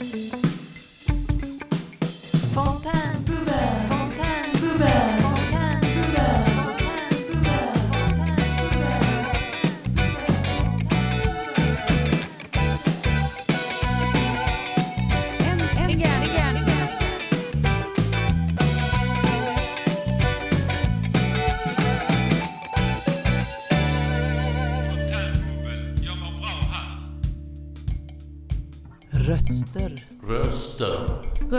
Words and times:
Bye. 0.00 0.39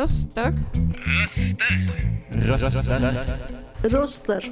Röster. 0.01 0.53
Röster. 2.31 3.89
Röster. 3.89 4.43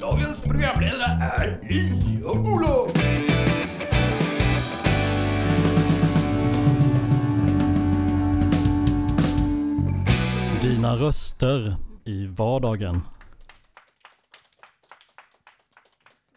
Dagens 0.00 0.40
programledare 0.40 1.22
är 1.36 1.68
Li 1.68 2.22
och 2.24 2.36
Olof. 2.36 2.92
Dina 10.62 10.96
röster 10.96 11.76
i 12.04 12.26
vardagen. 12.26 13.00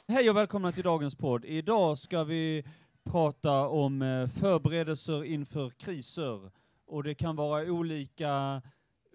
Hej 0.08 0.30
och 0.30 0.36
välkomna 0.38 0.72
till 0.72 0.84
dagens 0.84 1.16
podd. 1.16 1.46
Idag 1.46 1.98
ska 1.98 2.24
vi 2.24 2.64
prata 3.12 3.68
om 3.68 4.02
eh, 4.02 4.28
förberedelser 4.28 5.24
inför 5.24 5.70
kriser. 5.70 6.52
Och 6.86 7.04
det 7.04 7.16
kan 7.16 7.36
vara 7.36 7.72
olika 7.72 8.62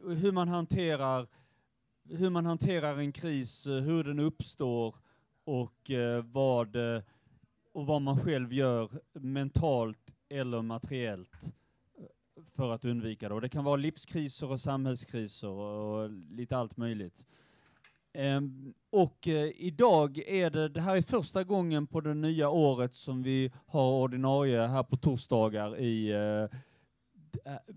hur 0.03 0.33
man 0.33 0.49
hanterar 0.49 1.27
hur 2.09 2.31
man 2.31 2.47
hanterar 2.47 2.99
en 2.99 3.13
kris, 3.13 3.67
eh, 3.67 3.81
hur 3.81 4.05
den 4.05 4.19
uppstår 4.19 4.95
och 5.45 5.91
eh, 5.91 6.25
vad 6.25 6.77
eh, 6.77 7.03
och 7.73 7.87
vad 7.87 8.03
man 8.03 8.21
själv 8.21 8.53
gör 8.53 8.91
mentalt 9.13 10.15
eller 10.29 10.63
materiellt 10.63 11.53
för 12.55 12.73
att 12.73 12.85
undvika 12.85 13.29
det. 13.29 13.35
Och 13.35 13.41
det 13.41 13.49
kan 13.49 13.65
vara 13.65 13.77
livskriser 13.77 14.51
och 14.51 14.61
samhällskriser 14.61 15.49
och 15.49 16.11
lite 16.11 16.57
allt 16.57 16.77
möjligt. 16.77 17.25
Um, 18.15 18.75
och 18.91 19.27
uh, 19.27 19.51
idag 19.57 20.19
är 20.19 20.51
det, 20.51 20.69
det 20.69 20.81
här 20.81 20.97
är 20.97 21.03
första 21.03 21.45
gången 21.45 21.87
på 21.87 22.01
det 22.01 22.15
nya 22.15 22.49
året 22.49 22.95
som 22.95 23.23
vi 23.23 23.53
har 23.67 23.93
ordinarie 23.93 24.67
här 24.67 24.83
på 24.83 24.97
torsdagar 24.97 25.79
i, 25.79 26.15
uh, 26.15 26.49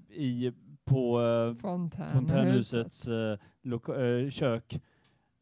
i 0.10 0.52
på 0.86 1.22
eh, 1.22 1.56
Fontänhuset. 1.62 2.14
Fontänhusets 2.14 3.08
eh, 3.08 3.38
eh, 4.24 4.30
kök. 4.30 4.80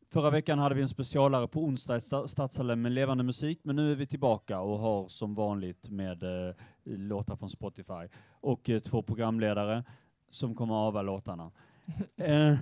Förra 0.10 0.30
veckan 0.30 0.60
hade 0.60 0.76
vi 0.76 0.82
en 0.82 0.90
specialare 0.90 1.48
på 1.48 1.64
onsdag 1.64 1.96
i 1.96 2.00
Sta- 2.00 2.28
Stadshallen 2.28 2.82
med 2.82 2.92
levande 2.92 3.24
musik, 3.24 3.60
men 3.64 3.76
nu 3.76 3.92
är 3.92 3.96
vi 3.96 4.06
tillbaka 4.06 4.60
och 4.62 4.80
har 4.80 5.08
som 5.08 5.36
vanligt 5.36 5.90
med 5.90 6.24
eh, 6.24 6.56
låtar 6.84 7.36
från 7.36 7.50
Spotify 7.50 8.08
och 8.42 8.70
eh, 8.70 8.80
två 8.80 9.02
programledare 9.02 9.84
som 10.30 10.56
kommer 10.56 10.88
ava 10.88 11.02
låtarna. 11.02 11.52
Eh, 12.18 12.56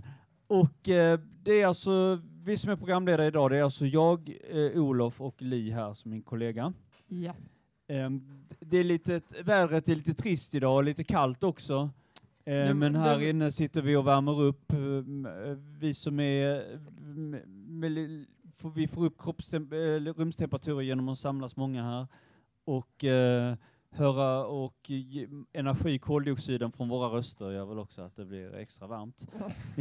och 0.47 0.89
eh, 0.89 1.19
det 1.44 1.61
är 1.61 1.67
alltså, 1.67 2.22
vi 2.44 2.58
som 2.58 2.72
är 2.72 2.75
programledare 2.75 3.28
idag, 3.28 3.52
det 3.52 3.58
är 3.58 3.63
alltså 3.63 3.86
jag, 3.86 4.36
eh, 4.50 4.81
Olof 4.81 5.22
och 5.22 5.41
Li 5.41 5.72
här 5.72 5.94
som 5.94 6.11
min 6.11 6.22
kollega. 6.22 6.73
Ja. 7.08 7.34
Ehm, 7.90 8.22
det 8.59 8.78
är 8.78 8.84
lite, 8.84 9.22
vädret 9.44 9.90
är 9.90 9.95
lite 9.95 10.14
trist 10.14 10.56
idag 10.56 10.76
och 10.76 10.84
lite 10.84 11.04
kallt 11.04 11.44
också. 11.44 11.90
Eh, 12.46 12.54
Ja, 12.56 12.73
men 12.73 12.96
här 12.96 13.30
inne 13.30 13.52
sitter 13.52 13.81
vi 13.81 13.96
och 13.96 14.08
värmer 14.08 14.42
upp. 14.42 14.72
ehm, 14.73 15.26
eh, 15.26 15.58
Vi 15.80 15.94
som 15.94 16.20
är, 16.20 16.80
vi 18.75 18.88
får 18.88 19.06
upp 19.06 19.18
eller 19.74 20.13
rumstemperaturer 20.13 20.81
genom 20.81 21.09
att 21.09 21.19
samlas 21.19 21.56
många 21.56 21.84
här. 21.84 22.08
Och 22.66 23.03
eh, 23.03 23.56
höra 23.92 24.46
och 24.46 24.92
energi, 25.53 26.00
koldioxiden 26.00 26.72
från 26.72 26.90
våra 26.90 27.18
röster 27.18 27.52
gör 27.52 27.66
väl 27.66 27.80
också 27.80 28.02
att 28.02 28.16
det 28.16 28.25
blir 28.25 28.56
extra 28.56 28.88
varmt. 28.88 29.28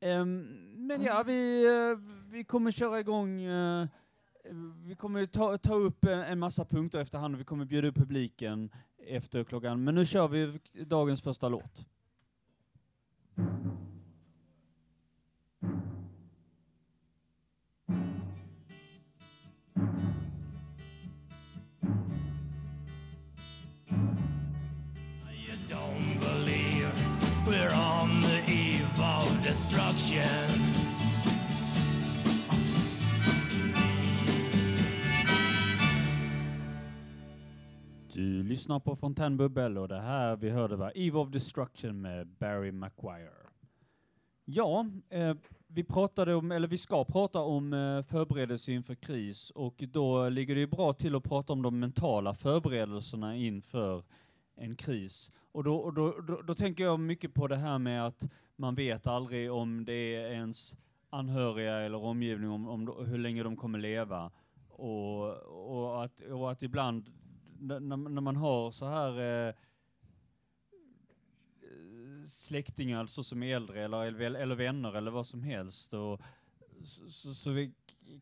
Ehm, 0.00 0.46
men 0.76 1.02
ja, 1.02 1.22
vi, 1.26 1.64
eh, 1.66 1.98
vi 2.30 2.44
kommer 2.44 2.70
köra 2.70 3.00
igång 3.00 3.40
eh, 3.42 3.86
vi 4.84 4.96
kommer 4.96 5.26
ta, 5.26 5.58
ta 5.58 5.74
upp 5.74 6.04
en, 6.04 6.18
en 6.18 6.38
massa 6.38 6.64
punkter 6.64 6.98
efterhand 6.98 7.34
och 7.34 7.40
vi 7.40 7.44
kommer 7.44 7.64
bjuda 7.64 7.88
upp 7.88 7.94
publiken 7.94 8.70
efter 9.06 9.44
klockan. 9.44 9.84
Men 9.84 9.94
nu 9.94 10.06
kör 10.06 10.28
vi 10.28 10.58
dagens 10.72 11.22
första 11.22 11.48
låt. 11.48 11.86
You 30.12 30.71
lyssnar 38.62 38.80
på 38.80 38.96
Fontänbubbel 38.96 39.78
och 39.78 39.88
det 39.88 40.00
här 40.00 40.36
vi 40.36 40.50
hörde 40.50 40.76
var 40.76 40.92
Eve 40.94 41.18
of 41.18 41.28
Destruction 41.28 42.00
med 42.00 42.26
Barry 42.26 42.72
Maguire. 42.72 43.48
Ja, 44.44 44.86
eh, 45.08 45.34
vi 45.66 45.84
pratade 45.84 46.34
om, 46.34 46.52
eller 46.52 46.68
vi 46.68 46.78
ska 46.78 47.04
prata 47.04 47.40
om 47.40 47.72
eh, 47.72 48.02
förberedelse 48.02 48.72
inför 48.72 48.94
kris 48.94 49.50
och 49.50 49.84
då 49.92 50.28
ligger 50.28 50.54
det 50.54 50.60
ju 50.60 50.66
bra 50.66 50.92
till 50.92 51.14
att 51.14 51.24
prata 51.24 51.52
om 51.52 51.62
de 51.62 51.78
mentala 51.80 52.34
förberedelserna 52.34 53.36
inför 53.36 54.04
en 54.56 54.76
kris. 54.76 55.30
Och 55.52 55.64
då, 55.64 55.76
och 55.76 55.94
då, 55.94 56.20
då, 56.20 56.42
då 56.42 56.54
tänker 56.54 56.84
jag 56.84 57.00
mycket 57.00 57.34
på 57.34 57.48
det 57.48 57.56
här 57.56 57.78
med 57.78 58.06
att 58.06 58.24
man 58.56 58.74
vet 58.74 59.06
aldrig 59.06 59.52
om 59.52 59.84
det 59.84 60.14
är 60.16 60.30
ens 60.30 60.74
anhöriga 61.10 61.76
eller 61.76 61.98
omgivning, 61.98 62.50
om, 62.50 62.68
om 62.68 63.06
hur 63.06 63.18
länge 63.18 63.42
de 63.42 63.56
kommer 63.56 63.78
leva. 63.78 64.30
Och, 64.68 65.36
och, 65.76 66.04
att, 66.04 66.20
och 66.20 66.52
att 66.52 66.62
ibland 66.62 67.10
när, 67.62 67.96
när 67.96 68.20
man 68.20 68.36
har 68.36 68.70
så 68.70 68.86
här 68.86 69.48
eh, 69.48 69.54
släktingar 72.26 73.06
så 73.06 73.22
som 73.24 73.42
är 73.42 73.56
äldre 73.56 73.84
eller, 73.84 74.20
eller 74.34 74.54
vänner 74.54 74.96
eller 74.96 75.10
vad 75.10 75.26
som 75.26 75.42
helst 75.42 75.94
och 75.94 76.20
så, 76.84 77.08
så, 77.10 77.34
så 77.34 77.50
vi- 77.50 77.72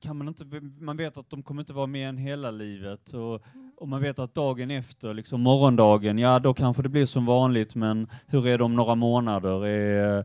kan 0.00 0.16
man 0.16 0.28
inte, 0.28 0.44
man 0.80 0.96
vet 0.96 1.16
att 1.16 1.30
de 1.30 1.42
kommer 1.42 1.62
inte 1.62 1.72
vara 1.72 1.86
med 1.86 2.08
en 2.08 2.16
hela 2.16 2.50
livet 2.50 3.12
och, 3.14 3.42
och 3.76 3.88
man 3.88 4.00
vet 4.02 4.18
att 4.18 4.34
dagen 4.34 4.70
efter, 4.70 5.14
liksom 5.14 5.40
morgondagen, 5.40 6.18
ja 6.18 6.38
då 6.38 6.54
kanske 6.54 6.82
det 6.82 6.88
blir 6.88 7.06
som 7.06 7.26
vanligt 7.26 7.74
men 7.74 8.08
hur 8.26 8.46
är 8.46 8.58
det 8.58 8.64
om 8.64 8.76
några 8.76 8.94
månader? 8.94 9.66
Är, 9.66 10.24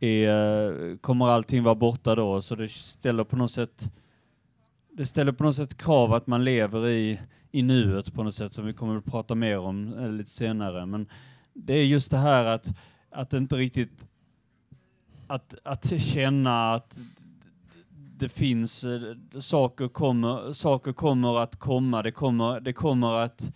är, 0.00 0.96
kommer 0.96 1.28
allting 1.28 1.62
vara 1.62 1.74
borta 1.74 2.14
då? 2.14 2.42
Så 2.42 2.54
det 2.54 2.68
ställer 2.68 3.24
på 3.24 3.36
något 3.36 3.50
sätt 3.50 3.92
det 4.96 5.06
ställer 5.06 5.32
på 5.32 5.44
något 5.44 5.56
sätt 5.56 5.76
krav 5.76 6.12
att 6.12 6.26
man 6.26 6.44
lever 6.44 6.88
i, 6.88 7.20
i 7.50 7.62
nuet 7.62 8.14
på 8.14 8.22
något 8.22 8.34
sätt 8.34 8.52
som 8.52 8.66
vi 8.66 8.72
kommer 8.72 8.96
att 8.96 9.04
prata 9.04 9.34
mer 9.34 9.58
om 9.58 9.98
eh, 9.98 10.12
lite 10.12 10.30
senare. 10.30 10.86
Men 10.86 11.06
det 11.54 11.74
är 11.74 11.84
just 11.84 12.10
det 12.10 12.18
här 12.18 12.44
att, 12.44 12.66
att 13.10 13.32
inte 13.32 13.56
riktigt 13.56 14.08
att, 15.26 15.54
att 15.64 16.02
känna 16.02 16.74
att 16.74 16.98
det 18.16 18.28
finns 18.28 18.84
eh, 18.84 19.00
saker 19.40 19.88
kommer, 19.88 20.52
saker 20.52 20.92
kommer 20.92 21.38
att 21.38 21.56
komma, 21.56 22.02
det 22.02 22.12
kommer, 22.12 22.60
det 22.60 22.72
kommer 22.72 23.14
att 23.14 23.52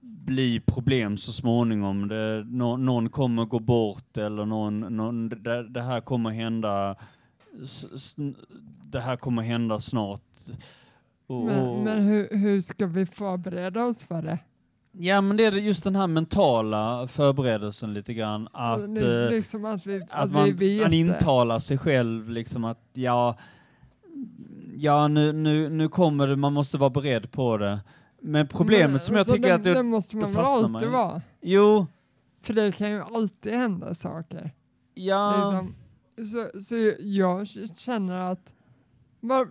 bli 0.00 0.60
problem 0.60 1.16
så 1.16 1.32
småningom. 1.32 2.08
Det, 2.08 2.44
no, 2.46 2.76
någon 2.76 3.08
kommer 3.08 3.44
gå 3.44 3.58
bort 3.58 4.16
eller 4.16 4.44
någon, 4.46 4.80
någon 4.80 5.28
det, 5.28 5.68
det 5.68 5.82
här 5.82 6.00
kommer 6.00 6.30
hända 6.30 6.96
det 8.84 9.00
här 9.00 9.16
kommer 9.16 9.42
hända 9.42 9.80
snart. 9.80 10.20
Och- 11.26 11.44
Men, 11.44 11.84
men 11.84 12.02
hur, 12.04 12.28
hur 12.36 12.60
ska 12.60 12.86
vi 12.86 13.06
förbereda 13.06 13.84
oss 13.84 14.04
för 14.04 14.22
det? 14.22 14.38
Ja, 14.92 15.20
men 15.20 15.36
det 15.36 15.44
är 15.44 15.52
just 15.52 15.84
den 15.84 15.96
här 15.96 16.06
mentala 16.06 17.06
förberedelsen 17.06 17.94
lite 17.94 18.14
grann. 18.14 18.48
Att, 18.52 18.94
Det- 18.94 19.24
eh, 19.24 19.30
liksom 19.30 19.64
att 19.64 19.86
vi, 19.86 20.02
att 20.02 20.08
att 20.10 20.30
man, 20.32 20.58
man 20.82 20.92
intalar 20.92 21.58
sig 21.58 21.78
själv 21.78 22.30
liksom 22.30 22.64
att 22.64 22.78
ja, 22.92 23.38
ja 24.76 25.08
nu, 25.08 25.32
nu, 25.32 25.68
nu 25.68 25.88
kommer 25.88 26.26
det, 26.26 26.36
man 26.36 26.52
måste 26.52 26.78
vara 26.78 26.90
beredd 26.90 27.30
på 27.32 27.56
det. 27.56 27.80
Men 28.20 28.48
problemet 28.48 28.90
Men, 28.90 29.00
som 29.00 29.14
jag 29.14 29.20
alltså, 29.20 29.34
tycker 29.34 29.48
det, 29.48 29.54
att 29.54 29.64
det, 29.64 29.74
det 29.74 29.82
måste 29.82 30.16
man 30.16 30.32
väl 30.32 30.44
alltid 30.44 30.88
vara? 30.90 31.22
jo, 31.40 31.86
För 32.42 32.54
det 32.54 32.72
kan 32.72 32.90
ju 32.90 33.00
alltid 33.02 33.52
hända 33.52 33.94
saker. 33.94 34.50
ja, 34.94 35.36
Liksom, 35.36 35.74
så, 36.16 36.62
så 36.62 36.92
jag 37.00 37.48
känner 37.76 38.16
att 38.16 38.54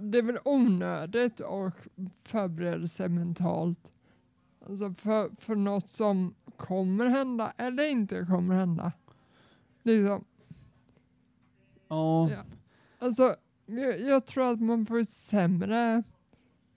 det 0.01 0.17
är 0.17 0.21
väl 0.21 0.37
onödigt 0.45 1.41
att 1.41 1.73
förbereda 2.23 2.87
sig 2.87 3.09
mentalt. 3.09 3.91
Alltså 4.67 4.93
för, 4.93 5.29
för 5.39 5.55
något 5.55 5.89
som 5.89 6.35
kommer 6.57 7.05
hända 7.05 7.53
eller 7.57 7.89
inte 7.89 8.25
kommer 8.25 8.55
hända. 8.55 8.91
Liksom, 9.83 10.25
Ja. 11.87 12.29
Ja. 12.31 12.43
alltså, 12.99 13.35
jag, 13.65 13.99
jag 13.99 14.25
tror 14.25 14.51
att 14.51 14.61
man 14.61 14.85
får 14.85 15.03
sämre 15.03 16.03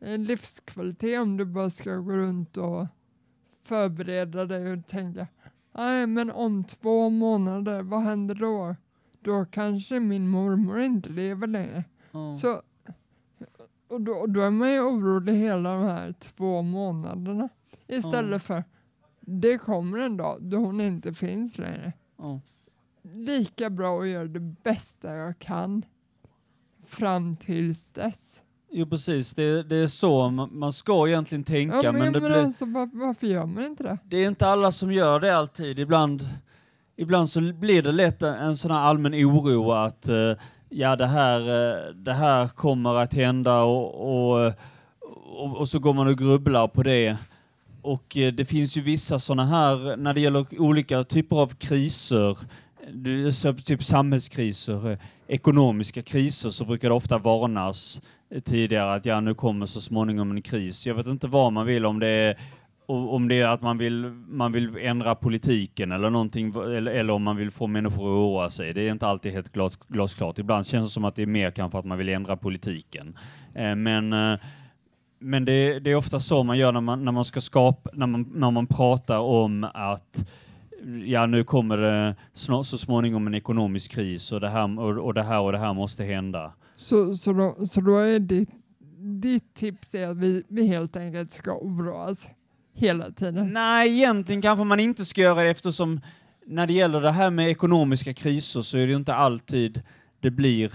eh, 0.01 0.19
livskvalitet 0.19 1.21
om 1.21 1.37
du 1.37 1.45
bara 1.45 1.71
ska 1.71 1.97
gå 1.97 2.13
runt 2.13 2.57
och 2.57 2.87
förbereda 3.63 4.45
dig 4.45 4.73
och 4.73 4.87
tänka 4.87 5.27
nej 5.73 6.07
men 6.07 6.31
om 6.31 6.65
två 6.65 7.11
månader, 7.11 7.83
vad 7.83 8.01
händer 8.01 8.35
då? 8.35 8.77
Då 9.25 9.44
kanske 9.44 10.00
min 10.00 10.29
mormor 10.29 10.81
inte 10.81 11.09
lever 11.09 11.47
längre. 11.47 11.85
Så, 12.41 12.62
och, 13.88 14.00
då, 14.00 14.26
då 14.26 14.41
är 14.41 14.50
man 14.50 14.73
ju 14.73 14.81
orolig 14.81 15.32
hela 15.35 15.75
de 15.75 15.82
här 15.82 16.12
två 16.12 16.62
månaderna. 16.62 17.49
Istället 17.87 18.43
för 18.43 18.65
det 19.21 19.59
kommer 19.59 19.99
en 19.99 20.17
dag 20.17 20.43
då 20.43 20.56
hon 20.56 20.81
inte 20.81 21.15
finns 21.15 21.59
längre. 21.59 21.93
ja. 22.19 22.41
Lika 23.12 23.71
bra 23.71 24.00
att 24.00 24.09
göra 24.09 24.25
det 24.25 24.41
bästa 24.41 25.15
jag 25.15 25.38
kan 25.38 25.85
fram 26.87 27.37
tills 27.37 27.91
dess. 27.91 28.41
Jo 28.71 28.87
precis, 28.87 29.35
det, 29.35 29.62
det 29.62 29.76
är 29.76 29.87
så 29.87 30.31
man, 30.31 30.59
man 30.59 30.73
ska 30.73 31.09
egentligen 31.09 31.44
tänka 31.44 31.81
Ja, 31.82 31.93
men, 31.93 32.00
men, 32.00 32.12
det, 32.12 32.21
men 32.21 32.32
blir, 32.32 32.43
alltså, 32.43 32.65
var, 32.65 32.91
varför 32.93 33.26
gör 33.26 33.47
man 33.47 33.65
inte 33.65 33.82
det? 33.82 33.99
det 34.05 34.17
är 34.17 34.29
inte 34.29 34.47
alla 34.47 34.73
som 34.73 34.93
gör 34.93 35.21
det 35.21 35.37
alltid. 35.37 35.79
Ibland, 35.79 36.29
ibland 36.96 37.29
så 37.29 37.41
blir 37.41 37.82
det 37.82 37.93
lätt 37.93 38.23
en, 38.23 38.56
sån 38.56 38.70
här 38.70 38.79
allmän 38.79 39.14
oro 39.14 39.73
att 39.73 40.08
eh, 40.08 40.32
ja 40.69 40.96
det 40.96 41.06
här, 41.06 41.41
eh, 41.41 41.94
det 41.94 42.12
här 42.12 42.49
kommer 42.49 42.94
att 42.94 43.14
hända 43.14 43.62
och, 43.62 44.35
och, 44.35 44.52
och, 45.37 45.56
och 45.56 45.69
så 45.69 45.79
går 45.79 45.94
man 45.94 46.06
och 46.06 46.19
grubblar 46.19 46.69
på 46.69 46.82
det. 46.82 47.17
Och 47.82 48.17
eh, 48.17 48.32
det 48.32 48.44
finns 48.44 48.76
ju 48.76 48.81
vissa 48.81 49.19
sådana 49.19 49.46
här, 49.46 49.96
när 49.96 50.14
det 50.14 50.20
gäller 50.20 50.46
olika 50.61 51.05
typer 51.05 51.37
av 51.37 51.46
kriser, 51.46 52.38
typ 53.64 53.85
samhällskriser, 53.85 54.99
ekonomiska 55.29 56.02
kriser, 56.02 56.50
så 56.50 56.64
brukar 56.64 56.88
det 56.88 56.94
ofta 56.94 57.19
varnas 57.19 58.02
tidigare 58.44 58.94
att 58.94 59.06
ja, 59.06 59.20
nu 59.20 59.35
kommer 59.35 59.67
så 59.67 59.81
småningom 59.81 60.31
en 60.31 60.43
kris. 60.43 60.87
Jag 60.87 60.94
vet 60.94 61.06
inte 61.06 61.26
vad 61.26 61.52
man 61.52 61.67
vill, 61.67 61.87
om 61.87 61.99
det 61.99 62.06
är 62.06 62.38
och 62.87 63.15
om 63.15 63.29
det 63.29 63.41
är 63.41 63.47
att 63.47 63.63
man 63.63 63.79
vill, 63.79 64.11
man 64.29 64.53
vill 64.53 64.77
ändra 64.77 65.15
politiken 65.15 65.93
eller 65.93 66.11
någonting, 66.11 66.55
eller, 66.55 66.93
eller 66.93 67.13
om 67.13 67.23
man 67.23 67.37
vill 67.37 67.51
få 67.51 67.67
människor 67.67 68.05
att 68.05 68.19
oroa 68.19 68.51
sig. 68.51 68.75
Det 68.75 68.89
är 68.89 68.93
inte 68.93 69.07
alltid 69.07 69.33
helt 69.33 69.53
glas, 69.53 69.79
glasklart. 69.89 70.39
Ibland 70.39 70.67
känns 70.67 70.89
det 70.89 70.93
som 70.93 71.05
att 71.05 71.17
det 71.17 71.23
är 71.23 71.27
mer 71.27 71.51
kanske 71.51 71.79
att 71.79 71.85
man 71.85 71.99
vill 71.99 72.09
ändra 72.09 72.37
politiken. 72.37 73.19
Eh, 73.55 73.77
men 73.77 74.13
eh, 74.13 74.39
men 75.25 75.45
det, 75.45 75.79
det 75.79 75.91
är 75.91 75.97
ofta 75.97 76.21
så 76.21 76.43
man 76.43 76.59
gör 76.59 76.73
när 76.73 76.81
man, 76.81 77.05
när 77.05 77.13
man 77.13 77.25
ska 77.25 77.41
skapa, 77.41 77.91
när 77.95 78.07
man, 78.07 78.33
när 78.35 78.51
man 78.51 78.67
pratar 78.67 79.19
om 79.19 79.67
att 79.75 80.27
ja, 81.05 81.27
nu 81.27 81.45
kommer 81.45 81.79
det 81.79 82.17
snart, 82.33 82.67
så 82.67 82.79
småningom 82.79 83.27
en 83.27 83.35
ekonomisk 83.35 83.91
kris 83.93 84.33
och 84.33 84.41
det 84.41 84.49
här 84.49 84.81
och, 84.81 85.07
och 85.07 85.15
det 85.15 85.23
här 85.23 85.41
och 85.41 85.53
det 85.53 85.59
här 85.59 85.75
måste 85.75 86.05
hända. 86.05 86.53
Så, 86.77 87.17
så, 87.17 87.33
då, 87.33 87.67
så 87.67 87.81
då 87.81 87.97
är 87.97 88.19
ditt, 88.19 88.51
ditt 89.23 89.55
tips 89.55 89.95
är 89.95 90.09
att 90.09 90.17
vi, 90.17 90.43
vi 90.49 90.67
helt 90.67 90.97
enkelt 90.97 91.31
ska 91.31 91.53
oroa 91.53 92.11
oss? 92.11 92.29
Hela 92.75 93.11
tiden. 93.11 93.53
Nej, 93.53 93.93
egentligen 93.93 94.43
kanske 94.43 94.65
man 94.65 94.81
inte 94.81 95.05
ska 95.05 95.21
göra 95.21 95.43
det 95.43 95.50
eftersom 95.50 96.00
när 96.47 96.67
det 96.67 96.73
gäller 96.73 97.00
det 97.00 97.11
här 97.11 97.31
med 97.31 97.50
ekonomiska 97.50 98.15
kriser 98.15 98.62
så 98.62 98.79
är 98.79 98.87
det 98.87 98.91
ju 98.91 98.97
inte 98.97 99.15
alltid 99.15 99.82
det 100.21 100.31
blir 100.31 100.73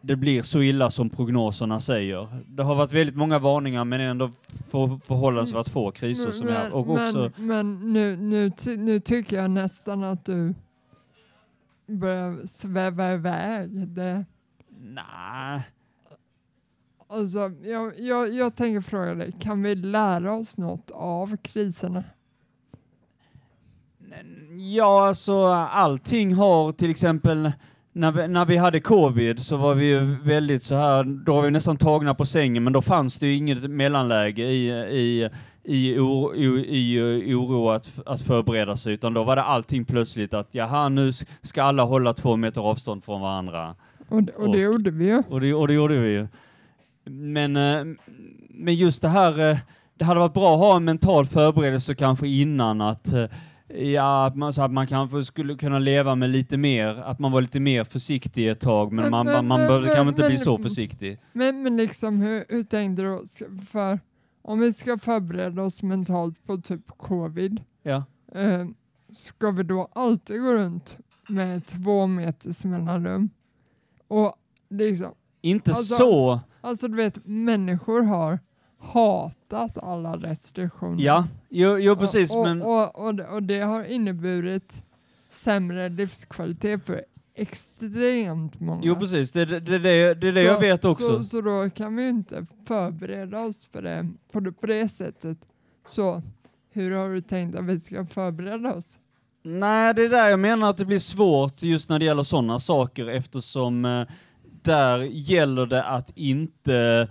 det 0.00 0.16
blir 0.16 0.42
så 0.42 0.62
illa 0.62 0.90
som 0.90 1.10
prognoserna 1.10 1.80
säger. 1.80 2.28
Det 2.46 2.62
har 2.62 2.74
varit 2.74 2.92
väldigt 2.92 3.16
många 3.16 3.38
varningar 3.38 3.84
men 3.84 4.00
ändå 4.00 4.30
för, 4.70 5.06
förhållandevis 5.06 5.68
få 5.68 5.90
kriser 5.90 6.30
som 6.30 6.48
är 6.48 6.74
och 6.74 6.90
också 6.90 7.30
men, 7.36 7.46
men 7.46 7.92
nu, 7.92 8.16
nu, 8.16 8.52
nu 8.76 9.00
tycker 9.00 9.36
jag 9.36 9.50
nästan 9.50 10.04
att 10.04 10.24
du 10.24 10.54
börjar 11.86 12.46
sväva 12.46 13.12
iväg. 13.12 13.88
Det, 13.88 14.24
nej. 14.80 15.62
Alltså, 17.08 17.52
jag, 17.62 17.92
jag, 18.00 18.32
jag 18.34 18.54
tänker 18.56 18.80
fråga 18.80 19.14
dig, 19.14 19.32
kan 19.40 19.62
vi 19.62 19.74
lära 19.74 20.34
oss 20.34 20.58
något 20.58 20.90
av 20.94 21.36
kriserna? 21.36 22.04
Ja, 24.74 25.06
alltså 25.08 25.44
allting 25.46 26.34
har 26.34 26.72
till 26.72 26.90
exempel 26.90 27.52
när 27.92 28.12
vi, 28.12 28.28
när 28.28 28.46
vi 28.46 28.56
hade 28.56 28.80
covid 28.80 29.42
så 29.42 29.56
var 29.56 29.74
vi 29.74 29.86
ju 29.86 30.00
väldigt 30.22 30.62
så 30.64 30.74
här, 30.74 31.04
då 31.04 31.34
var 31.34 31.42
vi 31.42 31.50
nästan 31.50 31.76
tagna 31.76 32.14
på 32.14 32.26
sängen, 32.26 32.64
men 32.64 32.72
då 32.72 32.82
fanns 32.82 33.18
det 33.18 33.26
ju 33.26 33.34
inget 33.34 33.70
mellanläge 33.70 34.42
i, 34.42 34.68
i, 34.70 35.28
i, 35.64 35.98
oro, 35.98 36.34
i, 36.64 36.98
i 37.30 37.34
oro 37.34 37.68
att, 37.70 37.98
att 38.06 38.22
förbereda 38.22 38.76
sig, 38.76 38.92
utan 38.94 39.14
då 39.14 39.24
var 39.24 39.36
det 39.36 39.42
allting 39.42 39.84
plötsligt 39.84 40.34
att 40.34 40.48
jaha, 40.54 40.88
nu 40.88 41.12
ska 41.42 41.62
alla 41.62 41.82
hålla 41.82 42.14
två 42.14 42.36
meter 42.36 42.60
avstånd 42.60 43.04
från 43.04 43.20
varandra. 43.20 43.74
Och, 44.08 44.16
och 44.16 44.22
det 44.24 44.32
Och- 44.36 44.58
gjorde 44.58 44.90
vi 44.90 45.04
ju. 45.06 45.22
Och 45.30 45.40
det, 45.40 45.54
och 45.54 45.68
det 45.68 45.74
gjorde 45.74 45.98
vi 45.98 46.08
ju. 46.08 46.26
Men, 47.10 47.56
eh, 47.56 47.84
men 48.50 48.74
just 48.74 49.02
det 49.02 49.08
här, 49.08 49.50
eh, 49.50 49.58
det 49.94 50.04
hade 50.04 50.20
varit 50.20 50.34
bra 50.34 50.52
att 50.54 50.58
ha 50.60 50.76
en 50.76 50.84
mental 50.84 51.26
förberedelse 51.26 51.94
kanske 51.94 52.28
innan 52.28 52.80
att 52.80 53.12
eh, 53.12 53.24
Ja, 53.80 54.32
man, 54.34 54.52
så 54.52 54.62
att 54.62 54.70
man 54.72 54.86
kanske 54.86 55.24
skulle 55.24 55.54
kunna 55.54 55.78
leva 55.78 56.14
med 56.14 56.30
lite 56.30 56.56
mer, 56.56 56.86
att 56.94 57.18
man 57.18 57.32
var 57.32 57.40
lite 57.40 57.60
mer 57.60 57.84
försiktig 57.84 58.48
ett 58.48 58.60
tag, 58.60 58.92
men 58.92 59.02
Men- 59.02 59.10
man, 59.10 59.26
man 59.26 59.46
men- 59.60 59.68
behöver 59.68 59.86
kanske 59.86 60.04
men- 60.04 60.08
inte 60.14 60.22
bli 60.22 60.28
men- 60.28 60.38
så 60.38 60.58
försiktig. 60.58 61.18
Men, 61.32 61.62
men 61.62 61.76
liksom 61.76 62.20
hur, 62.20 62.44
hur 62.48 62.62
tänkte 62.62 63.02
du? 63.02 63.24
För 63.70 64.00
om 64.42 64.60
vi 64.60 64.72
ska 64.72 64.98
förbereda 64.98 65.62
oss 65.62 65.82
mentalt 65.82 66.46
på 66.46 66.56
typ 66.56 66.86
covid, 66.96 67.60
Ja. 67.82 68.04
eh, 68.34 68.66
ska 69.12 69.50
vi 69.50 69.62
då 69.62 69.88
alltid 69.92 70.40
gå 70.42 70.54
runt 70.54 70.96
med 71.28 71.66
två 71.66 72.06
meters 72.06 72.64
mellanrum? 72.64 73.30
Och 74.08 74.32
liksom, 74.70 75.14
Inte 75.40 75.70
Alltså- 75.70 75.94
så, 75.94 76.40
alltså 76.60 76.88
du 76.88 76.96
vet, 76.96 77.18
människor 77.26 78.02
har 78.02 78.38
hatat 78.78 79.78
alla 79.78 80.16
restriktioner. 80.16 81.04
ja, 81.04 81.26
jo, 81.48 81.78
jo 81.78 81.96
precis, 81.96 82.32
och, 82.32 82.38
och, 82.40 82.46
men 82.46 82.62
och, 82.62 83.06
och, 83.06 83.14
det- 83.14 83.26
och 83.28 83.42
det 83.42 83.60
har 83.60 83.84
inneburit 83.84 84.82
sämre 85.30 85.88
livskvalitet 85.88 86.86
för 86.86 87.02
extremt 87.34 88.60
många. 88.60 88.80
jo 88.84 88.94
precis, 88.96 89.30
det, 89.32 89.44
det, 89.44 89.60
det, 89.60 89.78
det, 89.78 90.14
det 90.14 90.28
är 90.28 90.32
det 90.32 90.42
jag 90.42 90.54
Så- 90.54 90.60
vet 90.60 90.84
också. 90.84 91.16
Så, 91.16 91.24
så 91.24 91.40
då 91.40 91.70
kan 91.70 91.96
vi 91.96 92.02
ju 92.02 92.08
inte 92.08 92.46
förbereda 92.66 93.40
oss 93.40 93.66
för 93.66 93.82
det 93.82 94.08
på 94.32 94.40
det, 94.40 94.52
på 94.52 94.66
det 94.66 94.88
sättet. 94.88 95.38
Så 95.86 96.22
hur 96.70 96.90
har 96.90 97.08
du 97.08 97.20
tänkt 97.20 97.58
att 97.58 97.64
vi 97.64 97.80
ska 97.80 98.06
förbereda 98.06 98.74
oss? 98.74 98.98
Nej, 99.42 99.94
det 99.94 100.02
är 100.04 100.08
där 100.08 100.28
jag 100.28 100.40
menar 100.40 100.70
att 100.70 100.76
det 100.76 100.84
blir 100.84 100.98
svårt 100.98 101.62
just 101.62 101.88
när 101.88 101.98
det 101.98 102.04
gäller 102.04 102.22
sådana 102.22 102.60
saker 102.60 103.06
eftersom 103.06 103.84
eh, 103.84 104.06
där 104.62 104.98
gäller 104.98 105.66
det 105.66 105.84
att 105.84 106.12
inte... 106.14 107.08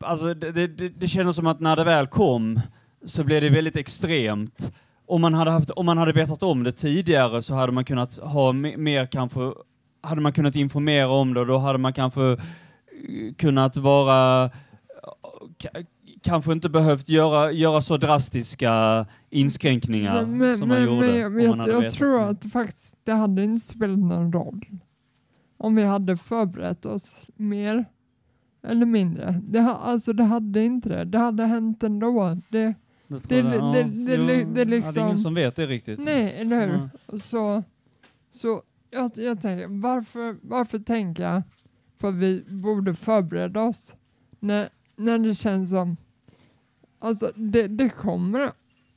Alltså 0.00 0.34
det, 0.34 0.66
det, 0.66 0.88
det, 0.88 1.08
kändes 1.08 1.36
som 1.36 1.46
att 1.46 1.60
när 1.60 1.76
det 1.76 1.84
väl 1.84 2.06
kom 2.06 2.60
så 3.04 3.24
blev 3.24 3.42
det 3.42 3.50
väldigt 3.50 3.76
extremt. 3.76 4.72
Om 5.06 5.20
man 5.20 5.34
hade, 5.34 5.50
haft, 5.50 5.70
om 5.70 5.86
man 5.86 5.98
hade 5.98 6.12
vetat 6.12 6.42
om 6.42 6.62
det 6.62 6.72
tidigare 6.72 7.42
så 7.42 7.54
hade 7.54 7.72
man 7.72 7.84
kunnat 7.84 8.18
ha 8.18 8.52
me- 8.52 8.76
mer 8.76 9.06
kanske, 9.06 9.52
hade 10.02 10.20
man 10.20 10.32
kunnat 10.32 10.56
informera 10.56 11.08
om 11.08 11.34
det 11.34 11.40
och 11.40 11.46
då 11.46 11.58
hade 11.58 11.78
man 11.78 11.92
kanske 11.92 12.32
eh, 12.32 12.38
kunnat 13.36 13.76
vara 13.76 14.50
ka- 15.58 15.86
kanske 16.22 16.52
inte 16.52 16.68
behövt 16.68 17.08
göra, 17.08 17.52
göra 17.52 17.80
så 17.80 17.96
drastiska 17.96 19.06
inskränkningar 19.30 20.14
men 20.22 20.38
men, 20.38 20.58
som 20.58 20.68
man 20.68 20.78
men, 20.78 20.86
gjorde. 20.86 21.28
men 21.28 21.44
jag, 21.44 21.84
jag, 21.84 21.92
tror 21.92 22.22
att 22.22 22.52
faktiskt 22.52 22.96
det 23.04 23.12
hade 23.12 23.44
inte 23.44 23.66
spelat 23.66 23.98
någon 23.98 24.32
roll. 24.32 24.66
Om 25.56 25.74
vi 25.76 25.82
hade 25.84 26.16
förberett 26.16 26.86
oss 26.86 27.26
mer 27.36 27.84
eller 28.62 28.86
mindre. 28.86 29.40
Det, 29.48 29.60
ha, 29.60 29.70
alltså 29.76 30.12
det 30.12 30.24
hade 30.24 30.64
inte 30.64 30.88
det. 30.88 31.04
Det 31.04 31.18
hade 31.18 31.44
hänt 31.44 31.82
ändå. 31.82 32.38
Det, 32.48 32.58
Det, 32.58 32.74
det- 33.08 33.20
tror 33.20 33.40
jag, 33.40 33.50
det- 33.50 33.56
ja. 33.56 33.72
det- 33.72 34.14
Jo, 34.14 34.26
det- 34.26 34.26
det 34.26 34.40
ja, 34.40 34.46
det 34.54 34.60
är 34.60 34.66
liksom- 34.66 35.04
ingen 35.04 35.18
som 35.18 35.34
vet 35.34 35.56
det 35.56 35.66
riktigt. 35.66 35.98
nej, 36.04 36.34
eller 36.40 36.66
hur? 36.68 36.88
Ja. 37.12 37.18
Så, 37.18 37.62
så 38.30 38.62
jag, 38.90 39.10
jag 39.14 39.42
tänker, 39.42 39.68
varför, 39.82 40.36
varför 40.42 40.78
tänka 40.78 41.42
på 41.98 42.06
att 42.08 42.14
vi 42.14 42.44
borde 42.48 42.94
förbereda 42.94 43.62
oss 43.62 43.94
när, 44.40 44.68
när 44.96 45.18
det 45.18 45.34
känns 45.34 45.70
som, 45.70 45.96
alltså 46.98 47.30
det, 47.34 47.66
det 47.68 47.88
kommer 47.88 48.50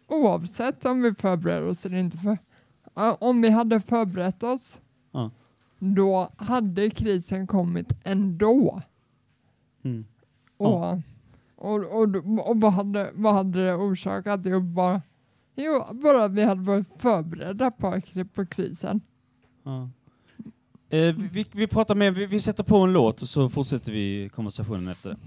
oavsett 0.08 0.86
om 0.86 1.02
vi 1.02 1.14
förbereder 1.14 1.68
oss 1.68 1.86
eller 1.86 1.98
inte. 1.98 2.18
För, 2.18 2.38
om 3.24 3.42
vi 3.42 3.50
hade 3.50 3.80
förberett 3.80 4.44
oss, 4.44 4.80
Ja. 5.12 5.32
Då 5.80 6.30
hade 6.38 6.90
krisen 6.90 7.48
kommit 7.48 7.94
ändå. 8.04 8.82
Mm. 9.84 10.06
Och, 10.58 10.98
och, 11.56 11.76
och, 12.02 12.16
och 12.50 12.62
vad, 12.62 12.74
hade, 12.74 13.10
vad 13.14 13.34
hade 13.34 13.66
det 13.66 13.76
orsakat? 13.76 14.42
Jo, 14.44 14.60
bara, 14.62 15.02
jo, 15.56 15.84
bara 15.92 16.28
vi 16.28 16.44
hade 16.44 16.62
varit 16.62 16.88
förberedda 16.98 17.72
på, 17.72 18.02
på 18.34 18.46
krisen. 18.46 19.02
Ja. 19.64 19.90
Eh, 20.90 21.16
vi- 21.16 21.30
vi, 21.32 21.46
vi 21.52 21.68
pratar 21.68 21.96
med, 21.96 22.14
vi, 22.14 22.26
vi 22.26 22.40
sätter 22.40 22.64
på 22.64 22.78
en 22.78 22.94
låt 22.94 23.22
och 23.22 23.30
så 23.30 23.50
fortsätter 23.50 23.92
vi 23.92 24.30
konversationen 24.36 24.88
efter 24.88 25.18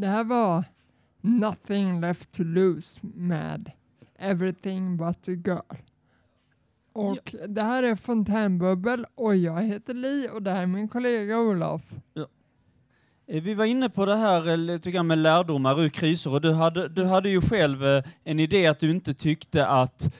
det. 0.00 0.06
här 0.06 0.24
var 0.24 0.64
Nothing 1.20 2.00
left 2.00 2.32
to 2.32 2.42
lose 2.42 3.00
med 3.02 3.70
Everything 4.18 4.96
but 4.96 5.22
the 5.22 5.32
girl. 5.32 5.76
Och 6.92 7.34
det 7.48 7.62
här 7.62 7.82
är 7.82 7.96
Fontänbubbel 7.96 9.06
och 9.14 9.36
jag 9.36 9.62
heter 9.62 9.94
Li 9.94 10.28
och 10.32 10.42
det 10.42 10.50
här 10.50 10.62
är 10.62 10.66
min 10.66 10.88
kollega 10.88 11.38
Olof. 11.38 11.82
Eh, 13.26 13.42
Vi 13.42 13.54
var 13.54 13.64
inne 13.64 13.90
på 13.90 14.06
det 14.06 14.16
här 14.16 14.48
eh, 14.48 14.56
lite 14.56 14.90
grann 14.90 15.06
med 15.06 15.18
lärdomar 15.18 15.80
ur 15.80 15.88
kriser 15.88 16.32
och 16.32 16.40
du 16.40 16.52
hade, 16.52 16.88
du 16.88 17.04
hade 17.04 17.28
ju 17.28 17.40
själv 17.40 17.84
eh, 17.86 18.04
en 18.24 18.40
idé 18.40 18.66
att 18.66 18.80
du 18.80 18.90
inte 18.90 19.14
tyckte 19.14 19.66
att 19.66 20.14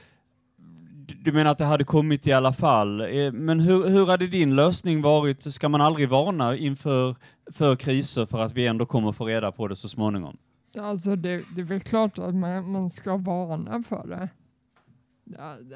du- 1.23 1.31
menar 1.31 1.51
att 1.51 1.57
det 1.57 1.65
hade 1.65 1.83
kommit 1.83 2.27
i 2.27 2.31
alla 2.33 2.53
fall. 2.53 3.01
Eh, 3.01 3.31
Men 3.31 3.59
hur, 3.59 3.87
hur 3.89 4.05
hade 4.05 4.27
din 4.27 4.55
lösning 4.55 5.01
varit? 5.01 5.53
Ska 5.53 5.69
man 5.69 5.81
aldrig 5.81 6.09
varna 6.09 6.57
inför 6.57 7.15
för 7.51 7.75
kriser 7.75 8.25
för 8.25 8.39
att 8.39 8.53
vi 8.53 8.67
ändå 8.67 8.85
kommer 8.85 9.11
få 9.11 9.25
reda 9.25 9.51
på 9.51 9.67
det 9.67 9.75
så 9.75 9.89
småningom? 9.89 10.37
Alltså 10.77 11.15
det, 11.15 11.43
det 11.55 11.61
är 11.61 11.65
väl 11.65 11.79
klart 11.81 12.17
att 12.19 12.35
man, 12.35 12.71
man 12.71 12.89
ska 12.89 13.17
varna 13.17 13.83
för 13.83 14.07
det. 14.07 14.29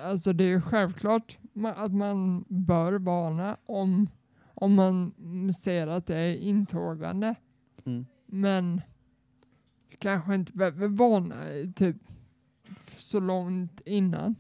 Alltså 0.03 0.33
det 0.33 0.43
är 0.43 0.61
självklart 0.61 1.37
att 1.75 1.91
man 1.93 2.45
bör 2.47 2.93
varna 2.93 3.57
om, 3.65 4.07
om 4.53 4.75
man 4.75 5.13
ser 5.53 5.87
att 5.87 6.07
det 6.07 6.17
är 6.17 6.35
intågande. 6.37 7.35
Mm. 7.85 8.05
Men 8.25 8.81
kanske 9.99 10.35
inte 10.35 10.51
behöver 10.51 10.87
varna 10.87 11.35
typ 11.75 11.95
så 12.97 13.19
långt 13.19 13.81
innan. 13.85 14.35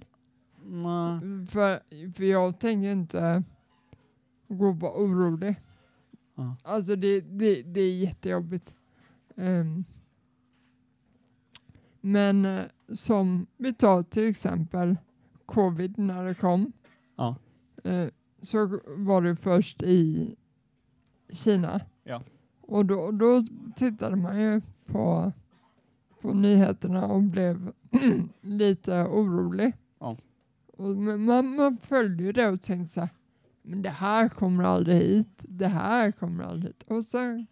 Nej. 0.67 1.47
För, 1.47 1.79
för 2.13 2.23
jag 2.23 2.59
tänker 2.59 2.91
inte 2.91 3.43
gå 4.47 4.67
och 4.67 4.79
vara 4.79 4.93
orolig. 4.93 5.55
Ja. 6.35 6.55
Alltså 6.63 6.95
det, 6.95 7.21
det, 7.21 7.63
det 7.63 7.81
är 7.81 7.97
jättejobbigt. 7.97 8.73
Ehm, 9.35 9.85
men 12.01 12.45
eh, 12.45 12.63
som 12.93 13.47
vi 13.57 13.73
tar 13.73 14.03
till 14.03 14.27
exempel 14.29 14.95
covid 15.45 15.97
när 15.97 16.25
det 16.25 16.35
kom. 16.35 16.71
Ja. 17.15 17.35
eh, 17.83 18.07
så 18.41 18.79
var 18.97 19.21
det 19.21 19.35
först 19.35 19.83
i 19.83 20.35
Kina. 21.29 21.81
Ja. 22.03 22.21
Och 22.61 22.85
då, 22.85 23.11
då 23.11 23.43
tittade 23.75 24.15
man 24.15 24.41
ju 24.41 24.61
på, 24.85 25.31
på 26.21 26.33
nyheterna 26.33 27.05
och 27.07 27.21
blev 27.21 27.71
lite 28.41 29.03
orolig. 29.03 29.73
Ja. 29.99 30.17
Och 30.77 30.95
man, 30.95 31.55
man 31.55 31.77
följde 31.87 32.31
det 32.31 32.47
och 32.49 32.61
tänkte 32.61 32.93
så 32.93 32.99
här, 32.99 33.09
men 33.61 33.81
det 33.81 33.89
här 33.89 34.29
kommer 34.29 34.63
aldrig 34.63 34.95
hit, 34.97 35.27
det 35.37 35.67
här 35.67 36.11
kommer 36.11 36.43
aldrig 36.43 36.73
hit. 36.73 36.83
Och 36.87 37.03
sen 37.05 37.47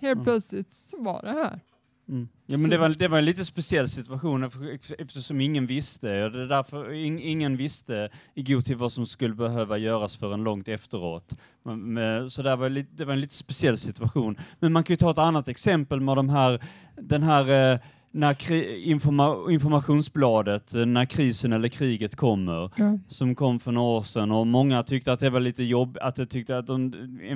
helt 0.00 0.12
Mm. 0.14 0.24
plötsligt 0.24 0.72
så 0.72 1.02
var 1.02 1.22
det 1.22 1.32
här. 1.32 1.60
Mm. 2.08 2.28
Ja, 2.46 2.58
men 2.58 2.70
det 2.70 2.78
var, 2.78 2.88
det 2.88 3.08
var 3.08 3.18
en 3.18 3.24
lite 3.24 3.44
speciell 3.44 3.88
situation 3.88 4.44
ef- 4.44 4.94
eftersom 4.98 5.40
ingen 5.40 5.66
visste. 5.66 6.08
Det 6.08 6.42
är 6.42 6.46
därför 6.48 6.92
in, 6.92 7.18
ingen 7.18 7.56
visste 7.56 8.10
i 8.34 8.42
god 8.42 8.64
tid 8.64 8.76
vad 8.76 8.92
som 8.92 9.06
skulle 9.06 9.34
behöva 9.34 9.78
göras 9.78 10.16
förrän 10.16 10.44
långt 10.44 10.68
efteråt. 10.68 11.36
Men, 11.62 11.92
men, 11.94 12.30
så 12.30 12.42
det 12.42 12.56
var, 12.56 12.68
lite, 12.68 12.90
det 12.96 13.04
var 13.04 13.12
en 13.12 13.20
lite 13.20 13.34
speciell 13.34 13.78
situation. 13.78 14.36
Men 14.60 14.72
man 14.72 14.84
kan 14.84 14.94
ju 14.94 14.96
ta 14.98 15.10
ett 15.10 15.18
annat 15.18 15.48
exempel 15.48 16.00
med 16.00 16.16
de 16.16 16.28
här, 16.28 16.60
den 16.96 17.22
här 17.22 17.72
eh, 17.72 17.78
när 18.16 18.52
informa, 18.88 19.36
informationsbladet, 19.50 20.74
eh, 20.74 20.86
när 20.86 21.04
krisen 21.04 21.52
eller 21.52 21.68
kriget 21.68 22.16
kommer, 22.16 22.70
Ja. 22.76 22.98
som 23.08 23.34
kom 23.34 23.60
för 23.60 23.72
några 23.72 23.88
år 23.88 24.02
sedan 24.02 24.30
och 24.30 24.46
många 24.46 24.82
tyckte 24.82 25.12
att 25.12 25.20
det 25.20 25.30
var 25.30 25.40
lite 25.40 25.62
jobb, 25.64 25.98
att 26.00 26.16
de 26.16 26.26
tyckte 26.26 26.58
att 26.58 26.66
de, 26.66 26.90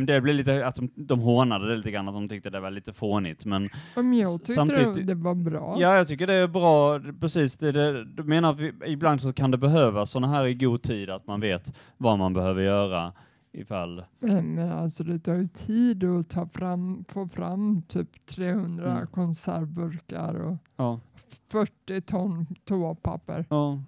del 0.06 0.22
blev 0.22 0.34
lite, 0.34 0.66
att 0.66 0.74
de, 0.76 0.90
de 0.94 1.20
hånade 1.20 1.68
det 1.70 1.76
lite 1.76 1.90
grann, 1.90 2.08
att 2.08 2.14
de 2.14 2.28
tyckte 2.28 2.50
det 2.50 2.60
var 2.60 2.70
lite 2.70 2.92
fånigt, 2.92 3.44
men 3.44 3.68
Men 3.94 4.14
jag 4.14 4.38
tyckte 4.38 4.52
samtidigt- 4.52 4.94
det, 4.94 5.02
det 5.02 5.14
var 5.14 5.34
bra. 5.34 5.76
Ja, 5.80 5.96
jag 5.96 6.08
tycker 6.08 6.26
det 6.26 6.34
är 6.34 6.46
bra. 6.48 7.00
Precis, 7.20 7.56
det, 7.56 7.72
det, 7.72 8.04
du 8.04 8.22
menar 8.22 8.50
att 8.50 8.60
vi, 8.60 8.72
ibland 8.86 9.20
så 9.20 9.32
kan 9.32 9.50
det 9.50 9.58
behövas 9.58 10.10
sådana 10.10 10.28
här 10.34 10.46
i 10.46 10.54
god 10.54 10.82
tid, 10.82 11.10
att 11.10 11.26
man 11.26 11.40
vet 11.40 11.72
vad 11.96 12.18
man 12.18 12.34
behöver 12.34 12.62
göra 12.62 13.12
ifall... 13.60 14.04
Men, 14.18 14.54
men 14.54 14.72
alltså 14.72 15.04
det 15.04 15.18
tar 15.18 15.34
ju 15.34 15.46
tid 15.48 16.04
att 16.04 16.28
ta 16.28 16.46
fram, 16.46 17.04
få 17.08 17.28
fram 17.28 17.82
typ 17.82 18.26
300 18.26 18.92
Mm. 18.92 19.06
konservburkar 19.06 20.34
och 20.34 20.56
Ja. 20.76 21.00
40 21.48 22.00
ton 22.00 22.46
toapapper. 22.64 23.46
ja. 23.50 23.82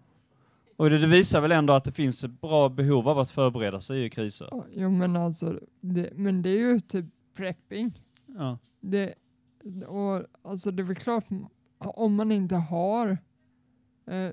Och 0.76 0.90
det, 0.90 0.98
det 0.98 1.06
visar 1.06 1.40
väl 1.40 1.52
ändå 1.52 1.72
att 1.72 1.84
det 1.84 1.92
finns 1.92 2.24
ett 2.24 2.40
bra 2.40 2.68
behov 2.68 3.08
av 3.08 3.18
att 3.18 3.30
förbereda 3.30 3.80
sig 3.80 4.04
i 4.04 4.10
kriser. 4.10 4.48
Ja, 4.50 4.64
Jo 4.72 4.90
men 4.90 5.16
alltså, 5.16 5.60
det, 5.80 6.10
men 6.14 6.42
det 6.42 6.50
är 6.50 6.58
ju 6.72 6.80
typ 6.80 7.04
prepping. 7.36 8.00
Ja. 8.26 8.58
Det, 8.80 9.14
och 9.86 10.22
alltså 10.42 10.70
det 10.70 10.82
är 10.82 10.84
väl 10.84 10.96
klart, 10.96 11.24
om 11.78 12.14
man 12.14 12.32
inte 12.32 12.54
har 12.56 13.18
eh, 14.06 14.30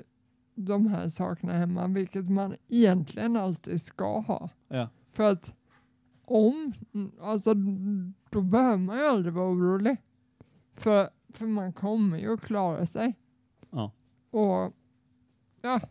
de 0.56 0.88
här 0.88 1.10
sakerna 1.10 1.54
hemma, 1.54 1.88
vilket 1.88 2.30
man 2.30 2.56
egentligen 2.68 3.36
alltid 3.38 3.82
ska 3.82 4.20
ha. 4.20 4.50
Ja. 4.68 4.90
För 5.18 5.32
att 5.32 5.52
om, 6.26 6.74
alltså 7.22 7.54
då 8.30 8.42
behöver 8.42 8.78
man 8.78 8.98
ju 8.98 9.04
aldrig 9.04 9.34
vara 9.34 9.50
orolig. 9.52 9.98
För, 10.74 11.10
för 11.30 11.48
man 11.48 11.74
kommer 11.74 12.18
ju 12.18 12.34
att 12.34 12.42
klara 12.42 12.86
sig. 12.86 13.16
Ja. 13.70 13.92
Och 14.30 14.74
ja, 15.62 15.82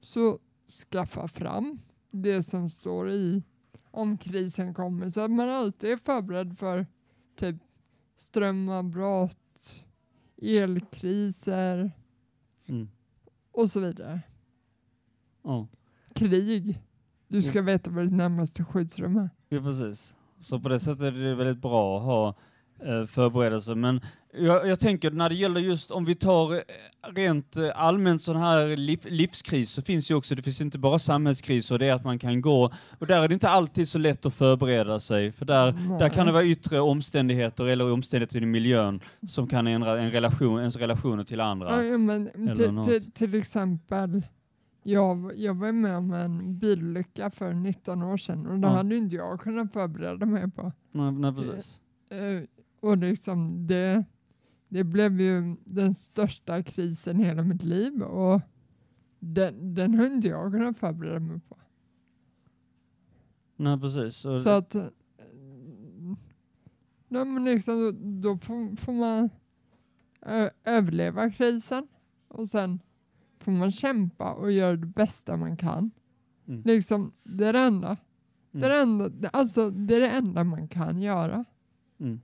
så 0.00 0.38
skaffa 0.90 1.28
fram 1.28 1.78
det 2.10 2.42
som 2.42 2.70
står 2.70 3.10
i 3.10 3.42
om 3.90 4.18
krisen 4.18 4.74
kommer 4.74 5.10
så 5.10 5.20
att 5.20 5.30
man 5.30 5.48
alltid 5.48 5.90
är 5.90 5.96
förberedd 5.96 6.58
för 6.58 6.86
typ 7.34 7.56
strömavbrott, 8.16 9.84
elkriser 10.36 11.92
Mm. 12.66 12.88
och 13.50 13.70
så 13.70 13.80
vidare. 13.80 14.20
Ja. 15.42 15.68
Krig. 16.14 16.80
Du 17.28 17.42
ska 17.42 17.62
veta 17.62 17.90
vad 17.90 18.04
ditt 18.04 18.12
närmaste 18.12 18.64
skyddsrum 18.64 19.16
är. 19.16 19.30
ja, 19.48 19.60
precis. 19.60 20.14
Så 20.40 20.60
på 20.60 20.68
det 20.68 20.80
sättet 20.80 21.02
är 21.02 21.10
det 21.12 21.34
väldigt 21.34 21.62
bra 21.62 21.96
att 21.98 22.04
ha 22.04 22.34
eh, 22.84 23.06
förberedelser. 23.06 23.74
Men 23.74 24.00
jag, 24.38 24.68
jag 24.68 24.80
tänker 24.80 25.10
när 25.10 25.28
det 25.28 25.34
gäller 25.34 25.60
just 25.60 25.90
om 25.90 26.04
vi 26.04 26.14
tar 26.14 26.54
eh, 26.54 26.60
rent 27.14 27.56
eh, 27.56 27.70
allmänt 27.74 28.22
sån 28.22 28.36
här 28.36 28.76
liv, 28.76 29.00
livskris 29.04 29.70
så 29.70 29.82
finns 29.82 30.10
ju 30.10 30.14
också, 30.14 30.34
det 30.34 30.42
finns 30.42 30.60
inte 30.60 30.78
bara 30.78 30.98
samhällskriser, 30.98 31.78
det 31.78 31.86
är 31.86 31.92
att 31.92 32.04
man 32.04 32.18
kan 32.18 32.40
gå, 32.40 32.72
och 32.98 33.06
där 33.06 33.22
är 33.22 33.28
det 33.28 33.34
inte 33.34 33.48
alltid 33.48 33.88
så 33.88 33.98
lätt 33.98 34.26
att 34.26 34.34
förbereda 34.34 35.00
sig, 35.00 35.32
för 35.32 35.44
där, 35.44 35.98
där 35.98 36.08
kan 36.08 36.26
det 36.26 36.32
vara 36.32 36.44
yttre 36.44 36.80
omständigheter 36.80 37.64
eller 37.64 37.92
omständigheter 37.92 38.42
i 38.42 38.46
miljön 38.46 39.00
som 39.28 39.46
kan 39.46 39.66
ändra 39.66 40.00
en 40.00 40.10
relation, 40.10 40.58
ens 40.60 40.76
relationer 40.76 41.24
till 41.24 41.40
andra. 41.40 41.84
Ja, 41.84 41.98
men 41.98 42.28
Eller 42.28 42.84
till, 42.84 43.00
till, 43.00 43.12
till 43.12 43.34
exempel, 43.40 44.22
jag, 44.84 45.32
jag 45.38 45.54
var 45.54 45.72
med 45.72 45.96
om 45.96 46.12
en 46.12 46.58
bilolycka 46.58 47.30
för 47.30 47.52
19 47.54 48.02
år 48.02 48.16
sedan 48.16 48.46
och 48.46 48.58
det 48.58 48.66
Ja. 48.66 48.72
hade 48.72 48.96
inte 48.96 49.16
jag 49.16 49.40
kunnat 49.40 49.72
förbereda 49.72 50.26
mig 50.26 50.50
på. 50.50 50.72
Nej, 50.92 51.12
nej 51.12 51.34
precis. 51.34 51.80
Eh, 52.08 52.42
och 52.80 52.96
liksom 52.96 53.66
det, 53.66 54.04
det 54.68 54.84
blev 54.84 55.20
ju 55.20 55.56
den 55.64 55.94
största 55.94 56.62
krisen 56.62 57.20
i 57.20 57.24
hela 57.24 57.42
mitt 57.42 57.62
liv 57.62 58.02
och 58.02 58.40
den, 59.18 59.74
den 59.74 59.94
har 59.94 60.06
inte 60.06 60.28
jag 60.28 60.52
kunnat 60.52 60.78
förbereda 60.78 61.20
mig 61.20 61.40
på. 61.48 61.56
Nej, 63.56 63.80
precis. 63.80 64.16
Så 64.16 64.48
att 64.48 64.74
eh, 64.74 64.84
ja, 67.08 67.24
men 67.24 67.44
liksom, 67.44 67.74
då, 67.78 67.92
då 68.30 68.38
får, 68.38 68.76
får 68.76 68.92
man 68.92 69.30
ö, 70.22 70.50
överleva 70.64 71.30
krisen 71.30 71.86
och 72.28 72.48
sen 72.48 72.80
får 73.44 73.52
man 73.52 73.72
kämpa 73.72 74.32
och 74.32 74.52
göra 74.52 74.76
det 74.76 74.86
bästa 74.86 75.36
man 75.36 75.56
kan. 75.56 75.90
Mm. 76.48 76.62
Liksom, 76.64 77.12
det 77.22 77.46
är 77.46 77.52
det 77.52 77.60
enda. 77.60 77.96
Det, 78.50 78.66
är 78.66 78.70
det, 78.70 78.76
Mm. 78.76 79.00
enda 79.00 79.28
alltså, 79.32 79.70
det 79.70 79.96
är 79.96 80.00
det 80.00 80.10
enda 80.10 80.44
man 80.44 80.68
kan 80.68 81.00
göra. 81.00 81.44
Mm. 82.00 82.20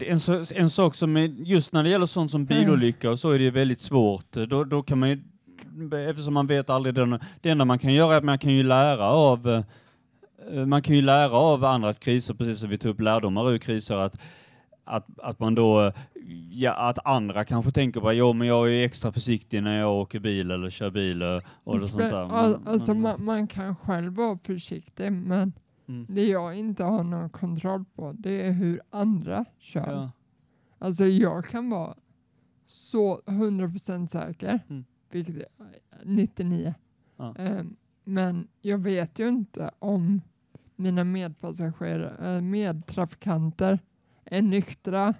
En, 0.00 0.20
så, 0.20 0.44
en 0.54 0.70
sak 0.70 0.94
som 0.94 1.16
är, 1.16 1.26
just 1.26 1.72
när 1.72 1.82
det 1.82 1.88
gäller 1.88 2.06
sånt 2.06 2.30
som 2.30 2.44
bilolycka 2.44 3.10
och 3.10 3.18
så 3.18 3.30
är 3.30 3.38
det 3.38 3.50
väldigt 3.50 3.80
svårt. 3.80 4.32
Då, 4.32 4.64
då 4.64 4.82
kan 4.82 4.98
man 4.98 5.08
ju, 5.08 5.18
eftersom 6.08 6.34
man 6.34 6.46
vet 6.46 6.70
aldrig 6.70 6.94
den, 6.94 7.18
det 7.40 7.50
enda 7.50 7.64
man 7.64 7.78
kan 7.78 7.94
göra 7.94 8.14
är 8.14 8.18
att 8.18 8.24
man 8.24 8.38
kan 8.38 8.52
ju 8.52 8.62
lära 8.62 9.06
av 9.06 9.48
eh, 9.48 10.66
man 10.66 10.82
kan 10.82 10.96
ju 10.96 11.02
lära 11.02 11.32
av 11.32 11.64
andra 11.64 11.94
kriser, 11.94 12.34
precis 12.34 12.58
som 12.60 12.68
vi 12.68 12.78
tog 12.78 12.90
upp 12.90 13.00
lärdomar 13.00 13.50
ur 13.50 13.58
kriser, 13.58 13.96
att, 13.96 14.18
att, 14.90 15.18
att 15.18 15.38
man 15.40 15.54
då, 15.54 15.92
ja, 16.50 16.74
att 16.88 16.98
andra 17.06 17.44
kanske 17.44 17.70
tänker 17.72 18.00
på, 18.00 18.12
jo 18.12 18.32
men 18.32 18.46
jag 18.48 18.72
är 18.72 18.84
extra 18.84 19.12
försiktig 19.12 19.62
när 19.62 19.78
jag 19.78 19.92
åker 19.94 20.18
bil 20.20 20.50
eller 20.50 20.70
kör 20.70 20.90
bil 20.90 21.22
och, 21.64 21.80
sånt 21.80 21.96
där. 21.98 22.26
Men- 22.26 22.66
alltså, 22.68 22.94
men- 22.94 23.02
man, 23.02 23.24
man 23.24 23.46
kan 23.46 23.76
själv 23.76 24.12
vara 24.12 24.38
försiktig 24.38 25.12
men 25.12 25.52
Mm. 25.88 26.06
det 26.08 26.26
jag 26.26 26.54
inte 26.58 26.84
har 26.84 27.04
någon 27.04 27.30
kontroll 27.30 27.84
på 27.94 28.12
det 28.18 28.46
är 28.46 28.52
hur 28.52 28.80
andra 28.90 29.44
kör. 29.58 29.92
Ja. 29.92 30.10
Alltså 30.78 31.04
jag 31.04 31.44
kan 31.46 31.70
vara 31.70 31.94
så 32.66 33.20
100% 33.26 34.06
säker, 34.10 34.60
Mm. 34.68 34.84
vilket 35.10 35.36
är 35.36 35.46
99. 36.04 36.74
Ja. 37.16 37.34
Ehm, 37.38 37.76
men 38.04 38.48
jag 38.62 38.78
vet 38.78 39.18
ju 39.18 39.28
inte 39.28 39.70
om 39.78 40.20
mina 40.76 41.04
medpassagerare, 41.04 42.36
äh, 42.36 42.42
medtrafikanter 42.42 43.78
är 44.30 44.42
nyktra 44.42 45.14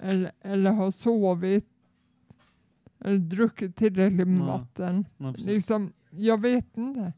eller, 0.00 0.32
eller 0.40 0.70
har 0.70 0.90
sovit 0.90 1.64
eller 3.04 3.18
druckit 3.18 3.76
tillräckligt 3.76 4.28
med 4.28 4.40
Ja. 4.40 4.46
vatten. 4.46 5.04
Ja. 5.18 5.34
Liksom, 5.38 5.92
jag 6.10 6.40
vet 6.42 6.76
inte. 6.76 7.12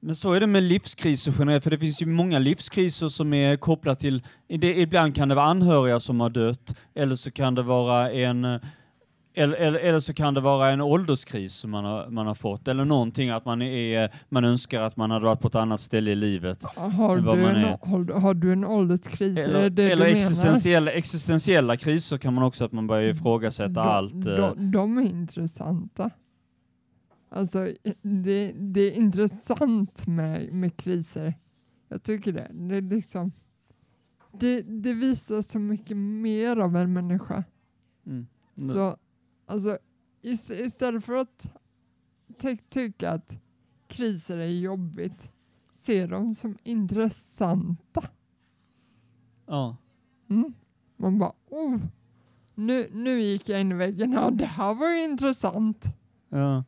Men 0.00 0.14
så 0.14 0.32
är 0.32 0.40
det 0.40 0.46
med 0.46 0.62
livskriser 0.62 1.34
generellt, 1.38 1.64
för 1.64 1.70
det 1.70 1.78
finns 1.78 2.02
ju 2.02 2.06
många 2.06 2.38
livskriser 2.38 3.08
som 3.08 3.32
är 3.34 3.56
kopplat 3.56 4.00
till, 4.00 4.22
det, 4.46 4.74
ibland 4.80 5.14
kan 5.14 5.28
det 5.28 5.34
vara 5.34 5.46
anhöriga 5.46 6.00
som 6.00 6.20
har 6.20 6.30
dött, 6.30 6.76
eller 6.94 7.16
så 7.16 7.30
kan 7.30 7.54
det 7.54 7.62
vara 7.62 8.12
en 8.12 8.44
eh, 8.44 8.60
eller, 9.38 9.56
eller, 9.56 9.78
eller 9.78 10.00
så 10.00 10.14
kan 10.14 10.34
det 10.34 10.40
vara 10.40 10.70
en 10.70 10.80
ålderskris 10.80 11.54
som 11.54 11.70
man 11.70 11.84
har, 11.84 12.08
man 12.10 12.26
har 12.26 12.34
fått, 12.34 12.68
eller 12.68 12.84
någonting 12.84 13.30
att 13.30 13.44
man, 13.44 13.62
är, 13.62 14.14
man 14.28 14.44
önskar 14.44 14.80
att 14.82 14.96
man 14.96 15.10
hade 15.10 15.24
varit 15.24 15.40
på 15.40 15.48
ett 15.48 15.54
annat 15.54 15.80
ställe 15.80 16.10
i 16.10 16.14
livet. 16.14 16.64
Har, 16.64 17.16
du 17.16 17.30
en, 17.48 17.64
har, 17.64 18.20
har 18.20 18.34
du 18.34 18.52
en 18.52 18.64
ålderskris? 18.64 19.38
är 19.38 19.70
det 19.70 19.82
Eller, 19.82 19.90
eller 19.92 20.06
existentiella, 20.06 20.90
existentiella 20.90 21.76
kriser 21.76 22.18
kan 22.18 22.34
man 22.34 22.44
också, 22.44 22.64
att 22.64 22.72
man 22.72 22.86
börjar 22.86 23.08
ifrågasätta 23.10 23.70
de, 23.70 23.80
allt. 23.80 24.14
eh, 24.14 24.20
De, 24.22 24.70
de 24.70 24.98
är 24.98 25.02
intressanta. 25.02 26.10
Alltså, 27.28 27.66
det, 28.02 28.52
det 28.52 28.80
är 28.80 28.92
intressant 28.92 30.06
med, 30.06 30.52
med 30.52 30.76
kriser. 30.76 31.34
Jag 31.88 32.02
tycker 32.02 32.32
det. 32.32 32.50
Det, 32.52 32.80
liksom, 32.80 33.32
det. 34.40 34.62
det 34.62 34.92
visar 34.92 35.42
så 35.42 35.58
mycket 35.58 35.96
mer 35.96 36.56
av 36.56 36.76
en 36.76 36.92
människa. 36.92 37.44
mm. 38.06 38.26
Så, 38.72 38.96
alltså, 39.46 39.78
is, 40.22 40.50
istället 40.50 41.04
för 41.04 41.14
att 41.16 41.52
ty, 42.38 42.56
tycka 42.68 43.10
att 43.10 43.36
kriser 43.88 44.36
är 44.36 44.46
jobbigt, 44.48 45.28
se 45.72 46.06
dem 46.06 46.34
som 46.34 46.58
intressanta. 46.62 48.02
ja. 49.46 49.76
Mm. 50.30 50.54
Man 50.96 51.18
bara, 51.18 51.32
oh, 51.50 51.76
nu, 52.54 52.88
nu 52.92 53.20
gick 53.20 53.48
jag 53.48 53.60
in 53.60 53.72
i 53.72 53.74
väggen. 53.74 54.12
Ja, 54.12 54.30
det 54.30 54.44
här 54.46 54.74
var 54.74 54.90
ju 54.90 55.04
intressant. 55.04 55.84
Ja. 56.28 56.64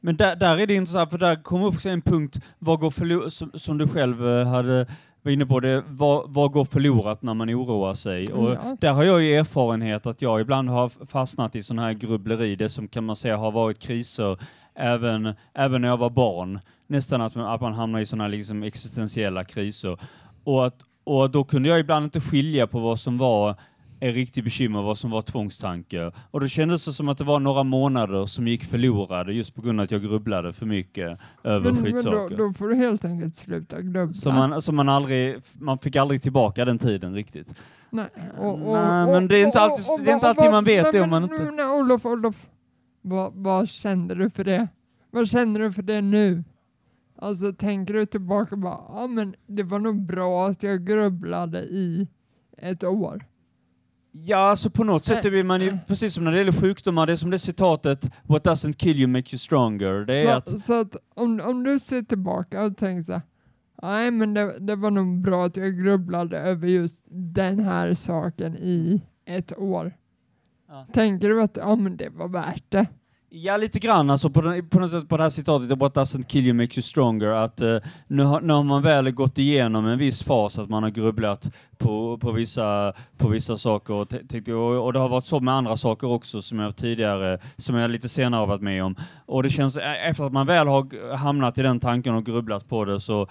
Men 0.00 0.16
där, 0.16 0.36
där 0.36 0.58
är 0.58 0.66
det 0.66 0.74
intressant, 0.74 1.10
för 1.10 1.18
där 1.18 1.42
kommer 1.42 1.66
också 1.66 1.88
en 1.88 2.02
punkt, 2.02 2.40
vad 2.58 2.80
går 2.80 2.90
förlo- 2.90 3.28
som, 3.30 3.50
som 3.54 3.78
du 3.78 3.88
själv 3.88 4.26
eh, 4.28 4.46
hade 4.48 4.86
var 5.22 5.32
inne 5.32 5.46
på, 5.46 5.60
det, 5.60 5.82
vad, 5.88 6.32
vad 6.32 6.52
går 6.52 6.64
förlorat 6.64 7.22
när 7.22 7.34
man 7.34 7.50
oroar 7.50 7.94
sig? 7.94 8.32
Och 8.32 8.50
Ja. 8.50 8.76
där 8.80 8.92
har 8.92 9.04
jag 9.04 9.22
ju 9.22 9.34
erfarenhet 9.34 10.06
att 10.06 10.22
jag 10.22 10.40
ibland 10.40 10.68
har 10.68 11.06
fastnat 11.06 11.56
i 11.56 11.62
sån 11.62 11.78
här 11.78 11.92
grubbleri, 11.92 12.56
det 12.56 12.68
som 12.68 12.88
kan 12.88 13.04
man 13.04 13.16
säga 13.16 13.36
har 13.36 13.50
varit 13.50 13.78
kriser 13.78 14.38
även, 14.74 15.34
även 15.54 15.82
när 15.82 15.88
jag 15.88 15.96
var 15.96 16.10
barn. 16.10 16.60
Nästan 16.86 17.20
att 17.20 17.34
man, 17.34 17.46
att 17.46 17.60
man 17.60 17.72
hamnar 17.74 18.00
i 18.00 18.06
här 18.20 18.28
liksom 18.28 18.62
existentiella 18.62 19.44
kriser. 19.44 19.98
Och, 20.44 20.66
att, 20.66 20.76
och 21.04 21.30
då 21.30 21.44
kunde 21.44 21.68
jag 21.68 21.80
ibland 21.80 22.04
inte 22.04 22.20
skilja 22.20 22.66
på 22.66 22.78
vad 22.80 23.00
som 23.00 23.18
var 23.18 23.54
en 24.00 24.12
riktig 24.12 24.44
bekymmer 24.44 24.82
vad 24.82 24.98
som 24.98 25.10
var 25.10 25.22
tvångstanke. 25.22 26.12
Och 26.30 26.40
då 26.40 26.48
kändes 26.48 26.84
det 26.84 26.92
som 26.92 27.08
att 27.08 27.18
det 27.18 27.24
var 27.24 27.40
några 27.40 27.62
månader 27.62 28.26
som 28.26 28.48
gick 28.48 28.64
förlorade 28.64 29.32
just 29.32 29.54
på 29.54 29.60
grund 29.60 29.80
av 29.80 29.84
att 29.84 29.90
jag 29.90 30.02
grubblade 30.02 30.52
för 30.52 30.66
mycket 30.66 31.18
över 31.44 31.72
Men, 31.72 31.82
men 31.82 31.92
då, 31.92 31.96
skitsaker. 31.98 32.36
då 32.36 32.52
får 32.52 32.68
du 32.68 32.74
helt 32.76 33.04
enkelt 33.04 33.36
sluta 33.36 33.80
grubbla. 33.82 34.14
Så 34.14 34.30
man, 34.30 34.62
så 34.62 34.72
man 34.72 34.88
aldrig, 34.88 35.36
man 35.52 35.78
fick 35.78 35.96
aldrig 35.96 36.22
tillbaka 36.22 36.64
den 36.64 36.78
tiden 36.78 37.14
riktigt. 37.14 37.54
Nej, 37.90 38.06
och, 38.38 38.52
och, 38.54 38.58
Nej, 38.74 39.06
men 39.06 39.28
det 39.28 39.36
är 39.38 39.46
inte 39.46 39.60
alltid- 39.60 39.86
och- 39.92 40.00
det 40.04 40.10
är 40.10 40.14
inte 40.14 40.28
alltid 40.28 40.50
man 40.50 40.64
vet 40.64 40.92
det 40.92 41.00
om 41.00 41.10
man 41.10 41.22
inte- 41.22 41.44
men- 41.44 41.56
Nej, 41.56 41.66
Olof, 41.80 42.06
Olof. 42.06 42.46
Vad, 43.02 43.32
vad 43.34 43.68
kände 43.68 44.14
du 44.14 44.30
för 44.30 44.44
det? 44.44 44.68
Vad 45.10 45.28
känner 45.28 45.60
du 45.60 45.72
för 45.72 45.82
det 45.82 46.00
nu? 46.00 46.44
Alltså 47.18 47.52
tänker 47.52 47.94
du 47.94 48.06
tillbaka 48.06 48.54
och 48.54 48.58
bara, 48.58 48.78
ja 48.88 49.06
men 49.06 49.34
det 49.46 49.62
var 49.62 49.78
nog 49.78 50.02
bra 50.06 50.46
att 50.46 50.62
jag 50.62 50.86
grubblade 50.86 51.58
i 51.58 52.08
ett 52.58 52.84
år. 52.84 53.24
Ja, 54.12 54.36
alltså 54.36 54.70
på 54.70 54.84
något 54.84 55.04
sätt 55.04 55.22
blir 55.22 55.44
man 55.44 55.60
ju, 55.60 55.68
äh. 55.68 55.76
precis 55.86 56.14
som 56.14 56.24
när 56.24 56.32
det 56.32 56.38
gäller 56.38 56.52
sjukdomar, 56.52 57.06
det 57.06 57.12
är 57.12 57.16
som 57.16 57.30
det 57.30 57.38
citatet 57.38 58.10
What 58.22 58.44
doesn't 58.44 58.72
kill 58.72 58.98
you 58.98 59.06
makes 59.06 59.32
you 59.32 59.38
stronger. 59.38 60.04
Det 60.04 60.16
är 60.16 60.24
så, 60.24 60.38
att, 60.38 60.60
så 60.60 60.80
att 60.80 60.96
om, 61.14 61.40
om 61.44 61.64
du 61.64 61.78
ser 61.78 62.02
tillbaka 62.02 62.62
och 62.62 62.76
tänker 62.76 63.02
så 63.02 63.12
här, 63.12 63.22
nej 63.82 64.10
men 64.10 64.34
det, 64.34 64.58
det 64.58 64.76
var 64.76 64.90
nog 64.90 65.20
bra 65.20 65.44
att 65.44 65.56
jag 65.56 65.78
grubblade 65.78 66.38
över 66.38 66.68
just 66.68 67.04
den 67.08 67.60
här 67.60 67.94
saken 67.94 68.56
i 68.56 69.02
ett 69.24 69.58
år. 69.58 69.92
Ja. 70.68 70.86
Tänker 70.92 71.28
du 71.28 71.42
att 71.42 71.56
ja, 71.56 71.76
men 71.76 71.96
det 71.96 72.08
var 72.08 72.28
värt 72.28 72.64
det? 72.68 72.86
Ja 73.30 73.56
lite 73.56 73.78
grann 73.78 74.10
alltså 74.10 74.30
på, 74.30 74.40
den, 74.40 74.68
på 74.68 74.80
något 74.80 74.90
sätt 74.90 75.08
på 75.08 75.16
det 75.16 75.22
här 75.22 75.30
citatet, 75.30 75.78
What 75.78 75.94
doesn't 75.94 76.22
kill 76.22 76.46
you 76.46 76.54
makes 76.54 76.78
you 76.78 76.82
stronger, 76.82 77.26
att 77.26 77.60
eh, 77.60 77.76
nu, 78.06 78.22
har, 78.22 78.40
nu 78.40 78.52
har 78.52 78.62
man 78.62 78.82
väl 78.82 79.10
gått 79.10 79.38
igenom 79.38 79.86
en 79.86 79.98
viss 79.98 80.22
fas, 80.22 80.58
att 80.58 80.68
man 80.68 80.82
har 80.82 80.90
grubblat 80.90 81.52
på, 81.78 82.18
på, 82.18 82.32
vissa, 82.32 82.92
på 83.18 83.28
vissa 83.28 83.56
saker 83.56 83.94
och, 83.94 84.12
och, 84.48 84.84
och 84.84 84.92
det 84.92 84.98
har 84.98 85.08
varit 85.08 85.26
så 85.26 85.40
med 85.40 85.54
andra 85.54 85.76
saker 85.76 86.06
också 86.06 86.42
som 86.42 86.58
jag 86.58 86.76
tidigare, 86.76 87.38
som 87.56 87.76
jag 87.76 87.90
lite 87.90 88.08
senare 88.08 88.38
har 88.38 88.46
varit 88.46 88.62
med 88.62 88.84
om. 88.84 88.96
Och 89.26 89.42
det 89.42 89.50
känns, 89.50 89.76
efter 89.76 90.24
att 90.24 90.32
man 90.32 90.46
väl 90.46 90.66
har 90.68 91.16
hamnat 91.16 91.58
i 91.58 91.62
den 91.62 91.80
tanken 91.80 92.14
och 92.14 92.26
grubblat 92.26 92.68
på 92.68 92.84
det 92.84 93.00
så, 93.00 93.26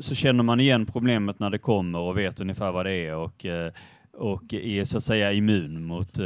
så 0.00 0.14
känner 0.14 0.42
man 0.42 0.60
igen 0.60 0.86
problemet 0.86 1.38
när 1.38 1.50
det 1.50 1.58
kommer 1.58 1.98
och 1.98 2.18
vet 2.18 2.40
ungefär 2.40 2.72
vad 2.72 2.86
det 2.86 2.92
är 2.92 3.14
och, 3.16 3.46
eh, 3.46 3.72
och 4.14 4.54
är 4.54 4.84
så 4.84 4.96
att 4.96 5.04
säga 5.04 5.32
immun 5.32 5.84
mot 5.84 6.18
eh, 6.18 6.24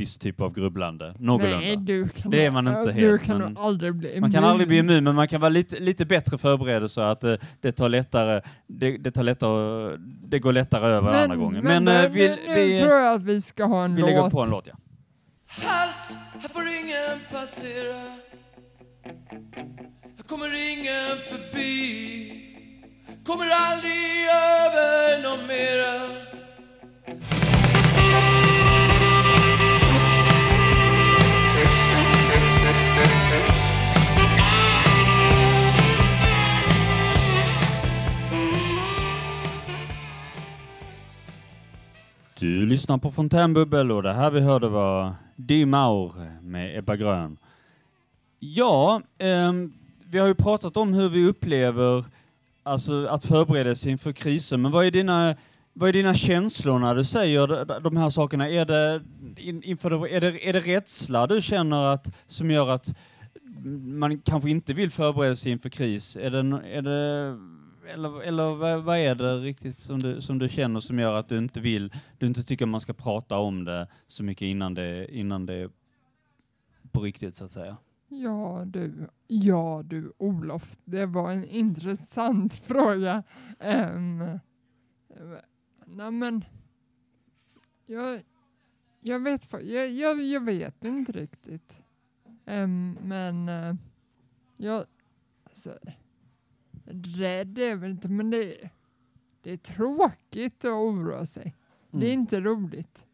viss 0.00 0.18
typ 0.18 0.40
av 0.40 0.54
grubblande. 0.54 1.14
Någorlunda. 1.18 1.58
Nej, 1.58 1.76
du 1.76 2.08
kan, 2.08 2.30
Det 2.30 2.44
är 2.46 2.50
man 2.50 2.68
inte 2.68 2.84
du 2.84 2.92
helt, 2.92 3.22
kan 3.22 3.38
men 3.38 3.56
aldrig 3.56 3.94
bli 3.94 4.08
immun. 4.08 4.20
Man 4.20 4.32
kan 4.32 4.44
aldrig 4.44 4.68
bli 4.68 4.78
immun, 4.78 5.04
men 5.04 5.14
man 5.14 5.28
kan 5.28 5.40
vara 5.40 5.48
lite, 5.48 5.80
lite 5.80 6.04
bättre 6.04 6.38
förberedd 6.38 6.90
så 6.90 7.00
att 7.00 7.24
eh, 7.24 7.34
det 7.60 7.72
tar 7.72 7.88
lättare, 7.88 8.40
det, 8.66 8.96
det 8.98 9.10
tar 9.10 9.22
lättare, 9.22 9.96
det 10.24 10.38
går 10.38 10.52
lättare 10.52 10.86
över 10.86 11.22
andra 11.22 11.36
gången. 11.36 11.64
Men, 11.64 11.84
men, 11.84 12.04
eh, 12.04 12.10
vi, 12.10 12.28
nu, 12.28 12.36
nu 12.46 12.54
vi, 12.54 12.78
tror 12.78 12.90
jag 12.92 13.14
att 13.14 13.22
vi 13.22 13.42
ska 13.42 13.64
ha 13.64 13.84
en 13.84 13.94
vi 13.94 14.00
låt. 14.00 14.10
lägger 14.10 14.30
på 14.30 14.42
en 14.42 14.50
låt, 14.50 14.66
ja. 14.66 14.74
Halt! 15.46 16.16
Här 16.42 16.48
får 16.48 16.62
ingen 16.62 17.18
passera 17.32 18.02
Här 20.16 20.24
kommer 20.28 20.72
ingen 20.72 21.18
förbi 21.30 22.32
Kommer 23.24 23.46
aldrig 23.50 24.24
över 24.24 25.22
någon 25.22 25.46
mera 25.46 26.20
Du 42.40 42.66
lyssnar 42.66 42.98
på 42.98 43.10
Fontänbubbel 43.10 43.92
och 43.92 44.02
det 44.02 44.12
här 44.12 44.30
vi 44.30 44.40
hörde 44.40 44.68
var 44.68 45.14
Die 45.36 45.66
Maur 45.66 46.12
med 46.42 46.78
Ebba 46.78 46.96
Grön. 46.96 47.36
Ja, 48.38 49.02
eh, 49.18 49.52
vi 50.06 50.18
har 50.18 50.26
ju 50.26 50.34
pratat 50.34 50.76
om 50.76 50.92
hur 50.92 51.08
vi 51.08 51.26
upplever 51.26 52.04
alltså, 52.62 53.06
att 53.06 53.24
förbereda 53.24 53.74
sig 53.74 53.92
inför 53.92 54.12
kriser, 54.12 54.56
men 54.56 54.72
vad 54.72 54.86
är 54.86 54.90
dina 54.90 55.36
vad 55.72 55.88
är 55.88 55.92
dina 55.92 56.14
känslor 56.14 56.78
när 56.78 56.94
du 56.94 57.04
säger 57.04 57.80
de- 57.80 57.96
här 57.96 58.10
sakerna? 58.10 58.48
Är 58.48 58.64
det, 58.64 59.02
in, 59.36 59.62
inför 59.62 60.06
är 60.06 60.20
det, 60.20 60.48
är 60.48 60.52
det 60.52 60.60
rädsla 60.60 61.26
du 61.26 61.42
känner 61.42 61.84
att, 61.84 62.14
som 62.26 62.50
gör 62.50 62.68
att 62.68 62.94
man 63.84 64.18
kanske 64.18 64.50
inte 64.50 64.72
vill 64.72 64.90
förbereda 64.90 65.36
sig 65.36 65.52
inför 65.52 65.68
kris? 65.68 66.16
Är 66.16 66.30
det, 66.30 66.38
är 66.72 66.82
det, 66.82 67.36
eller 67.90 68.22
eller 68.22 68.76
vad, 68.76 68.98
är 68.98 69.14
det 69.14 69.38
riktigt 69.38 69.78
som 69.78 69.98
du, 69.98 70.20
som 70.20 70.38
du 70.38 70.48
känner 70.48 70.80
som 70.80 70.98
gör 70.98 71.14
att 71.14 71.28
du 71.28 71.38
inte 71.38 71.60
vill, 71.60 71.92
du 72.18 72.26
inte 72.26 72.42
tycker 72.42 72.66
man 72.66 72.80
ska 72.80 72.92
prata 72.92 73.38
om 73.38 73.64
det 73.64 73.88
så 74.06 74.24
mycket 74.24 74.42
innan 74.42 74.74
det, 74.74 75.16
innan 75.16 75.46
det 75.46 75.54
är 75.54 75.70
på 76.92 77.00
riktigt 77.00 77.36
så 77.36 77.44
att 77.44 77.52
säga? 77.52 77.76
Ja 78.08 78.62
du, 78.66 79.08
ja 79.26 79.82
du 79.84 80.12
Olof, 80.18 80.78
det 80.84 81.06
var 81.06 81.32
en 81.32 81.44
intressant 81.44 82.54
fråga. 82.64 83.22
Um, 83.58 84.38
nej 85.86 86.10
men, 86.10 86.44
jag, 87.86 88.22
jag, 89.00 89.20
vet, 89.20 89.52
jag, 89.52 89.90
jag, 89.90 90.22
jag 90.22 90.44
vet 90.44 90.84
inte 90.84 91.12
riktigt. 91.12 91.78
Um, 92.46 92.98
men 93.02 93.48
uh, 93.48 93.74
jag, 94.56 94.84
alltså, 95.44 95.78
rädd 96.92 97.58
är 97.58 97.76
väl 97.76 97.90
inte, 97.90 98.08
men 98.08 98.30
det, 98.30 98.70
det 99.42 99.50
är 99.52 99.56
tråkigt 99.56 100.64
att 100.64 100.70
oroa 100.70 101.26
sig. 101.26 101.54
Det 101.90 101.96
är 102.06 102.10
Mm. 102.10 102.20
inte 102.20 102.40
roligt. 102.40 103.04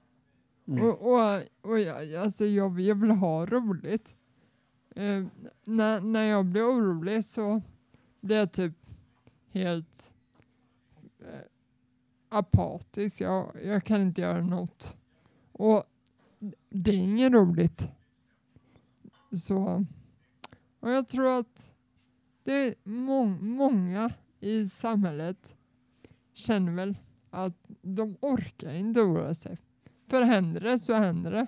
Mm. 0.67 0.83
Och, 0.87 1.13
och, 1.13 1.43
och 1.61 1.79
jag, 1.81 2.15
alltså 2.15 2.45
jag, 2.45 2.81
jag 2.81 2.95
vill 2.95 3.11
ha 3.11 3.47
roligt. 3.47 4.15
Eh, 4.97 5.25
när, 5.65 6.01
när 6.01 6.25
jag 6.25 6.45
blir 6.47 6.63
orolig 6.63 7.25
så 7.25 7.63
blir 8.21 8.37
jag 8.37 8.53
typ 8.53 8.75
helt 9.51 10.13
eh, 11.21 11.41
apatisk. 12.29 13.21
Jag, 13.21 13.57
jag 13.65 13.85
kan 13.85 14.01
inte 14.03 14.21
göra 14.21 14.45
något. 14.45 14.97
Och 15.53 15.85
det 16.71 16.91
är 16.91 16.95
inget 16.97 17.33
roligt. 17.33 17.89
Så, 19.43 19.85
och 20.81 20.91
jag 20.91 21.09
tror 21.09 21.39
att 21.39 21.73
det 22.47 22.53
är 22.53 22.75
må- 22.85 23.39
många 23.41 24.11
i 24.41 24.69
samhället 24.69 25.57
känner 26.35 26.73
väl 26.73 26.97
att 27.31 27.67
de 27.83 28.17
orkar 28.21 28.75
inte 28.75 29.01
oroa 29.01 29.35
sig. 29.35 29.59
För 30.09 30.23
händer 30.23 30.61
det 30.61 30.79
så 30.79 30.95
händer 30.95 31.31
det. 31.31 31.47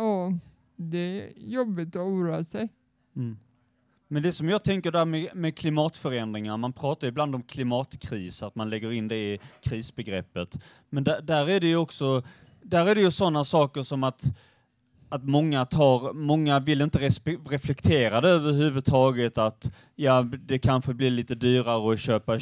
Och 0.00 0.32
det 0.76 0.98
är 0.98 1.32
jobbigt 1.36 1.96
att 1.96 2.02
oroa 2.02 2.44
sig. 2.44 2.68
Mm. 3.16 3.36
Men 4.08 4.22
det 4.22 4.32
som 4.32 4.48
jag 4.48 4.64
tänker 4.64 4.90
där 4.90 5.04
med, 5.04 5.28
med 5.34 5.56
klimatförändringar, 5.56 6.56
man 6.56 6.72
pratar 6.72 7.08
ibland 7.08 7.34
om 7.34 7.42
klimatkris, 7.42 8.42
att 8.42 8.54
man 8.54 8.70
lägger 8.70 8.92
in 8.92 9.08
det 9.08 9.34
i 9.34 9.40
krisbegreppet. 9.60 10.58
Men 10.88 11.04
där, 11.04 11.22
där 11.22 11.48
är 11.48 11.60
det 11.60 11.68
ju 11.68 11.76
också, 11.76 12.22
där 12.62 12.86
är 12.86 12.94
det 12.94 13.00
ju 13.00 13.10
sådana 13.10 13.44
saker 13.44 13.82
som 13.82 14.04
att, 14.04 14.24
att 15.10 15.24
många 15.24 15.64
tar, 15.64 16.12
många 16.12 16.60
vill 16.60 16.80
inte 16.80 16.98
reflektera 17.48 18.20
det 18.20 18.28
överhuvudtaget, 18.28 19.38
att 19.38 19.70
ja, 19.96 20.22
det 20.22 20.58
kanske 20.58 20.94
blir 20.94 21.10
lite 21.10 21.34
dyrare 21.34 21.92
att 21.92 22.00
köpa, 22.00 22.34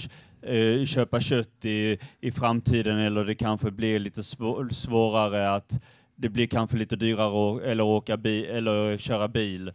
eh, 0.43 0.85
köpa 0.85 1.21
kött 1.21 1.65
i, 1.65 1.99
i 2.21 2.31
framtiden, 2.33 2.99
eller 2.99 3.25
det 3.25 3.35
kanske 3.35 3.71
blir 3.71 3.99
lite 3.99 4.23
svå, 4.25 4.69
svårare 4.71 5.55
att 5.55 5.81
det 6.17 6.29
blir 6.29 6.47
kanske 6.47 6.77
lite 6.77 6.97
dyrare 6.97 7.57
att, 7.57 7.63
eller 7.63 7.85
åka 7.85 8.17
bil, 8.17 8.45
eller 8.45 8.97
köra 8.99 9.29
bil. 9.29 9.73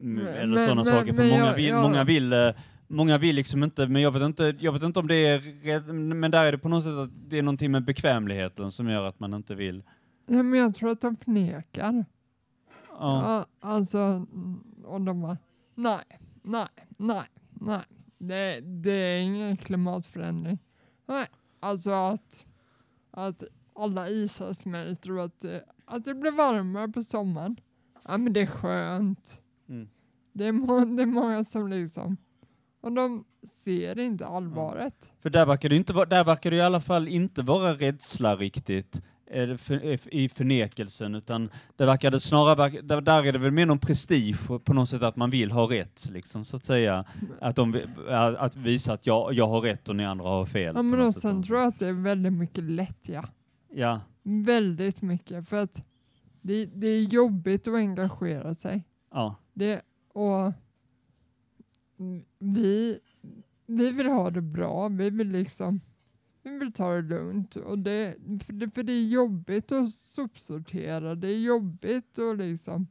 Mm, 0.00 0.24
Men- 0.24 0.34
eller 0.34 0.58
sådana 0.66 0.84
saker. 0.84 1.12
För 1.12 1.24
många, 1.28 1.46
jag- 1.46 1.54
vill, 1.56 1.66
jag- 1.66 1.82
många 1.82 2.04
vill 2.04 2.32
eh, 2.32 2.50
Många 2.88 3.18
vill 3.18 3.36
liksom 3.36 3.62
inte, 3.62 3.86
men 3.86 4.02
jag 4.02 4.10
vet 4.12 4.22
inte, 4.22 4.54
jag 4.60 4.72
vet 4.72 4.82
inte 4.82 4.98
om 5.00 5.06
det 5.08 5.14
är 5.14 5.92
men 5.92 6.30
där 6.30 6.44
är 6.44 6.52
det 6.52 6.58
på 6.58 6.68
något 6.68 6.84
sätt 6.84 6.92
att 6.92 7.10
det 7.28 7.38
är 7.38 7.42
någonting 7.42 7.70
med 7.70 7.84
bekvämligheten 7.84 8.70
som 8.70 8.88
gör 8.88 9.04
att 9.04 9.20
man 9.20 9.34
inte 9.34 9.54
vill. 9.54 9.82
Ja, 10.26 10.42
men 10.42 10.60
jag 10.60 10.74
tror 10.74 10.90
att 10.90 11.00
de 11.00 11.16
förnekar. 11.16 12.04
Ja. 12.98 13.46
Alltså, 13.60 14.26
och 14.84 15.00
de 15.00 15.20
bara, 15.22 15.38
nej, 15.74 16.04
nej, 16.42 16.68
nej, 16.96 17.24
nej. 17.50 17.82
Det, 18.18 18.60
det 18.60 18.92
är 18.92 19.20
ingen 19.20 19.56
klimatförändring. 19.56 20.58
Nej, 21.06 21.26
alltså 21.60 21.90
att, 21.90 22.46
att 23.10 23.42
alla 23.74 24.08
isar 24.08 24.52
smälter 24.52 25.12
och 25.12 25.24
att, 25.24 25.40
det- 25.40 25.64
att 25.84 26.04
det 26.04 26.14
blir 26.14 26.30
varmare 26.32 26.88
på 26.88 27.04
sommaren. 27.04 27.56
Ja, 28.04 28.18
men 28.18 28.32
det 28.32 28.40
är 28.40 28.46
skönt. 28.46 29.40
Mm. 29.68 29.88
Det, 30.32 30.46
är 30.46 30.52
må, 30.52 30.80
det 30.84 31.02
är 31.02 31.06
många 31.06 31.44
som 31.44 31.68
liksom, 31.68 32.16
och 32.80 32.92
de 32.92 33.24
ser 33.64 33.98
inte 33.98 34.26
allvaret. 34.26 35.10
För 35.20 35.30
där 35.30 35.46
verkar 35.46 35.68
det 35.68 35.76
inte 35.76 35.92
där 35.92 36.24
verkar 36.24 36.50
det 36.50 36.56
i 36.56 36.60
alla 36.62 36.80
fall 36.80 37.08
inte 37.08 37.42
vara 37.42 37.72
rädsla 37.74 38.36
riktigt 38.36 39.02
för, 39.58 40.14
i 40.14 40.28
förnekelsen, 40.28 41.14
utan 41.14 41.50
det 41.76 41.86
verkar 41.86 42.10
det 42.10 42.20
snarare, 42.20 42.80
där, 42.80 43.00
där 43.00 43.26
är 43.26 43.32
det 43.32 43.38
väl 43.38 43.50
mer 43.50 43.66
någon 43.66 43.78
prestige 43.78 44.64
på 44.64 44.72
något 44.72 44.88
sätt 44.88 45.02
att 45.02 45.16
man 45.16 45.30
vill 45.30 45.50
ha 45.50 45.70
rätt, 45.70 46.08
liksom 46.10 46.44
så 46.44 46.56
att 46.56 46.64
säga. 46.64 47.04
Att, 47.40 47.56
de, 47.56 47.80
att 48.38 48.56
visa 48.56 48.92
att 48.92 49.06
jag, 49.06 49.34
jag 49.34 49.48
har 49.48 49.60
rätt 49.60 49.88
och 49.88 49.96
ni 49.96 50.04
andra 50.04 50.28
har 50.28 50.46
fel. 50.46 50.72
Ja, 50.76 50.82
men 50.82 51.00
och 51.00 51.14
sen 51.14 51.42
tror 51.42 51.58
jag 51.58 51.68
att 51.68 51.78
det 51.78 51.88
är 51.88 51.92
väldigt 51.92 52.32
mycket 52.32 52.64
lättja. 52.64 53.28
Ja, 53.74 54.00
Väldigt 54.24 55.02
mycket, 55.02 55.48
för 55.48 55.56
att 55.62 55.82
det, 56.40 56.66
det 56.66 56.86
är 56.86 57.02
jobbigt 57.02 57.68
att 57.68 57.74
engagera 57.74 58.54
sig. 58.54 58.84
ja, 59.10 59.34
Det, 59.54 59.82
och 60.14 60.52
vi, 62.38 62.98
vi 63.66 63.90
vill 63.90 64.06
ha 64.06 64.30
det 64.30 64.40
bra, 64.40 64.88
vi 64.88 65.10
vill 65.10 65.28
liksom 65.28 65.80
vi 66.42 66.58
vill 66.58 66.72
ta 66.72 66.92
det 66.92 67.02
lugnt. 67.02 67.56
Och 67.56 67.78
det, 67.78 68.16
för, 68.46 68.52
det, 68.52 68.70
för 68.70 68.82
det 68.82 68.92
är 68.92 69.06
jobbigt 69.08 69.72
att 69.72 69.92
sopsortera, 69.92 71.14
det 71.14 71.28
är 71.28 71.38
jobbigt 71.40 72.18
att 72.18 72.38
liksom 72.38 72.86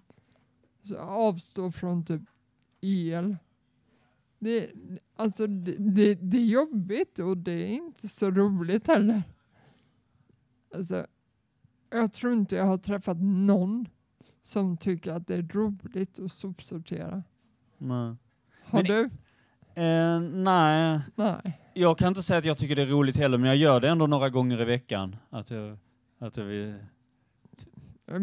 avstå 0.99 1.71
från 1.71 2.05
typ 2.05 2.21
el. 2.81 3.37
Det, 4.39 4.69
alltså 5.15 5.47
det, 5.47 5.75
det, 5.79 6.15
det 6.15 6.37
är 6.37 6.45
jobbigt 6.45 7.19
och 7.19 7.37
det 7.37 7.51
är 7.51 7.67
inte 7.67 8.07
så 8.07 8.31
roligt 8.31 8.87
heller. 8.87 9.23
Alltså, 10.75 11.05
jag 11.89 12.13
tror 12.13 12.33
inte 12.33 12.55
jag 12.55 12.65
har 12.65 12.77
träffat 12.77 13.17
någon 13.21 13.87
som 14.41 14.77
tycker 14.77 15.11
att 15.13 15.27
det 15.27 15.35
är 15.35 15.41
roligt 15.43 16.19
att 16.19 16.31
sopsortera. 16.31 17.23
nej. 17.77 18.15
Har 18.63 18.83
Men- 18.83 18.85
du? 18.85 19.09
Eh, 19.81 20.19
nej, 20.43 20.99
Nej. 21.15 21.60
Jag 21.73 21.97
kan 21.97 22.07
inte 22.07 22.23
säga 22.23 22.37
att 22.37 22.45
jag 22.45 22.57
tycker 22.57 22.75
det 22.75 22.81
är 22.81 22.85
roligt 22.85 23.17
heller, 23.17 23.37
men 23.37 23.47
jag 23.47 23.57
gör 23.57 23.79
det 23.79 23.89
ändå 23.89 24.07
några 24.07 24.29
gånger 24.29 24.61
i 24.61 24.65
veckan. 24.65 25.15
Att 25.29 25.51
jag, 25.51 25.77
att 26.19 26.37
jag 26.37 26.43
vill, 26.43 26.75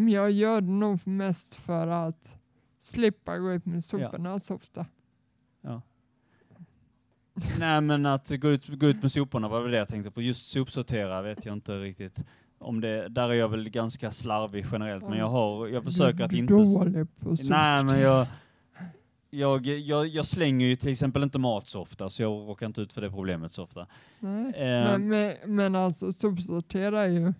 jag 0.08 0.30
gör 0.30 0.60
det 0.60 0.70
nog 0.70 1.06
mest 1.06 1.54
för 1.54 1.86
att 1.86 2.38
slippa 2.78 3.38
gå 3.38 3.52
ut 3.52 3.66
med 3.66 3.84
soporna 3.84 4.40
så 4.40 4.54
ofta. 4.54 4.86
Nej 7.58 7.80
men 7.80 8.06
att 8.06 8.28
gå 8.28 8.50
ut, 8.50 8.68
gå 8.68 8.86
ut 8.86 9.02
med 9.02 9.12
soporna 9.12 9.48
var 9.48 9.60
väl 9.60 9.70
det 9.70 9.76
jag 9.76 9.88
tänkte 9.88 10.10
på. 10.10 10.22
Just 10.22 10.46
sopsortera 10.46 11.22
vet 11.22 11.44
jag 11.44 11.52
inte 11.52 11.78
riktigt. 11.80 12.18
Om 12.58 12.80
det, 12.80 13.08
där 13.08 13.28
är 13.28 13.34
jag 13.34 13.48
väl 13.48 13.68
ganska 13.68 14.10
slarvig 14.10 14.66
generellt, 14.72 15.08
men 15.08 15.18
jag 15.18 15.28
har, 15.28 15.68
jag 15.68 15.84
försöker 15.84 16.24
att 16.24 16.32
inte... 16.32 16.54
dålig 16.54 17.06
på 17.20 17.30
att 17.30 17.48
Nej 17.48 17.84
men 17.84 18.00
jag, 18.00 18.26
jag, 19.30 19.66
jag, 19.66 20.06
jag 20.06 20.26
slänger 20.26 20.66
ju 20.66 20.76
till 20.76 20.88
exempel 20.92 21.22
inte 21.22 21.38
mat 21.38 21.68
så 21.68 21.80
ofta, 21.80 22.10
så 22.10 22.22
jag 22.22 22.30
råkar 22.30 22.66
inte 22.66 22.80
ut 22.80 22.92
för 22.92 23.00
det 23.00 23.10
problemet 23.10 23.52
så 23.52 23.62
ofta. 23.62 23.86
Nej. 24.20 24.52
Eh, 24.56 24.98
Men, 24.98 25.34
men, 25.46 25.74
alltså 25.74 26.12
sopsortera 26.12 27.08
ju 27.08 27.34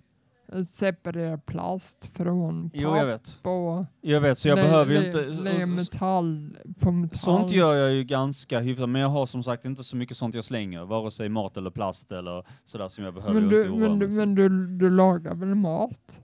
att 0.52 0.66
separera 0.66 1.38
plast 1.38 2.10
från 2.16 2.70
Jo 2.74 2.88
jag 2.88 2.98
papp 2.98 3.08
vet. 3.08 3.36
och 3.42 3.84
Jag 4.00 4.20
vet, 4.20 4.38
så 4.38 4.48
jag 4.48 4.56
lä- 4.56 4.62
behöver 4.62 4.92
ju 4.94 5.00
lä- 5.00 5.06
inte... 5.06 5.42
lägga 5.42 5.66
metall 5.66 6.56
på 6.80 6.92
metall. 6.92 7.18
Sånt 7.18 7.50
gör 7.52 7.74
jag 7.74 7.92
ju 7.92 8.04
ganska 8.04 8.60
hyfsat, 8.60 8.88
men 8.88 9.02
jag 9.02 9.08
har 9.08 9.26
som 9.26 9.42
sagt 9.42 9.64
inte 9.64 9.84
så 9.84 9.96
mycket 9.96 10.16
sånt 10.16 10.34
jag 10.34 10.44
slänger, 10.44 10.84
vare 10.84 11.10
sig 11.10 11.28
mat 11.28 11.56
eller 11.56 11.70
plast 11.70 12.12
eller 12.12 12.44
sådär 12.64 12.88
som 12.88 13.04
jag 13.04 13.14
behöver 13.14 13.40
men 13.40 13.50
jag 13.50 13.66
du, 13.66 13.74
men, 13.74 13.98
du, 13.98 14.08
men 14.08 14.34
du, 14.34 14.66
du 14.78 14.90
lagar 14.90 15.34
väl 15.34 15.54
mat? 15.54 16.20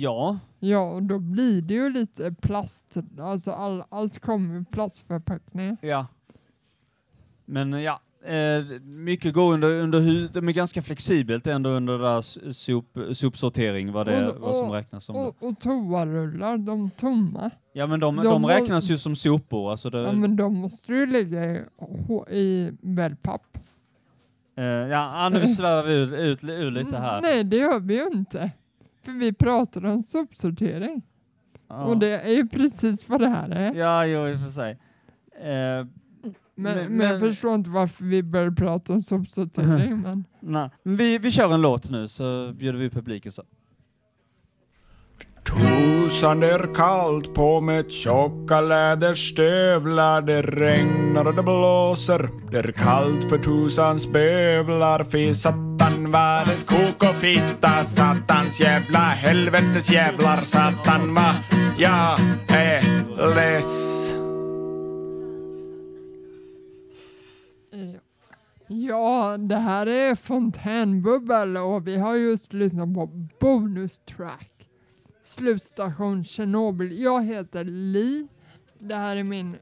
Ja, 0.00 0.38
Ja, 0.60 0.92
och 0.92 1.02
då 1.02 1.18
blir 1.18 1.62
det 1.62 1.74
ju 1.74 1.88
lite 1.90 2.32
plast. 2.40 2.96
Alltså 3.20 3.50
all, 3.50 3.82
allt 3.88 4.18
kommer 4.18 4.60
i 4.60 4.64
plastförpackningar. 4.64 5.76
ja. 5.80 6.06
Men 7.48 7.72
ja, 7.72 8.00
eh, 8.24 8.80
mycket 8.82 9.34
går 9.34 9.52
under, 9.54 9.68
under 9.80 10.00
hu- 10.00 10.28
de 10.32 10.48
är 10.48 10.52
ganska 10.52 10.82
flexibelt 10.82 11.46
ändå 11.46 11.70
under 11.70 11.98
där 11.98 12.22
sop, 12.52 12.98
sopsortering, 13.12 13.92
vad, 13.92 14.06
det, 14.06 14.28
Och- 14.28 14.40
vad 14.40 14.56
som 14.56 14.66
och- 14.68 14.74
räknas 14.74 15.04
som. 15.04 15.16
Och, 15.16 15.36
och 15.40 15.60
toarullar, 15.60 16.58
de 16.58 16.90
tomma. 16.90 17.50
Ja 17.72 17.86
men 17.86 18.00
de, 18.00 18.16
de 18.16 18.24
de 18.24 18.46
räknas 18.46 18.90
ju 18.90 18.98
som 18.98 19.16
sopor, 19.16 19.70
alltså 19.70 19.90
det, 19.90 19.98
Ja, 20.00 20.12
men 20.12 20.36
de 20.36 20.54
måste 20.60 20.92
du 20.92 21.06
lägga 21.06 21.44
i, 21.44 21.60
i 22.30 22.70
wellpapp. 22.80 23.58
eh, 24.56 24.64
ja, 24.64 25.28
nu 25.32 25.46
svävar 25.46 25.82
vi 25.82 25.94
ut, 25.94 26.12
ut, 26.12 26.44
ur 26.44 26.70
lite 26.70 26.96
här. 26.96 27.20
Nej, 27.22 27.44
det 27.44 27.56
gör 27.56 27.80
vi 27.80 27.94
ju 27.96 28.06
inte. 28.14 28.50
För 29.06 29.12
vi 29.12 29.32
pratar 29.32 29.84
om 29.86 30.02
sopsortering. 30.02 31.02
Ja. 31.68 31.84
Och 31.84 31.98
det 31.98 32.20
är 32.20 32.32
ju 32.32 32.46
precis 32.48 33.08
vad 33.08 33.20
det 33.20 33.28
här 33.28 33.50
är. 33.50 33.74
Ja, 33.74 34.06
jo, 34.06 34.28
i 34.28 34.34
och 34.36 34.40
för 34.40 34.50
sig. 34.50 34.70
Eh, 35.40 35.46
Men, 35.46 35.86
men- 36.54 36.96
men, 36.96 37.06
jag 37.10 37.20
förstår 37.20 37.54
inte 37.54 37.70
varför 37.70 38.04
vi 38.04 38.22
börjar 38.22 38.50
prata 38.50 38.92
om 38.92 39.02
sopsortering. 39.02 40.00
men 40.02 40.24
nej. 40.40 40.70
Vi, 40.82 41.18
vi 41.18 41.30
kör 41.30 41.54
en 41.54 41.60
låt 41.62 41.90
nu, 41.90 42.08
så 42.08 42.52
bjuder 42.52 42.78
vi 42.78 42.90
publiken 42.90 43.32
så. 43.32 43.42
Tusan 46.06 46.40
det 46.40 46.50
är 46.50 46.74
kallt 46.74 47.34
på 47.34 47.60
med 47.60 47.90
tjocka 47.90 48.60
läderstövlar 48.60 50.22
Det 50.22 50.42
regnar 50.42 51.26
och 51.26 51.34
det 51.34 51.42
blåser. 51.42 52.30
Det 52.50 52.58
är 52.58 52.72
kallt 52.72 53.28
för 53.28 53.38
tusans 53.38 54.12
bövlar 54.12 55.04
Fy 55.04 55.34
satan 55.34 56.10
världens 56.12 56.68
kok 56.68 57.10
och 57.10 57.16
fitta. 57.16 57.84
Satans 57.84 58.60
jävla 58.60 58.98
helvetes 58.98 59.90
jävlar 59.90 60.36
Satan 60.36 61.14
va 61.14 61.34
Jag 61.78 62.18
är 62.48 62.82
less. 63.34 64.12
Ja, 68.68 69.36
det 69.38 69.56
här 69.56 69.86
är 69.86 70.14
Fontänbubbel 70.14 71.56
och 71.56 71.86
vi 71.86 71.98
har 71.98 72.14
just 72.14 72.52
lyssnat 72.52 72.94
på 72.94 73.06
bonustrack. 73.40 74.55
Slutstation 75.26 76.24
Tjernobyl. 76.24 77.02
Jag 77.02 77.24
heter 77.24 77.64
Li. 77.64 78.26
Det 78.78 78.94
här 78.94 79.16
är 79.16 79.22
min 79.22 79.56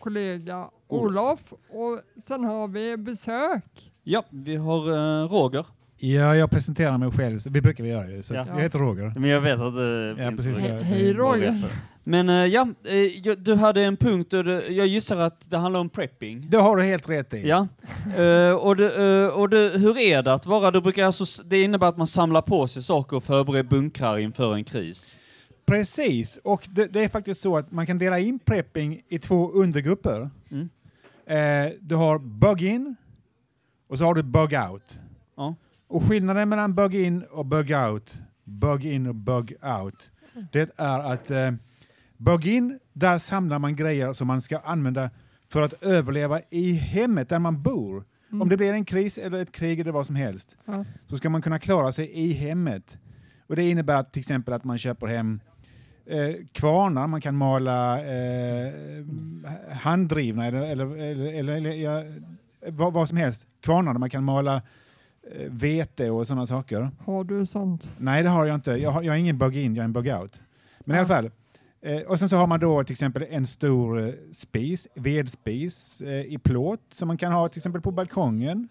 kollega 0.00 0.70
Olof. 0.88 1.52
Och 1.52 2.00
sen 2.22 2.44
har 2.44 2.68
vi 2.68 2.96
besök. 2.96 3.92
Ja, 4.02 4.24
vi 4.30 4.56
har 4.56 4.88
eh, 5.22 5.28
Roger. 5.28 5.66
Ja, 5.96 6.36
jag 6.36 6.50
presenterar 6.50 6.98
mig 6.98 7.10
själv. 7.10 7.40
Vi 7.50 7.60
brukar 7.60 7.84
vi 7.84 7.90
göra 7.90 8.10
ju. 8.10 8.22
Så 8.22 8.34
Ja. 8.34 8.44
jag 8.48 8.60
heter 8.62 8.78
Roger. 8.78 9.12
Men 9.16 9.30
jag 9.30 9.40
vet 9.40 9.60
att 9.60 9.74
du 9.74 10.16
Ja, 10.18 10.30
precis. 10.30 10.58
Jag- 10.58 10.78
Hej 10.78 11.12
Roger. 11.14 11.72
Men 12.06 12.28
eh, 12.28 12.46
ja, 12.46 12.68
eh, 12.84 13.34
du 13.38 13.54
hade 13.54 13.84
en 13.84 13.96
punkt 13.96 14.32
och 14.32 14.44
jag 14.70 14.86
gissar 14.86 15.16
att 15.16 15.50
det 15.50 15.56
handlar 15.56 15.80
om 15.80 15.88
prepping. 15.88 16.46
Det 16.50 16.56
har 16.56 16.76
du 16.76 16.82
helt 16.82 17.08
rätt 17.08 17.34
i. 17.34 17.48
Ja, 17.48 17.68
Eh, 18.16 18.54
och, 18.54 18.76
det, 18.76 19.28
och 19.30 19.48
det, 19.48 19.78
hur 19.78 19.98
är 19.98 20.22
det 20.22 20.32
att 20.32 20.46
vara, 20.46 20.70
du 20.70 20.80
brukar 20.80 21.06
alltså, 21.06 21.42
det 21.42 21.62
innebär 21.62 21.88
att 21.88 21.96
man 21.96 22.06
samlar 22.06 22.42
på 22.42 22.68
sig 22.68 22.82
saker 22.82 23.16
och 23.16 23.24
förbereder 23.24 23.68
bunkrar 23.68 24.18
inför 24.18 24.54
en 24.54 24.64
kris. 24.64 25.16
Precis, 25.66 26.38
och 26.44 26.68
det, 26.70 26.86
det 26.86 27.04
är 27.04 27.08
faktiskt 27.08 27.42
så 27.42 27.56
att 27.56 27.72
man 27.72 27.86
kan 27.86 27.98
dela 27.98 28.18
in 28.18 28.38
prepping 28.38 29.02
i 29.08 29.18
två 29.18 29.50
undergrupper. 29.50 30.30
Mm. 30.50 30.68
Eh, 31.26 31.72
du 31.80 31.94
har 31.94 32.18
bug-in 32.18 32.96
och 33.88 33.98
så 33.98 34.04
har 34.04 34.14
du 34.14 34.22
bug-out. 34.22 34.98
Ja. 35.36 35.54
Och 35.88 36.02
skillnaden 36.02 36.48
mellan 36.48 36.74
bug 36.74 36.94
in 36.94 37.22
och 37.22 37.46
bug 37.46 37.70
out, 37.70 38.14
bug 38.44 38.86
in 38.86 39.06
och 39.06 39.14
bug 39.14 39.56
out, 39.82 40.10
det 40.52 40.70
är 40.76 41.12
att 41.12 41.30
eh, 41.30 41.50
bug 42.16 42.46
in, 42.46 42.78
där 42.92 43.18
samlar 43.18 43.58
man 43.58 43.76
grejer 43.76 44.12
som 44.12 44.26
man 44.26 44.42
ska 44.42 44.58
använda 44.58 45.10
för 45.48 45.62
att 45.62 45.72
överleva 45.82 46.40
i 46.50 46.72
hemmet 46.72 47.28
där 47.28 47.38
man 47.38 47.62
bor. 47.62 48.04
Om 48.40 48.48
det 48.48 48.56
blir 48.56 48.72
en 48.72 48.84
kris 48.84 49.18
eller 49.18 49.38
ett 49.38 49.52
krig 49.52 49.80
eller 49.80 49.92
vad 49.92 50.06
som 50.06 50.14
helst 50.16 50.56
Ja. 50.64 50.84
så 51.06 51.16
ska 51.16 51.30
man 51.30 51.42
kunna 51.42 51.58
klara 51.58 51.92
sig 51.92 52.10
i 52.10 52.32
hemmet. 52.32 52.96
Och 53.46 53.56
det 53.56 53.70
innebär 53.70 53.96
att, 53.96 54.12
till 54.12 54.20
exempel 54.20 54.54
att 54.54 54.64
man 54.64 54.78
köper 54.78 55.06
hem 55.06 55.40
eh, 56.06 56.34
kvarnar, 56.52 57.06
man 57.06 57.20
kan 57.20 57.36
mala 57.36 57.98
eh, 58.04 58.72
handdrivna 59.72 60.46
eller, 60.46 60.60
eller, 60.62 60.96
eller, 61.34 61.52
eller, 61.52 61.70
ja, 61.72 62.02
vad, 62.68 62.92
vad 62.92 63.08
som 63.08 63.16
helst. 63.18 63.46
Kvarnar 63.60 63.92
där 63.92 64.00
man 64.00 64.10
kan 64.10 64.24
mala 64.24 64.56
eh, 65.36 65.46
vete 65.50 66.10
och 66.10 66.26
sådana 66.26 66.46
saker. 66.46 66.90
Har 67.04 67.24
du 67.24 67.46
sånt? 67.46 67.90
Nej, 67.98 68.22
det 68.22 68.28
har 68.28 68.46
jag 68.46 68.54
inte. 68.54 68.70
Jag, 68.70 68.90
har, 68.90 69.02
jag 69.02 69.14
är 69.14 69.18
ingen 69.18 69.38
bug-in, 69.38 69.74
jag 69.74 69.82
är 69.82 69.84
en 69.84 69.92
bug-out. 69.92 70.40
Men 70.80 70.96
i 70.96 70.98
alla 70.98 71.08
fall. 71.08 71.30
Eh, 71.84 72.02
och 72.02 72.18
sen 72.18 72.28
så 72.28 72.36
har 72.36 72.46
man 72.46 72.60
då 72.60 72.84
till 72.84 72.92
exempel 72.92 73.26
en 73.30 73.46
stor 73.46 74.00
eh, 74.00 74.14
spis, 74.32 74.88
vedspis 74.94 76.00
eh, 76.00 76.24
i 76.24 76.38
plåt 76.38 76.80
som 76.92 77.08
man 77.08 77.16
kan 77.18 77.32
ha 77.32 77.48
till 77.48 77.58
exempel 77.58 77.82
på 77.82 77.90
balkongen. 77.90 78.68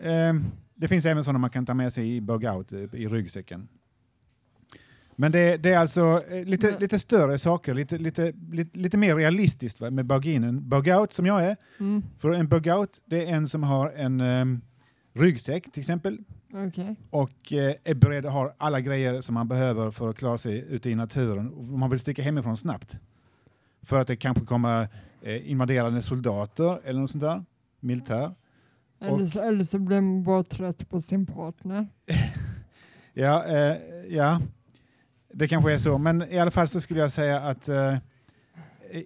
Eh, 0.00 0.34
det 0.74 0.88
finns 0.88 1.06
även 1.06 1.24
sådana 1.24 1.38
man 1.38 1.50
kan 1.50 1.66
ta 1.66 1.74
med 1.74 1.92
sig 1.92 2.16
i 2.16 2.20
bug-out 2.20 2.72
eh, 2.72 3.00
i 3.00 3.08
ryggsäcken. 3.08 3.68
Men 5.16 5.32
det, 5.32 5.56
det 5.56 5.72
är 5.72 5.78
alltså 5.78 6.22
eh, 6.30 6.44
lite, 6.44 6.78
lite 6.78 6.98
större 6.98 7.38
saker, 7.38 7.74
lite, 7.74 7.98
lite, 7.98 8.32
lite, 8.50 8.78
lite 8.78 8.96
mer 8.96 9.16
realistiskt 9.16 9.80
va, 9.80 9.90
med 9.90 10.06
bug-in 10.06 10.44
än 10.44 10.60
bug-out 10.60 11.12
som 11.12 11.26
jag 11.26 11.44
är. 11.44 11.56
Mm. 11.80 12.02
För 12.18 12.32
en 12.32 12.48
bug-out, 12.48 13.00
det 13.04 13.26
är 13.26 13.34
en 13.34 13.48
som 13.48 13.62
har 13.62 13.90
en 13.90 14.20
ehm, 14.20 14.60
ryggsäck 15.14 15.72
till 15.72 15.80
exempel 15.80 16.18
Okej. 16.56 16.96
och 17.10 17.52
eh, 17.52 17.74
är 17.84 17.94
beredd 17.94 18.26
att 18.26 18.32
ha 18.32 18.54
alla 18.58 18.80
grejer 18.80 19.20
som 19.20 19.34
man 19.34 19.48
behöver 19.48 19.90
för 19.90 20.10
att 20.10 20.16
klara 20.16 20.38
sig 20.38 20.64
ute 20.68 20.90
i 20.90 20.94
naturen. 20.94 21.78
Man 21.78 21.90
vill 21.90 22.00
sticka 22.00 22.22
hemifrån 22.22 22.56
snabbt. 22.56 22.96
För 23.82 24.00
att 24.00 24.06
det 24.06 24.16
kanske 24.16 24.44
kommer 24.44 24.88
eh, 25.22 25.50
invaderande 25.50 26.02
soldater 26.02 26.80
eller 26.84 27.00
något 27.00 27.10
sånt 27.10 27.24
där, 27.24 27.44
militär. 27.80 28.34
Eller, 29.00 29.26
så, 29.26 29.40
eller 29.40 29.64
så 29.64 29.78
blir 29.78 30.00
man 30.00 30.22
bara 30.22 30.42
trött 30.44 30.88
på 30.88 31.00
sin 31.00 31.26
partner. 31.26 31.88
Ja, 33.18 33.44
eh, 33.44 33.76
ja, 34.08 34.40
det 35.32 35.48
kanske 35.48 35.72
är 35.72 35.78
så. 35.78 35.98
Men 35.98 36.22
i 36.22 36.38
alla 36.38 36.50
fall 36.50 36.68
så 36.68 36.80
skulle 36.80 37.00
jag 37.00 37.12
säga 37.12 37.40
att 37.40 37.68
eh, 37.68 37.96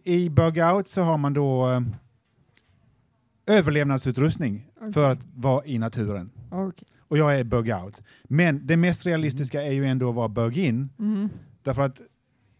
i 0.04 0.28
bug-out 0.28 0.88
så 0.88 1.02
har 1.02 1.18
man 1.18 1.32
då 1.32 1.70
eh, 1.70 1.80
överlevnadsutrustning 3.46 4.66
Okej. 4.76 4.92
för 4.92 5.10
att 5.10 5.18
vara 5.34 5.64
i 5.64 5.78
naturen. 5.78 6.30
Okej. 6.50 6.88
Och 7.10 7.18
jag 7.18 7.38
är 7.38 7.44
bug-out. 7.44 8.02
Men 8.24 8.66
det 8.66 8.76
mest 8.76 9.06
realistiska 9.06 9.62
är 9.62 9.72
ju 9.72 9.86
ändå 9.86 10.08
att 10.08 10.14
vara 10.14 10.28
bug-in. 10.28 10.88
Mm. 10.98 11.28
Därför 11.62 11.82
att 11.82 12.00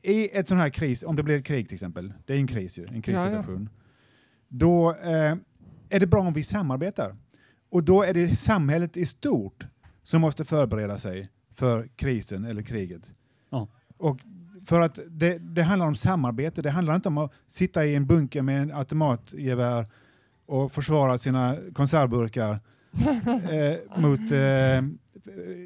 i 0.03 0.37
ett 0.39 0.49
sån 0.49 0.59
här 0.59 0.69
kris, 0.69 1.03
om 1.03 1.17
det 1.17 1.23
blir 1.23 1.39
ett 1.39 1.45
krig 1.45 1.69
till 1.69 1.75
exempel, 1.75 2.13
det 2.27 2.33
är 2.33 2.37
en 2.37 2.47
kris 2.47 2.79
ju, 2.79 2.87
en 2.87 3.03
krissituation, 3.03 3.69
då 4.49 4.91
eh, 4.91 5.37
är 5.89 6.01
det 6.01 6.07
bra 6.07 6.21
om 6.21 6.33
vi 6.33 6.45
samarbetar. 6.45 7.17
Och 7.71 7.85
då 7.85 8.03
är 8.03 8.15
det 8.15 8.37
samhället 8.37 8.97
i 8.97 9.07
stort 9.07 9.67
som 10.03 10.21
måste 10.21 10.45
förbereda 10.45 10.99
sig 10.99 11.29
för 11.55 11.89
krisen 11.97 12.45
eller 12.45 12.63
kriget. 12.63 13.03
Ja. 13.51 13.69
Och 13.97 14.21
för 14.67 14.81
att 14.81 14.99
det, 15.09 15.39
det 15.39 15.63
handlar 15.63 15.87
om 15.87 15.95
samarbete, 15.95 16.63
det 16.63 16.71
handlar 16.71 16.95
inte 16.95 17.09
om 17.09 17.19
att 17.19 17.33
sitta 17.49 17.85
i 17.85 17.95
en 17.95 18.07
bunker 18.07 18.43
med 18.43 18.63
en 18.63 18.73
automatgevär 18.73 19.87
och 20.47 20.73
försvara 20.73 21.19
sina 21.19 21.57
konservburkar 21.75 22.61
eh, 23.51 23.77
mot 24.01 24.21
eh, 24.33 24.83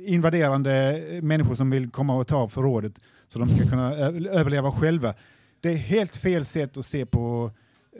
invaderande 0.06 1.00
människor 1.22 1.54
som 1.54 1.70
vill 1.70 1.90
komma 1.90 2.16
och 2.16 2.26
ta 2.26 2.48
förrådet 2.48 2.92
så 3.28 3.38
de 3.38 3.48
ska 3.48 3.70
kunna 3.70 3.94
överleva 4.30 4.72
själva. 4.72 5.14
Det 5.60 5.72
är 5.72 5.76
helt 5.76 6.16
fel 6.16 6.44
sätt 6.44 6.76
att 6.76 6.86
se 6.86 7.06
på 7.06 7.50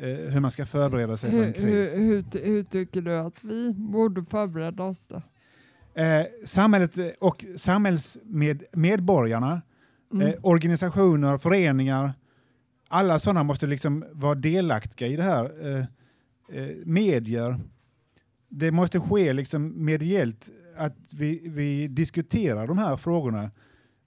eh, 0.00 0.08
hur 0.08 0.40
man 0.40 0.50
ska 0.50 0.66
förbereda 0.66 1.16
sig 1.16 1.30
för 1.30 1.38
en 1.38 1.44
Hur, 1.44 1.52
kris. 1.52 1.64
hur, 1.94 1.98
hur, 1.98 2.24
hur 2.46 2.62
tycker 2.62 3.02
du 3.02 3.16
att 3.18 3.44
vi 3.44 3.72
borde 3.72 4.24
förbereda 4.24 4.82
oss 4.82 5.08
då? 5.08 5.22
Eh, 6.02 6.26
samhället 6.46 6.98
eh, 6.98 7.06
och 7.20 7.44
samhällsmedborgarna, 7.56 9.62
Mm. 10.12 10.26
eh, 10.26 10.34
organisationer, 10.42 11.38
föreningar, 11.38 12.12
alla 12.88 13.18
sådana 13.18 13.42
måste 13.42 13.66
liksom 13.66 14.04
vara 14.12 14.34
delaktiga 14.34 15.08
i 15.08 15.16
det 15.16 15.22
här. 15.22 15.50
Medier, 16.84 17.60
det 18.58 18.70
måste 18.70 19.00
ske 19.00 19.32
liksom 19.32 19.84
mediellt 19.84 20.48
att 20.76 20.96
vi, 21.10 21.40
vi 21.44 21.88
diskuterar 21.88 22.66
de 22.66 22.78
här 22.78 22.96
frågorna. 22.96 23.50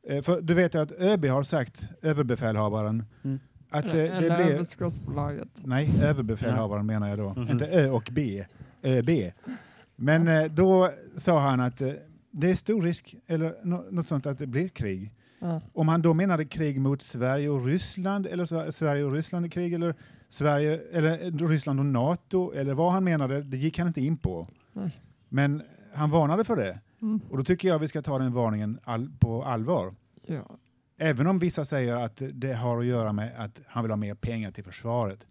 Eh, 0.07 0.21
för 0.23 0.41
du 0.41 0.53
vet 0.53 0.75
ju 0.75 0.79
att 0.81 0.91
ÖB 0.91 1.25
har 1.25 1.43
sagt, 1.43 1.88
överbefälhavaren, 2.01 3.05
Mm. 3.23 3.39
att 3.69 3.86
eh, 3.86 3.91
eller 3.93 4.05
det 4.07 4.12
eller 4.27 4.36
blir... 4.45 4.53
överskottsbolaget. 4.55 5.47
Nej, 5.63 5.89
överbefälhavaren 6.03 6.86
menar 6.86 7.10
jag 7.10 7.17
då, 7.17 7.33
Mhm. 7.33 7.49
inte 7.49 7.67
Ö 7.67 7.89
och 7.89 8.10
B, 8.12 8.45
ÖB. 8.83 9.10
Men 9.95 10.27
eh, 10.27 10.45
då 10.45 10.91
sa 11.17 11.39
han 11.39 11.60
att 11.60 11.81
eh, 11.81 11.91
det 12.31 12.49
är 12.51 12.55
stor 12.55 12.81
risk, 12.81 13.15
eller 13.27 13.55
nå- 13.63 13.86
något 13.91 14.07
sånt, 14.07 14.25
att 14.25 14.38
det 14.39 14.47
blir 14.47 14.67
krig. 14.69 15.12
Ja. 15.39 15.62
Om 15.73 15.88
han 15.88 16.01
då 16.01 16.13
menade 16.13 16.45
krig 16.45 16.81
mot 16.81 17.01
Sverige 17.01 17.49
och 17.49 17.65
Ryssland, 17.65 18.25
eller 18.25 18.45
så, 18.45 18.71
Sverige 18.71 19.03
och 19.03 19.12
Ryssland 19.12 19.45
i 19.45 19.49
krig, 19.49 19.73
eller, 19.73 19.95
Sverige, 20.30 20.82
eller 20.92 21.26
eh, 21.26 21.48
Ryssland 21.48 21.80
och 21.80 21.86
NATO, 21.86 22.54
eller 22.54 22.74
vad 22.74 22.92
han 22.92 23.04
menade, 23.04 23.42
det 23.42 23.58
gick 23.58 23.80
han 23.80 23.88
inte 23.88 24.02
in 24.02 24.18
på. 24.18 24.48
Nej. 24.74 25.02
Men 25.30 25.63
han 25.94 26.10
varnade 26.10 26.44
för 26.44 26.56
det. 26.56 26.80
Mm. 27.02 27.20
Och 27.30 27.38
då 27.38 27.44
tycker 27.44 27.68
jag 27.68 27.80
vi 27.80 27.88
ska 27.88 28.02
ta 28.02 28.20
den 28.20 28.34
varningen 28.34 28.80
all, 28.84 29.10
på 29.20 29.44
allvar. 29.44 29.96
Ja. 30.26 30.58
Även 30.98 31.28
om 31.28 31.40
vissa 31.40 31.66
säger 31.66 31.98
att 31.98 32.22
det 32.34 32.54
har 32.54 32.80
att 32.80 32.86
göra 32.86 33.13
med 33.13 33.32
att 33.38 33.62
han 33.68 33.84
vill 33.84 33.92
ha 33.92 33.98
mer 33.98 34.16
pengar 34.16 34.52
till 34.52 34.63
försvaret. 34.63 35.26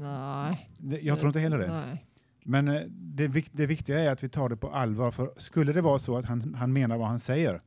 Nej. 0.00 0.70
Jag 1.02 1.18
tror 1.18 1.28
inte 1.28 1.40
heller 1.40 1.58
det. 1.58 1.72
Nej. 1.72 2.04
Men 2.42 2.68
eh, 2.68 2.82
det, 2.88 3.28
det 3.52 3.66
viktiga 3.66 3.98
är 3.98 4.10
att 4.10 4.22
vi 4.22 4.28
tar 4.28 4.48
det 4.48 4.56
på 4.56 4.70
allvar, 4.70 5.10
för 5.10 5.30
skulle 5.36 5.72
det 5.72 5.80
vara 5.80 5.98
så 5.98 6.16
att 6.16 6.24
han, 6.24 6.54
han 6.54 6.72
menar 6.72 6.98
vad 6.98 7.08
han 7.08 7.20
säger, 7.20 7.60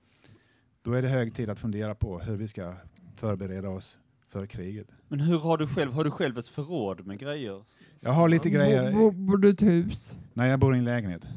då 0.82 0.94
är 0.94 1.02
det 1.02 1.08
hög 1.08 1.36
tid 1.36 1.50
att 1.50 1.60
fundera 1.60 1.96
på 1.96 2.20
hur 2.20 2.38
vi 2.38 2.48
ska 2.48 2.74
förbereda 3.16 3.70
oss 3.70 3.98
för 4.32 4.46
kriget. 4.46 4.88
Men 5.08 5.20
hur 5.20 5.39
har 5.39 5.58
du 5.58 5.67
själv, 5.67 5.94
har 5.94 6.04
du 6.04 6.12
själv 6.12 6.38
ett 6.38 6.48
förråd 6.48 7.06
med 7.06 7.20
grejer? 7.20 7.63
Jag 8.00 8.12
har 8.12 8.30
lite 8.30 8.50
grejer. 8.50 8.91
bo- 8.94 9.12
Bor 9.12 9.38
du 9.38 9.48
i 9.48 9.52
ett 9.52 9.62
hus? 9.62 10.17
Nej, 10.34 10.50
jag 10.50 10.60
bor 10.60 10.76
i 10.76 10.78
en 10.78 10.84
lägenhet. 10.84 11.28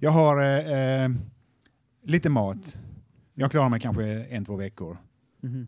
Jag 0.00 0.10
har 0.10 0.42
eh, 0.42 1.02
eh, 1.04 1.10
lite 2.02 2.28
mat. 2.30 2.76
Jag 3.34 3.50
klarar 3.50 3.68
mig 3.68 3.80
kanske 3.80 4.04
en, 4.24 4.44
två 4.44 4.56
veckor. 4.56 4.98
Mhm. 5.40 5.66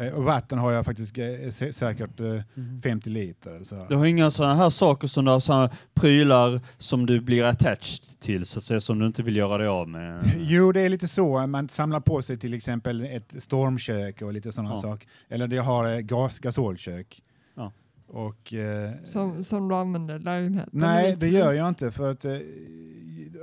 Eh, 0.00 0.08
och 0.12 0.24
vatten 0.24 0.58
har 0.58 0.72
jag 0.72 0.84
faktiskt 0.84 1.18
eh, 1.18 1.22
sä- 1.22 1.72
säkert 1.72 2.20
eh, 2.20 2.26
Mhm. 2.54 2.82
50 2.82 3.10
liter. 3.10 3.64
Så. 3.64 3.86
Du 3.88 3.96
har 3.96 4.06
inga 4.06 4.30
sådana 4.30 4.54
här 4.54 4.70
saker 4.70 5.08
som 5.08 5.24
du 5.24 5.30
har 5.30 5.40
sådana 5.40 5.70
prylar 5.94 6.60
som 6.78 7.06
du 7.06 7.20
blir 7.20 7.44
attached 7.44 8.20
till 8.20 8.46
så 8.46 8.58
att 8.58 8.64
säga, 8.64 8.80
som 8.80 8.98
du 8.98 9.06
inte 9.06 9.22
vill 9.22 9.36
göra 9.36 9.58
dig 9.58 9.66
av 9.66 9.88
med? 9.88 10.32
Jo, 10.38 10.72
det 10.72 10.80
är 10.80 10.88
lite 10.88 11.08
så. 11.08 11.46
Man 11.46 11.68
samlar 11.68 12.00
på 12.00 12.22
sig 12.22 12.36
till 12.36 12.54
exempel 12.54 13.00
ett 13.04 13.34
stormkök 13.38 14.22
och 14.22 14.32
lite 14.32 14.52
sådana 14.52 14.70
Ja. 14.70 14.76
saker. 14.82 15.08
Eller 15.28 15.54
jag 15.54 15.62
har 15.62 15.92
eh, 15.94 15.98
gas, 16.00 16.38
gasolkök. 16.38 17.22
Ja. 17.54 17.72
Och, 18.06 18.54
eh, 18.54 18.90
Som, 19.04 19.44
som 19.44 19.68
du 19.68 19.74
använder 19.74 20.18
lägenheten? 20.18 20.70
nej, 20.72 21.16
det 21.16 21.28
gör 21.28 21.52
jag 21.52 21.68
inte. 21.68 21.90
För 21.92 22.10
att, 22.10 22.24
eh, 22.24 22.36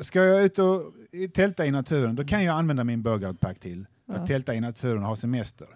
ska 0.01 0.23
jag 0.23 0.43
ut 0.43 0.59
och 0.59 0.83
tälta 1.33 1.65
i 1.65 1.71
naturen, 1.71 2.15
då 2.15 2.23
kan 2.23 2.43
jag 2.43 2.55
använda 2.57 2.83
min 2.83 3.01
bug-out-pack 3.03 3.59
till. 3.59 3.85
Ja. 4.05 4.13
Att 4.13 4.27
tälta 4.27 4.55
i 4.55 4.59
naturen 4.61 5.01
och 5.03 5.07
ha 5.09 5.15
semester. 5.15 5.67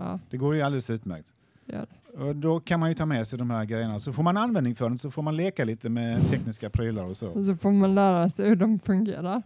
Ja, 0.00 0.18
Det 0.30 0.36
går 0.36 0.54
ju 0.54 0.62
alldeles 0.62 0.90
utmärkt. 0.90 1.28
det. 1.66 1.86
Och 2.14 2.36
då 2.36 2.60
kan 2.60 2.80
man 2.80 2.88
ju 2.88 2.94
ta 2.94 3.06
med 3.06 3.28
sig 3.28 3.38
de 3.38 3.50
här 3.50 3.64
grejerna. 3.64 4.00
Så 4.00 4.12
får 4.12 4.22
man 4.22 4.36
användning 4.36 4.74
för 4.74 4.88
den 4.88 4.98
så 4.98 5.10
får 5.10 5.22
man 5.22 5.36
leka 5.36 5.64
lite 5.64 5.88
med 5.88 6.30
tekniska 6.30 6.70
prylar 6.70 7.04
och 7.04 7.16
så. 7.16 7.28
Och 7.28 7.44
så 7.44 7.56
får 7.56 7.70
man 7.72 7.94
lära 7.94 8.30
sig 8.30 8.48
hur 8.48 8.56
de 8.56 8.78
fungerar. 8.78 9.42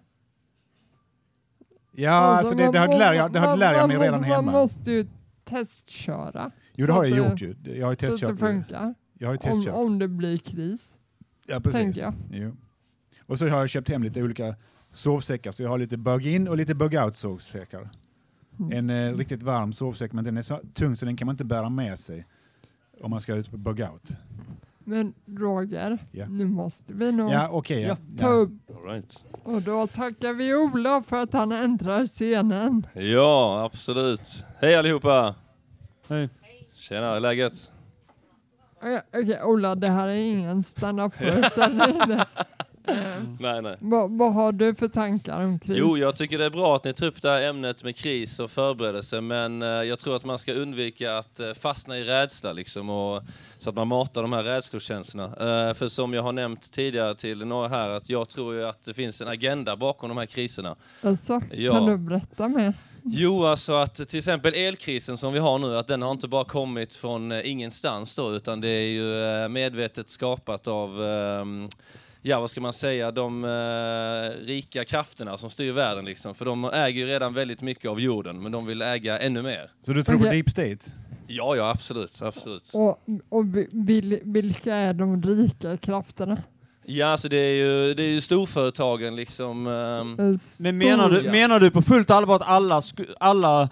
Ja, 1.92 2.10
alltså, 2.10 2.54
det, 2.54 2.64
man- 2.64 2.72
det, 2.72 2.78
har, 2.78 2.88
lär 2.88 3.12
jag, 3.12 3.32
det 3.32 3.38
har 3.38 3.46
man- 3.46 3.58
lär 3.58 3.72
jag 3.72 3.80
man 3.80 3.88
mig 3.88 3.98
redan 3.98 4.20
måste, 4.20 4.34
hemma. 4.34 4.42
Man 4.52 4.60
måste 4.60 4.90
ju 4.90 5.06
testköra. 5.44 6.50
Jo, 6.74 6.86
det 6.86 6.92
har 6.92 7.04
jag 7.04 7.12
det- 7.18 7.30
gjort 7.30 7.40
ju. 7.40 7.56
Jag 7.78 7.86
har 7.86 7.92
ju 7.92 7.96
Så 7.96 8.06
att 8.06 8.10
det 8.10 8.10
testkört. 8.10 8.30
det. 8.30 8.36
funkar. 8.36 8.94
Jag 9.18 9.28
har 9.28 9.32
ju 9.34 9.38
Om, 9.50 9.56
testkört. 9.56 9.74
om 9.74 9.98
det 9.98 10.08
blir 10.08 10.36
kris. 10.36 10.94
Ja, 11.46 11.60
precis. 11.60 11.72
tänker 11.80 12.00
jag. 12.00 12.14
Jo. 12.30 12.56
Och 13.26 13.38
så 13.38 13.48
har 13.48 13.58
jag 13.58 13.68
köpt 13.70 13.88
hem 13.88 14.02
lite 14.02 14.22
olika 14.22 14.54
sovsäckar, 14.94 15.52
så 15.52 15.62
jag 15.62 15.70
har 15.70 15.78
lite 15.78 15.96
bug-in 15.96 16.48
och 16.48 16.56
lite 16.56 16.74
bug-out 16.74 17.12
sovsäckar. 17.16 17.90
Mm. 18.62 18.90
En 18.90 18.90
eh, 19.12 19.16
riktigt 19.16 19.42
varm 19.42 19.72
sovsäck, 19.72 20.12
men 20.12 20.24
den 20.24 20.36
är 20.36 20.42
så 20.42 20.58
tung 20.74 20.96
så 20.96 21.04
den 21.04 21.16
kan 21.16 21.26
man 21.26 21.32
inte 21.34 21.44
bära 21.44 21.68
med 21.68 22.00
sig 22.00 22.26
om 23.00 23.10
man 23.10 23.20
ska 23.20 23.34
ut 23.34 23.50
på 23.50 23.56
bug-out. 23.56 24.08
Men 24.84 25.14
Roger, 25.26 25.98
Ja. 26.12 26.24
nu 26.28 26.44
måste 26.44 26.92
vi 26.94 27.12
nog 27.12 27.32
Ja, 27.32 27.48
okej. 27.50 27.82
ja. 27.82 27.96
ta 28.18 28.24
Ja. 28.26 28.32
upp 28.32 28.50
All 28.76 28.82
right. 28.92 29.24
och 29.44 29.62
då 29.62 29.86
tackar 29.86 30.32
vi 30.32 30.54
Ola 30.54 31.02
för 31.02 31.16
att 31.16 31.32
han 31.32 31.52
äntrar 31.52 32.06
scenen. 32.06 32.86
Ja, 32.94 33.64
absolut. 33.64 34.44
Hej 34.60 34.76
allihopa! 34.76 35.34
Hej. 36.08 36.28
Tjena, 36.74 37.08
hur 37.08 37.16
är 37.16 37.20
läget? 37.20 37.70
Okej, 38.80 39.00
okej, 39.14 39.42
Ola, 39.44 39.74
det 39.74 39.88
här 39.88 40.08
är 40.08 40.14
ingen 40.14 40.62
stand-up 40.62 41.14
föreställning. 41.14 41.98
Det- 42.06 42.26
Nej, 43.38 43.62
nej. 43.62 43.76
Vad, 43.80 44.10
vad 44.18 44.34
har 44.34 44.52
du 44.52 44.74
för 44.74 44.88
tankar 44.88 45.44
om 45.44 45.58
kris? 45.58 45.76
Jo, 45.80 45.98
jag 45.98 46.16
tycker 46.16 46.38
det 46.38 46.44
är 46.44 46.50
bra 46.50 46.76
att 46.76 46.84
ni 46.84 46.92
tar 46.92 47.06
upp 47.06 47.22
det 47.22 47.28
här 47.30 47.42
ämnet 47.42 47.84
med 47.84 47.96
kris 47.96 48.40
och 48.40 48.50
förberedelse, 48.50 49.20
men 49.20 49.62
eh, 49.62 49.68
jag 49.68 49.98
tror 49.98 50.16
att 50.16 50.24
man 50.24 50.38
ska 50.38 50.52
undvika 50.52 51.18
att 51.18 51.40
eh, 51.40 51.52
fastna 51.52 51.98
i 51.98 52.04
rädsla 52.04 52.52
liksom, 52.52 52.90
och, 52.90 53.22
så 53.58 53.68
att 53.70 53.76
man 53.76 53.88
matar 53.88 54.22
de 54.22 54.32
här 54.32 54.42
rädslokänslorna. 54.42 55.24
Eh, 55.68 55.74
för 55.74 55.88
som 55.88 56.14
jag 56.14 56.22
har 56.22 56.32
nämnt 56.32 56.72
tidigare 56.72 57.14
till 57.14 57.46
några 57.46 57.68
här, 57.68 57.90
att 57.90 58.10
jag 58.10 58.28
tror 58.28 58.54
ju 58.54 58.64
att 58.66 58.84
det 58.84 58.94
finns 58.94 59.20
en 59.20 59.28
agenda 59.28 59.76
bakom 59.76 60.08
de 60.08 60.18
här 60.18 60.26
kriserna. 60.26 60.76
Alltså, 61.02 61.40
Ja. 61.52 61.72
Kan 61.72 61.86
du 61.86 61.96
berätta 61.96 62.48
mer? 62.48 62.74
Jo, 63.04 63.44
alltså 63.44 63.72
att 63.72 64.08
till 64.08 64.18
exempel 64.18 64.54
elkrisen 64.54 65.16
som 65.18 65.32
vi 65.32 65.38
har 65.38 65.58
nu, 65.58 65.76
att 65.78 65.86
den 65.86 66.02
har 66.02 66.10
inte 66.10 66.28
bara 66.28 66.44
kommit 66.44 66.94
från 66.94 67.32
eh, 67.32 67.50
ingenstans 67.50 68.14
då, 68.14 68.32
utan 68.32 68.60
det 68.60 68.68
är 68.68 68.88
ju 68.88 69.24
eh, 69.24 69.48
medvetet 69.48 70.08
skapat 70.08 70.68
av, 70.68 71.02
ehm, 71.04 71.68
ja 72.22 72.40
vad 72.40 72.50
ska 72.50 72.60
man 72.60 72.72
säga, 72.72 73.10
de 73.10 73.44
eh, 73.44 74.46
rika 74.46 74.84
krafterna 74.84 75.36
som 75.36 75.50
styr 75.50 75.72
världen 75.72 76.04
liksom. 76.04 76.34
För 76.34 76.44
de 76.44 76.64
äger 76.64 77.00
ju 77.00 77.06
redan 77.12 77.34
väldigt 77.34 77.62
mycket 77.62 77.90
av 77.90 78.00
jorden, 78.00 78.42
men 78.42 78.52
de 78.52 78.66
vill 78.66 78.82
äga 78.82 79.18
ännu 79.18 79.42
mer. 79.42 79.70
Så 79.80 79.92
du 79.92 80.04
tror 80.04 80.18
på 80.18 80.24
deep 80.24 80.50
state? 80.50 80.78
Ja, 81.26 81.56
ja 81.56 81.70
absolut, 81.70 82.22
absolut. 82.22 82.70
Och, 82.74 82.98
och 83.28 83.56
vi- 83.56 83.68
vil, 83.72 84.18
vilka 84.24 84.74
är 84.74 84.94
de 84.94 85.22
rika 85.22 85.76
krafterna? 85.76 86.42
Ja, 86.84 87.06
alltså 87.06 87.28
det 87.28 87.36
är 87.36 87.54
ju, 87.54 87.94
det 87.94 88.02
är 88.02 88.08
ju 88.08 88.20
storföretagen 88.20 89.16
liksom. 89.16 89.66
Eh, 89.66 90.24
Men 90.62 90.78
menar 90.78 91.10
du, 91.10 91.18
stora- 91.20 91.32
menar 91.32 91.60
du 91.60 91.70
på 91.70 91.82
fullt 91.82 92.10
allvar 92.10 92.36
att 92.36 92.42
alla, 92.42 92.80
sku- 92.80 93.14
alla, 93.20 93.68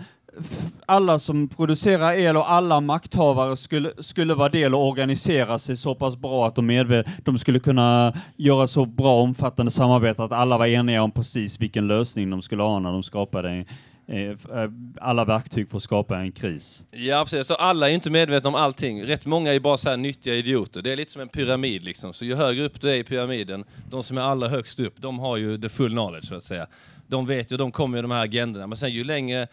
alla 0.86 1.18
som 1.18 1.48
producerar 1.48 2.12
el 2.12 2.36
och 2.36 2.50
alla 2.52 2.80
makthavare 2.80 3.56
skulle, 3.56 3.92
skulle 3.98 4.34
vara 4.34 4.48
del 4.48 4.74
och 4.74 4.88
organisera 4.88 5.58
sig 5.58 5.76
så 5.76 5.94
pass 5.94 6.16
bra 6.16 6.46
att 6.46 6.54
de, 6.54 6.70
medve- 6.70 7.08
de 7.24 7.38
skulle 7.38 7.58
kunna 7.58 8.14
göra 8.36 8.66
så 8.66 8.84
bra 8.84 9.22
omfattande 9.22 9.70
samarbete 9.72 10.24
att 10.24 10.32
alla 10.32 10.58
var 10.58 10.66
eniga 10.66 11.02
om 11.02 11.10
precis 11.10 11.60
vilken 11.60 11.86
lösning 11.86 12.30
de 12.30 12.42
skulle 12.42 12.62
ha 12.62 12.78
när 12.78 12.92
de 12.92 13.02
skapade 13.02 13.64
eh, 14.06 14.30
eh, 14.30 14.70
alla 15.00 15.24
verktyg 15.24 15.70
för 15.70 15.76
att 15.76 15.82
skapa 15.82 16.18
en 16.18 16.32
kris? 16.32 16.84
Ja, 16.90 17.24
precis. 17.24 17.46
Så 17.46 17.54
alla 17.54 17.90
är 17.90 17.94
inte 17.94 18.10
medvetna 18.10 18.48
om 18.48 18.54
allting. 18.54 19.02
Rätt 19.04 19.26
många 19.26 19.54
är 19.54 19.60
bara 19.60 19.76
så 19.78 19.90
här 19.90 19.96
nyttiga 19.96 20.34
idioter. 20.34 20.82
Det 20.82 20.92
är 20.92 20.96
lite 20.96 21.12
som 21.12 21.22
en 21.22 21.28
pyramid 21.28 21.82
liksom. 21.82 22.12
Så 22.12 22.24
ju 22.24 22.34
högre 22.34 22.64
upp 22.64 22.80
du 22.80 22.90
är 22.90 22.94
i 22.94 23.04
pyramiden, 23.04 23.64
de 23.90 24.02
som 24.02 24.18
är 24.18 24.22
allra 24.22 24.48
högst 24.48 24.80
upp, 24.80 24.94
de 24.96 25.18
har 25.18 25.36
ju 25.36 25.58
the 25.58 25.68
full 25.68 25.90
knowledge 25.90 26.28
så 26.28 26.34
att 26.34 26.44
säga. 26.44 26.66
De 27.10 27.26
vet 27.26 27.52
ju, 27.52 27.56
de 27.56 27.72
kommer 27.72 27.98
ju 27.98 28.02
de 28.02 28.10
här 28.10 28.24
agendorna. 28.24 28.66
Men 28.66 28.76
sen 28.76 28.90
ju 28.90 29.04
längre, 29.04 29.46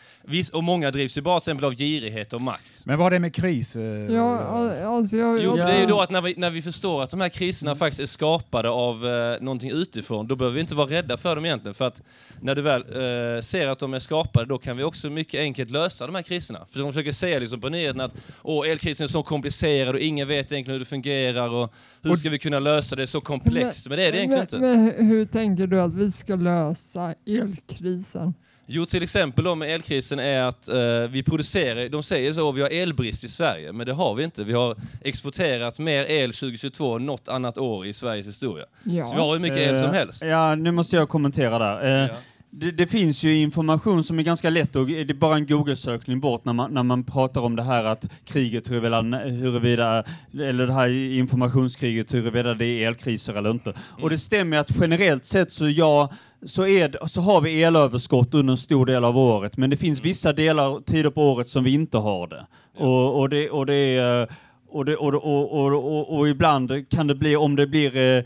och 0.54 0.64
många 0.64 0.92
drivs 0.92 1.18
ju 1.18 1.22
bara 1.22 1.40
till 1.40 1.44
exempel 1.52 1.66
av 1.66 1.76
girighet 1.76 2.34
och 2.34 2.42
makt. 2.42 2.72
Men 2.86 2.98
vad 2.98 3.06
har 3.06 3.12
det 3.12 3.20
med 3.20 3.34
kris? 3.36 3.76
eh, 3.76 3.82
Ja, 4.16 4.40
al- 4.40 4.84
alltså 4.84 5.16
jag, 5.18 5.40
Jo, 5.44 5.58
jag, 5.58 5.68
det 5.68 5.74
är 5.74 5.80
ju 5.80 5.86
då 5.86 6.02
att 6.02 6.10
när 6.10 6.22
vi, 6.22 6.34
när 6.38 6.50
vi 6.50 6.62
förstår 6.62 7.04
att 7.04 7.10
de 7.10 7.22
här 7.22 7.30
kriserna 7.30 7.76
faktiskt 7.76 8.02
är 8.02 8.06
skapade 8.06 8.70
av 8.70 9.08
eh, 9.08 9.42
någonting 9.42 9.72
utifrån, 9.72 10.28
då 10.28 10.36
behöver 10.36 10.56
vi 10.56 10.62
inte 10.62 10.76
vara 10.76 10.90
rädda 10.90 11.18
för 11.18 11.36
dem 11.36 11.46
egentligen. 11.46 11.76
För 11.76 11.88
att 11.88 12.02
när 12.42 12.56
du 12.56 12.62
väl 12.62 12.82
eh, 12.82 13.42
ser 13.42 13.68
att 13.68 13.80
de 13.80 13.94
är 13.94 14.00
skapade, 14.00 14.46
då 14.46 14.58
kan 14.58 14.78
vi 14.78 14.84
också 14.84 15.10
mycket 15.10 15.40
enkelt 15.40 15.70
lösa 15.70 16.06
de 16.06 16.16
här 16.16 16.22
kriserna. 16.22 16.60
För 16.72 16.80
de 16.80 16.94
försöker 16.94 17.12
säga 17.12 17.40
liksom 17.40 17.62
på 17.62 17.70
nyheterna 17.70 18.04
att 18.04 18.14
Åh, 18.44 18.70
elkrisen 18.70 19.04
är 19.04 19.08
så 19.08 19.24
komplicerad 19.24 19.96
och 19.96 20.02
ingen 20.02 20.28
vet 20.28 20.52
egentligen 20.52 20.72
hur 20.76 20.80
det 20.80 20.86
fungerar 20.90 21.50
och 21.54 21.74
hur 22.02 22.16
ska 22.16 22.30
vi 22.30 22.40
kunna 22.40 22.60
lösa 22.60 22.96
det? 22.96 23.02
Är 23.02 23.06
så 23.06 23.22
komplext. 23.22 23.88
Men 23.88 23.98
det 23.98 24.04
är 24.08 24.12
det 24.12 24.18
egentligen 24.18 24.42
inte. 24.44 24.58
men, 24.60 24.86
men 24.98 25.06
hur 25.08 25.26
tänker 25.26 25.68
du 25.68 25.82
att 25.82 25.94
vi 25.94 26.12
ska 26.12 26.36
lösa 26.36 27.14
elkrisen? 27.52 28.34
Jo, 28.70 28.86
till 28.86 29.04
exempel 29.04 29.46
då 29.46 29.56
med 29.56 29.70
elkrisen 29.76 30.20
är 30.20 30.42
att 30.44 30.68
eh, 30.68 30.76
vi 31.10 31.24
producerar, 31.24 31.90
de 31.90 32.04
säger 32.04 32.34
så, 32.34 32.52
vi 32.52 32.62
har 32.62 32.70
elbrist 32.70 33.24
i 33.24 33.30
Sverige, 33.30 33.72
men 33.74 33.86
det 33.88 33.94
har 33.94 34.16
vi 34.16 34.24
inte. 34.24 34.44
Vi 34.44 34.54
har 34.54 34.76
exporterat 35.02 35.80
mer 35.80 36.04
el 36.12 36.34
2022 36.34 36.96
än 36.96 37.06
något 37.06 37.28
annat 37.28 37.58
år 37.58 37.86
i 37.86 37.94
Sveriges 37.94 38.28
historia. 38.28 38.66
Ja. 38.84 39.06
Så 39.06 39.16
vi 39.16 39.22
har 39.22 39.34
hur 39.34 39.40
mycket 39.40 39.58
el 39.58 39.76
som 39.76 39.86
Eh, 39.86 39.92
helst. 39.94 40.24
Ja, 40.26 40.56
nu 40.56 40.72
måste 40.72 40.96
jag 40.96 41.10
kommentera 41.10 41.60
där. 41.60 42.04
Eh, 42.04 42.10
Ja. 42.10 42.16
det, 42.50 42.72
det 42.72 42.88
finns 42.88 43.24
ju 43.24 43.36
information 43.38 44.04
som 44.04 44.20
är 44.20 44.24
ganska 44.24 44.50
lätt 44.50 44.76
och 44.76 44.88
det 44.88 45.02
är 45.10 45.14
bara 45.14 45.36
en 45.36 45.46
Google-sökning 45.46 46.20
bort 46.20 46.46
när 46.46 46.54
man, 46.54 46.74
när 46.74 46.84
man 46.84 47.04
pratar 47.04 47.42
om 47.42 47.56
det 47.56 47.64
här 47.64 47.84
att 47.84 48.06
kriget 48.26 48.72
huruvida, 48.72 49.02
huruvida 49.20 50.04
eller 50.34 50.68
det 50.68 50.74
här 50.74 50.88
informationskriget 50.90 52.14
huruvida 52.14 52.54
det 52.54 52.66
är 52.66 52.88
elkriser 52.88 53.34
eller 53.34 53.50
inte. 53.52 53.74
Och 54.02 54.10
det 54.10 54.18
stämmer 54.18 54.58
att 54.58 54.72
generellt 54.80 55.26
sett 55.26 55.52
så 55.52 55.70
ja, 55.70 56.10
så, 56.46 56.68
är 56.68 57.08
så 57.08 57.22
har 57.22 57.42
vi 57.42 57.64
elöverskott 57.64 58.34
under 58.34 58.52
en 58.52 58.58
stor 58.58 58.86
del 58.86 59.04
av 59.04 59.18
året, 59.18 59.58
men 59.58 59.70
det 59.70 59.78
finns 59.78 60.02
vissa 60.02 60.34
delar, 60.34 60.82
tider 60.82 61.10
på 61.10 61.32
året 61.32 61.50
som 61.50 61.64
vi 61.64 61.74
inte 61.74 61.98
har 61.98 62.28
det. 62.28 62.48
Och, 62.78 63.20
och 63.20 63.30
det, 63.30 63.50
och 63.50 63.66
det 63.66 63.76
är, 63.76 64.28
och, 64.70 64.86
det, 64.86 64.96
och, 64.96 65.14
och, 65.14 65.54
och, 65.54 65.74
och, 65.74 66.18
och 66.18 66.30
ibland 66.30 66.90
kan 66.90 67.08
det 67.08 67.16
bli, 67.16 67.36
om 67.36 67.56
det 67.56 67.68
blir 67.68 67.98
eh, 67.98 68.24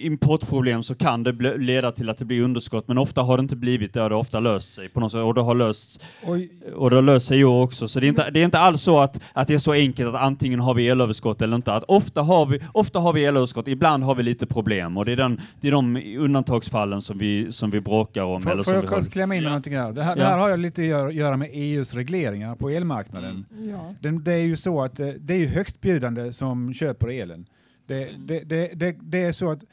importproblem 0.00 0.82
så 0.82 0.94
kan 0.94 1.22
det 1.22 1.56
leda 1.58 1.92
till 1.92 2.08
att 2.08 2.18
det 2.18 2.24
blir 2.24 2.40
underskott, 2.42 2.88
men 2.88 2.98
ofta 2.98 3.22
har 3.22 3.36
det 3.36 3.40
inte 3.40 3.56
blivit 3.56 3.94
det, 3.94 4.00
har 4.00 4.10
det 4.10 4.16
ofta 4.16 4.40
löst 4.40 4.74
sig 4.74 4.88
på 4.88 5.00
något 5.00 5.12
sätt, 5.12 5.20
och 5.20 5.34
det 5.34 5.40
har 5.40 5.54
löst 5.54 6.02
Oj, 6.26 6.50
och 6.74 6.90
det 6.90 6.96
har 6.96 7.02
löst 7.02 7.26
sig 7.26 7.38
i 7.40 7.44
år 7.44 7.62
också, 7.62 7.88
så 7.88 8.00
det 8.00 8.06
är 8.06 8.08
inte, 8.08 8.30
det 8.30 8.40
är 8.40 8.44
inte 8.44 8.58
alls 8.58 8.82
så 8.82 8.98
att, 8.98 9.20
att 9.32 9.48
det 9.48 9.54
är 9.54 9.58
så 9.58 9.72
enkelt 9.72 10.08
att 10.14 10.20
antingen 10.22 10.60
har 10.60 10.74
vi 10.74 10.88
elöverskott 10.88 11.42
eller 11.42 11.56
inte. 11.56 11.72
Att 11.72 11.84
ofta, 11.88 12.22
har 12.22 12.46
vi, 12.46 12.58
ofta 12.72 12.98
har 12.98 13.12
vi 13.12 13.24
elöverskott, 13.24 13.68
ibland 13.68 14.04
har 14.04 14.14
vi 14.14 14.22
lite 14.22 14.46
problem 14.46 14.96
och 14.96 15.04
det 15.04 15.12
är, 15.12 15.16
den, 15.16 15.40
det 15.60 15.68
är 15.68 15.72
de 15.72 15.96
undantagsfallen 16.18 17.02
som 17.02 17.18
vi, 17.18 17.52
som 17.52 17.70
vi 17.70 17.80
bråkar 17.80 18.22
om. 18.24 18.42
får, 18.42 18.50
eller 18.50 18.62
får 18.62 18.70
som 18.72 18.74
jag 18.74 18.82
vi 18.82 18.88
har- 18.88 19.02
kort 19.02 19.12
klämma 19.12 19.34
in 19.36 19.42
med 19.42 19.50
någonting 19.50 19.76
här? 19.76 19.92
Det 19.92 20.02
här, 20.02 20.16
det 20.16 20.22
Ja. 20.22 20.28
här 20.28 20.38
har 20.38 20.48
ju 20.48 20.56
lite 20.56 20.82
att 20.82 21.14
göra, 21.14 21.36
med 21.36 21.50
EUs 21.52 21.94
regleringar 21.94 22.54
på 22.56 22.70
elmarknaden. 22.70 23.44
Ja. 23.70 23.94
Den, 24.00 24.24
det 24.24 24.32
är 24.32 24.38
ju 24.44 24.56
så 24.56 24.82
att 24.82 25.00
eh, 25.00 25.06
det 25.08 25.34
är 25.34 25.38
ju 25.38 25.46
högstbjudande 25.46 26.32
som 26.32 26.74
köper 26.74 27.08
elen. 27.08 27.46
Det, 27.86 28.16
det, 28.28 28.74
det, 28.74 28.96
det, 29.02 29.22
är 29.22 29.32
så 29.32 29.50
att 29.50 29.64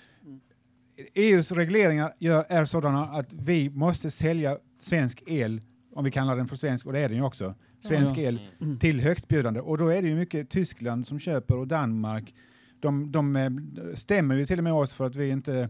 EUs 1.13 1.51
regleringar 1.51 2.13
gör, 2.19 2.45
är 2.49 2.65
sådana 2.65 3.05
att 3.05 3.33
vi 3.33 3.69
måste 3.69 4.11
sälja 4.11 4.57
svensk 4.79 5.23
el, 5.27 5.61
om 5.93 6.03
vi 6.03 6.11
kallar 6.11 6.37
den 6.37 6.47
för 6.47 6.55
svensk, 6.55 6.85
och 6.85 6.93
det 6.93 6.99
är 6.99 7.09
den 7.09 7.17
ju 7.17 7.23
också, 7.23 7.55
svensk 7.81 8.17
el 8.17 8.39
till 8.79 8.99
högstbjudande. 8.99 9.59
Och 9.59 9.77
då 9.77 9.87
är 9.87 10.01
det 10.01 10.07
ju 10.07 10.15
mycket 10.15 10.49
Tyskland 10.49 11.07
som 11.07 11.19
köper 11.19 11.57
och 11.57 11.67
Danmark. 11.67 12.35
De, 12.79 13.11
de 13.11 13.35
eh, 13.35 13.49
stämmer 13.93 14.37
ju 14.37 14.45
till 14.45 14.57
och 14.57 14.63
med 14.63 14.73
oss 14.73 14.93
för 14.93 15.05
att 15.05 15.15
vi 15.15 15.29
inte 15.29 15.69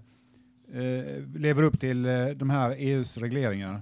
eh, 0.73 1.27
lever 1.35 1.63
upp 1.63 1.79
till 1.79 2.05
eh, 2.05 2.27
de 2.27 2.49
här 2.49 2.75
EUs 2.77 3.17
regleringar. 3.17 3.81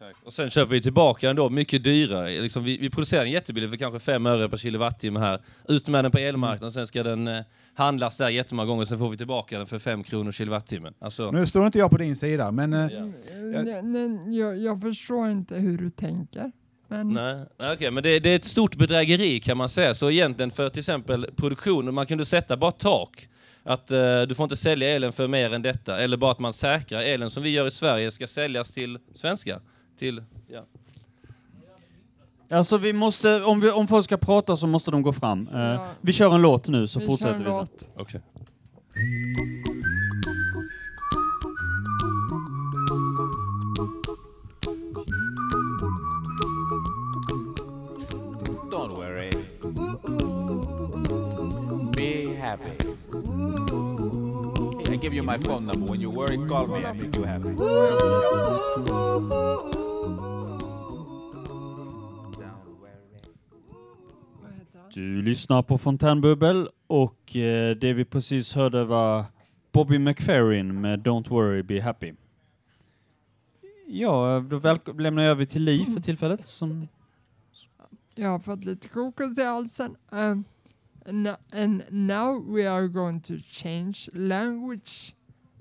Exakt. 0.00 0.22
Och 0.26 0.32
sen 0.32 0.50
köper 0.50 0.72
vi 0.72 0.82
tillbaka 0.82 1.26
den 1.26 1.36
då 1.36 1.50
mycket 1.50 1.84
dyrare. 1.84 2.40
Liksom 2.40 2.64
vi, 2.64 2.78
vi 2.78 2.90
producerar 2.90 3.22
en 3.24 3.30
jättebil 3.30 3.70
för 3.70 3.76
kanske 3.76 4.00
5 4.00 4.26
öre 4.26 4.48
per 4.48 4.56
kilowattimme 4.56 5.20
här. 5.20 5.40
Ut 5.68 5.88
med 5.88 6.04
den 6.04 6.12
på 6.12 6.18
elmarknaden, 6.18 6.72
sen 6.72 6.86
ska 6.86 7.02
den 7.02 7.28
eh, 7.28 7.42
handlas 7.74 8.16
där 8.16 8.28
jättemånga 8.28 8.66
gånger, 8.66 8.84
sen 8.84 8.98
får 8.98 9.10
vi 9.10 9.16
tillbaka 9.16 9.58
den 9.58 9.66
för 9.66 9.78
5 9.78 10.04
kronor 10.04 10.32
kilowattimmen. 10.32 10.94
Alltså, 10.98 11.30
Nu 11.30 11.46
står 11.46 11.66
inte 11.66 11.78
jag 11.78 11.90
på 11.90 11.96
din 11.96 12.16
sida, 12.16 12.50
men 12.50 12.72
eh, 12.72 12.88
Ja. 12.92 13.00
Nej, 13.62 13.82
nej, 13.82 14.38
jag, 14.38 14.58
jag 14.58 14.80
förstår 14.80 15.30
inte 15.30 15.54
hur 15.54 15.78
du 15.78 15.90
tänker. 15.90 16.52
Men 16.88 17.08
Nej, 17.12 17.44
nej, 17.58 17.72
okej, 17.74 17.90
men 17.90 18.02
det, 18.02 18.18
det 18.18 18.30
är 18.30 18.36
ett 18.36 18.44
stort 18.44 18.76
bedrägeri 18.76 19.40
kan 19.40 19.56
man 19.56 19.68
säga. 19.68 19.94
Så 19.94 20.10
egentligen 20.10 20.50
för 20.50 20.68
till 20.68 20.80
exempel 20.80 21.26
produktionen, 21.36 21.94
man 21.94 22.06
kunde 22.06 22.24
sätta 22.24 22.56
bara 22.56 22.72
tak. 22.72 23.28
Att 23.62 23.90
eh, 23.90 24.22
du 24.22 24.34
får 24.34 24.44
inte 24.44 24.56
sälja 24.56 24.88
elen 24.90 25.12
för 25.12 25.28
mer 25.28 25.52
än 25.52 25.62
detta. 25.62 25.98
Eller 26.00 26.16
bara 26.16 26.30
att 26.30 26.38
man 26.38 26.52
säkrar 26.52 27.00
elen 27.00 27.30
som 27.30 27.42
vi 27.42 27.50
gör 27.50 27.66
i 27.66 27.70
Sverige 27.70 28.10
ska 28.10 28.26
säljas 28.26 28.70
till 28.70 28.98
svenskar. 29.14 29.60
Till, 29.96 30.22
ja. 30.48 30.64
Alltså 32.50 32.78
vi 32.78 32.92
måste, 32.92 33.42
om, 33.44 33.60
vi, 33.60 33.70
om 33.70 33.88
folk 33.88 34.04
ska 34.04 34.16
prata 34.16 34.56
så 34.56 34.66
måste 34.66 34.90
de 34.90 35.02
gå 35.02 35.12
fram. 35.12 35.48
Eh, 35.52 35.60
Ja. 35.60 35.88
Vi 36.00 36.12
kör 36.12 36.34
en 36.34 36.42
låt 36.42 36.68
nu 36.68 36.86
så 36.86 36.98
vi 37.00 37.06
fortsätter 37.06 37.44
vi 37.44 37.52
sen. 37.52 37.66
Okej. 37.96 38.20
Don't 48.70 48.94
worry. 48.96 49.30
Be 51.92 52.34
happy. 52.34 52.76
I 54.92 54.96
give 54.96 55.14
you 55.14 55.22
my 55.22 55.38
phone 55.38 55.66
number. 55.66 55.86
When 55.90 56.00
you 56.00 56.10
worry, 56.10 56.36
call 56.48 56.66
me. 56.66 56.84
I 56.84 56.92
make 56.92 57.16
you 57.16 57.24
happy. 57.24 57.54
Du 64.96 65.22
lyssnar 65.22 65.62
på 65.62 65.78
Fontänbubbel 65.78 66.68
och 66.86 67.36
eh, 67.36 67.76
det 67.76 67.92
vi 67.92 68.04
precis 68.04 68.54
hörde 68.54 68.84
var 68.84 69.24
Bobby 69.72 69.98
McFerrin 69.98 70.80
med 70.80 71.06
Don't 71.06 71.28
worry, 71.28 71.62
be 71.62 71.82
happy. 71.82 72.12
Ja, 73.86 74.44
då 74.50 74.78
lämnar 74.98 75.22
jag 75.22 75.30
över 75.30 75.44
till 75.44 75.62
Liv 75.64 75.84
för 75.84 76.00
tillfället. 76.00 76.46
Som, 76.46 76.88
Jag 78.14 78.28
har 78.28 78.38
fått 78.38 78.64
lite 78.64 78.88
kokos 78.88 79.38
i 79.38 79.42
halsen. 79.42 79.96
Um, 80.10 80.44
and 81.52 81.82
now 81.90 82.54
we 82.54 82.70
are 82.70 82.88
going 82.88 83.20
to 83.20 83.34
change 83.50 84.08
language. 84.12 85.14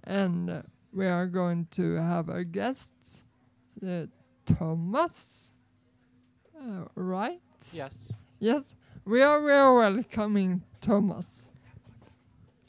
And 0.04 0.50
uh, 0.50 0.56
we 0.92 1.14
are 1.14 1.26
going 1.26 1.66
to 1.66 1.98
have 1.98 2.34
a 2.34 2.44
guest, 2.44 2.94
uh, 3.84 4.10
Thomas. 4.58 5.52
Uh, 6.62 7.04
right? 7.04 7.42
Yes. 7.74 8.10
Yes. 8.40 8.85
We 9.06 9.22
are, 9.22 9.42
we 9.42 9.52
are 9.52 9.74
welcoming 9.74 10.64
Thomas. 10.82 11.52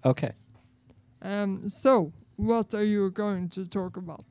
Okay. 0.05 0.33
Um, 1.23 1.69
so, 1.69 2.13
what 2.37 2.75
are 2.75 2.85
you 2.85 3.11
going 3.11 3.49
to 3.51 3.67
talk 3.67 3.97
about? 3.97 4.25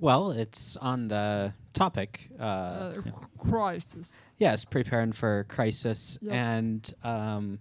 Well, 0.00 0.32
it's 0.32 0.76
on 0.76 1.08
the 1.08 1.54
topic. 1.74 2.28
Uh, 2.38 2.42
Uh, 2.42 2.92
crisis. 3.38 4.30
yes, 4.38 4.64
preparing 4.64 5.12
for 5.12 5.44
crisis, 5.48 6.18
Yes. 6.20 6.32
and 6.32 6.94
um, 7.04 7.58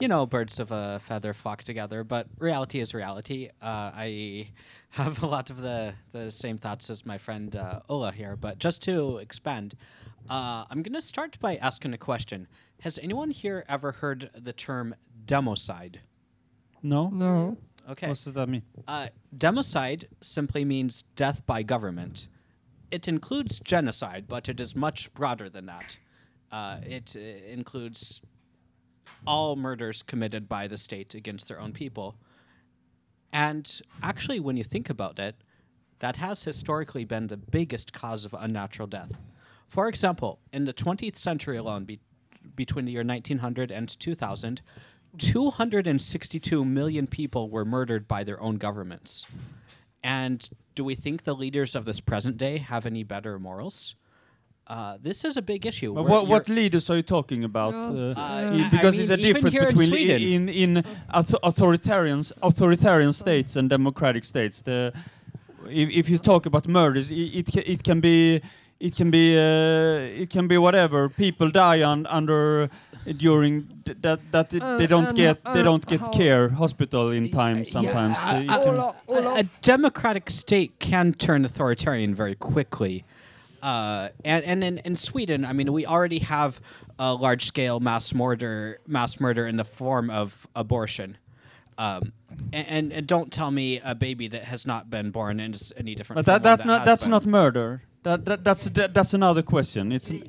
you 0.00 0.06
know, 0.06 0.24
birds 0.26 0.60
of 0.60 0.70
a 0.70 1.00
feather 1.00 1.34
flock 1.34 1.64
together. 1.64 2.04
But 2.04 2.28
reality 2.38 2.78
is 2.78 2.94
reality. 2.94 3.48
Uh, 3.60 3.90
I 3.92 4.50
have 4.90 5.20
a 5.22 5.26
lot 5.26 5.50
of 5.50 5.60
the 5.60 5.94
the 6.12 6.30
same 6.30 6.56
thoughts 6.58 6.88
as 6.90 7.04
my 7.04 7.18
friend 7.18 7.56
uh, 7.56 7.80
Ola 7.88 8.12
here. 8.12 8.36
But 8.36 8.60
just 8.60 8.82
to 8.82 9.18
expand, 9.18 9.74
uh, 10.30 10.64
I'm 10.70 10.82
going 10.82 10.94
to 10.94 11.02
start 11.02 11.38
by 11.40 11.56
asking 11.56 11.94
a 11.94 11.98
question. 11.98 12.48
Has 12.80 12.98
anyone 13.02 13.30
here 13.30 13.64
ever 13.68 13.92
heard 13.92 14.30
the 14.34 14.52
term 14.52 14.94
democide? 15.26 15.96
No? 16.82 17.08
No. 17.08 17.56
Okay. 17.88 18.08
What 18.08 18.18
does 18.22 18.32
that 18.34 18.48
mean? 18.48 18.62
Uh, 18.86 19.08
democide 19.36 20.04
simply 20.20 20.64
means 20.64 21.02
death 21.16 21.44
by 21.46 21.62
government. 21.62 22.28
It 22.90 23.08
includes 23.08 23.60
genocide, 23.60 24.26
but 24.28 24.48
it 24.48 24.60
is 24.60 24.76
much 24.76 25.12
broader 25.14 25.48
than 25.48 25.66
that. 25.66 25.98
Uh, 26.50 26.78
it 26.86 27.14
uh, 27.16 27.20
includes 27.50 28.20
all 29.26 29.56
murders 29.56 30.02
committed 30.02 30.48
by 30.48 30.66
the 30.66 30.76
state 30.76 31.14
against 31.14 31.48
their 31.48 31.60
own 31.60 31.72
people. 31.72 32.16
And 33.32 33.80
actually, 34.02 34.40
when 34.40 34.56
you 34.56 34.64
think 34.64 34.88
about 34.88 35.18
it, 35.18 35.36
that 35.98 36.16
has 36.16 36.44
historically 36.44 37.04
been 37.04 37.26
the 37.26 37.36
biggest 37.36 37.92
cause 37.92 38.24
of 38.24 38.34
unnatural 38.38 38.86
death. 38.86 39.12
For 39.68 39.86
example, 39.88 40.38
in 40.52 40.64
the 40.64 40.72
20th 40.72 41.16
century 41.16 41.56
alone, 41.58 41.84
be- 41.84 42.00
between 42.56 42.84
the 42.86 42.92
year 42.92 43.04
1900 43.04 43.70
and 43.70 43.88
2000, 44.00 44.62
262 45.18 46.64
million 46.64 47.06
people 47.06 47.50
were 47.50 47.64
murdered 47.64 48.08
by 48.08 48.24
their 48.24 48.40
own 48.40 48.56
governments. 48.56 49.26
And 50.02 50.48
do 50.74 50.84
we 50.84 50.94
think 50.94 51.22
the 51.24 51.34
leaders 51.34 51.74
of 51.74 51.84
this 51.84 52.00
present 52.00 52.36
day 52.38 52.58
have 52.58 52.86
any 52.86 53.02
better 53.04 53.38
morals? 53.38 53.94
Uh, 54.66 54.98
this 55.00 55.24
is 55.24 55.36
a 55.36 55.42
big 55.42 55.64
issue. 55.66 55.94
But 55.94 56.06
what, 56.06 56.26
what 56.26 56.48
leaders 56.48 56.90
are 56.90 56.96
you 56.96 57.02
talking 57.02 57.42
about? 57.44 57.74
Uh, 57.74 58.10
uh, 58.10 58.14
i- 58.16 58.66
I 58.66 58.68
because 58.70 58.94
mean, 58.96 59.00
it's 59.02 59.10
a 59.10 59.14
even 59.18 59.34
difference 59.42 59.52
here 59.52 59.62
in 59.62 59.68
between 59.68 59.88
Sweden. 59.88 60.22
in 60.22 60.48
in 60.48 60.84
auth- 61.14 61.40
authoritarians 61.42 62.32
authoritarian 62.42 63.12
states 63.14 63.56
and 63.56 63.70
democratic 63.70 64.24
states. 64.24 64.60
The 64.62 64.92
if, 65.70 65.88
if 65.90 66.08
you 66.10 66.18
talk 66.18 66.44
about 66.46 66.68
murders, 66.68 67.10
i- 67.10 67.14
it 67.40 67.56
it 67.56 67.82
can 67.82 68.00
be 68.00 68.42
it 68.80 68.94
can 68.96 69.10
be 69.10 69.36
uh, 69.36 70.22
it 70.22 70.30
can 70.30 70.46
be 70.48 70.56
whatever. 70.58 71.08
People 71.08 71.50
die 71.50 71.82
un, 71.82 72.06
under 72.06 72.70
during 73.16 73.66
th- 73.84 73.98
that 74.02 74.20
that 74.32 74.52
it- 74.54 74.60
they 74.78 74.84
Uh, 74.84 74.86
don't 74.86 75.08
and, 75.08 75.16
get 75.16 75.38
uh, 75.44 75.54
they 75.54 75.62
don't 75.62 75.86
get 75.86 76.00
how- 76.00 76.10
care 76.12 76.48
hospital 76.50 77.10
in 77.10 77.28
time 77.30 77.64
sometimes. 77.64 78.16
I- 78.18 78.36
Uh, 78.38 78.40
it 78.42 78.50
I- 78.50 78.64
can- 78.64 78.74
Ola, 78.74 78.94
Ola, 79.08 79.34
a, 79.36 79.40
a 79.40 79.44
democratic 79.62 80.30
state 80.30 80.78
can 80.78 81.12
turn 81.14 81.44
authoritarian 81.44 82.14
very 82.14 82.34
quickly. 82.34 83.04
Uh, 83.62 84.08
and 84.24 84.44
and 84.44 84.62
in, 84.62 84.78
in 84.84 84.94
Sweden, 84.96 85.44
I 85.44 85.52
mean, 85.52 85.72
we 85.72 85.84
already 85.86 86.20
have 86.20 86.60
a 86.98 87.14
large 87.14 87.44
scale 87.46 87.80
mass 87.80 88.14
murder, 88.14 88.78
mass 88.86 89.18
murder 89.20 89.46
in 89.46 89.56
the 89.56 89.64
form 89.64 90.10
of 90.10 90.46
abortion. 90.54 91.16
Um, 91.78 92.12
and, 92.52 92.66
and, 92.68 92.92
and 92.92 93.06
don't 93.06 93.30
tell 93.32 93.50
me 93.52 93.80
a 93.84 93.94
baby 93.94 94.26
that 94.28 94.44
has 94.44 94.66
not 94.66 94.90
been 94.90 95.10
born 95.12 95.38
is 95.40 95.72
any 95.76 95.94
different. 95.94 96.18
But 96.18 96.24
from 96.26 96.42
that, 96.42 96.48
one 96.50 96.58
that 96.58 96.66
not, 96.66 96.78
has 96.80 96.86
that's 96.86 97.02
been. 97.02 97.10
not 97.12 97.24
murder. 97.26 97.82
That, 98.02 98.24
that 98.24 98.44
that's 98.44 98.64
that, 98.64 98.94
that's 98.94 99.14
another 99.14 99.42
question. 99.42 99.92
It's 99.92 100.10
an, 100.10 100.22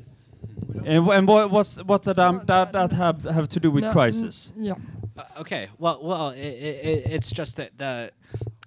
and, 0.86 1.08
and 1.08 1.28
what 1.28 1.52
what's 1.52 1.78
what 1.78 2.04
that 2.04 2.20
um, 2.20 2.42
that 2.46 2.74
that 2.74 2.92
have 2.92 3.24
have 3.24 3.48
to 3.50 3.60
do 3.60 3.72
with 3.72 3.84
no, 3.84 3.92
crisis? 3.92 4.54
mm, 4.58 4.66
Yeah. 4.66 4.76
Uh, 5.18 5.42
okay. 5.42 5.70
Well, 5.78 6.00
well, 6.02 6.30
i 6.30 6.34
i 6.34 6.36
it's 6.36 7.32
just 7.32 7.58
that 7.58 7.78
the 7.78 8.12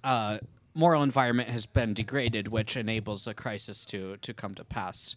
uh, 0.03 0.39
moral 0.73 1.03
environment 1.03 1.49
has 1.49 1.65
been 1.65 1.93
degraded, 1.93 2.47
which 2.47 2.77
enables 2.77 3.27
a 3.27 3.33
crisis 3.33 3.85
to 3.85 4.17
to 4.17 4.33
come 4.33 4.55
to 4.55 4.63
pass. 4.63 5.15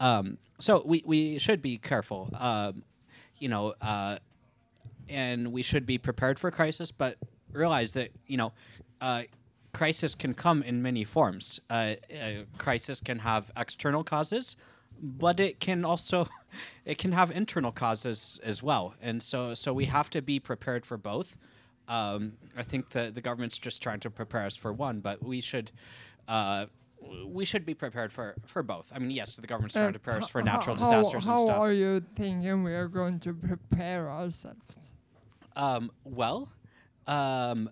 Um, 0.00 0.38
so 0.58 0.82
we 0.84 1.02
we 1.06 1.38
should 1.38 1.62
be 1.62 1.78
careful. 1.78 2.30
Um, 2.38 2.82
you 3.38 3.48
know, 3.48 3.74
uh, 3.80 4.18
and 5.08 5.52
we 5.52 5.62
should 5.62 5.86
be 5.86 5.98
prepared 5.98 6.38
for 6.38 6.50
crisis, 6.50 6.92
but 6.92 7.16
realize 7.52 7.92
that 7.92 8.10
you 8.26 8.36
know. 8.36 8.52
Uh, 9.74 9.78
Crisis 9.78 10.14
can 10.14 10.34
come 10.34 10.62
in 10.62 10.82
many 10.82 11.04
forms. 11.04 11.60
Uh, 11.70 11.94
uh, 12.12 12.44
crisis 12.58 13.00
can 13.00 13.20
have 13.20 13.50
external 13.56 14.04
causes, 14.04 14.56
but 15.00 15.40
it 15.40 15.60
can 15.60 15.84
also 15.84 16.28
it 16.84 16.98
can 16.98 17.12
have 17.12 17.30
internal 17.30 17.72
causes 17.72 18.38
as 18.44 18.62
well 18.62 18.94
and 19.00 19.22
so 19.22 19.54
so 19.54 19.72
we 19.72 19.86
have 19.86 20.10
to 20.10 20.20
be 20.20 20.38
prepared 20.38 20.84
for 20.84 20.98
both 20.98 21.38
um, 21.88 22.34
i 22.56 22.62
think 22.62 22.90
the 22.90 23.10
the 23.10 23.20
government's 23.22 23.58
just 23.58 23.82
trying 23.82 23.98
to 23.98 24.10
prepare 24.10 24.44
us 24.44 24.54
for 24.54 24.72
one 24.72 25.00
but 25.00 25.22
we 25.24 25.40
should 25.40 25.72
uh, 26.28 26.66
we 27.26 27.44
should 27.44 27.64
be 27.64 27.74
prepared 27.74 28.12
for 28.12 28.34
for 28.44 28.62
both 28.62 28.92
i 28.94 28.98
mean 28.98 29.10
yes 29.10 29.34
the 29.34 29.46
government's 29.46 29.74
trying 29.74 29.92
to 29.94 29.98
prepare 29.98 30.20
us 30.20 30.28
for 30.28 30.40
h- 30.40 30.44
natural 30.44 30.76
how, 30.76 30.84
disasters 30.84 31.24
how 31.24 31.32
and 31.32 31.40
stuff 31.40 31.56
How 31.56 31.62
are 31.64 31.72
you 31.72 32.04
thinking 32.14 32.62
we 32.62 32.74
are 32.74 32.88
going 32.88 33.18
to 33.20 33.32
prepare 33.32 34.08
ourselves? 34.10 34.92
Um, 35.56 35.90
well, 36.04 36.48
um, 37.06 37.70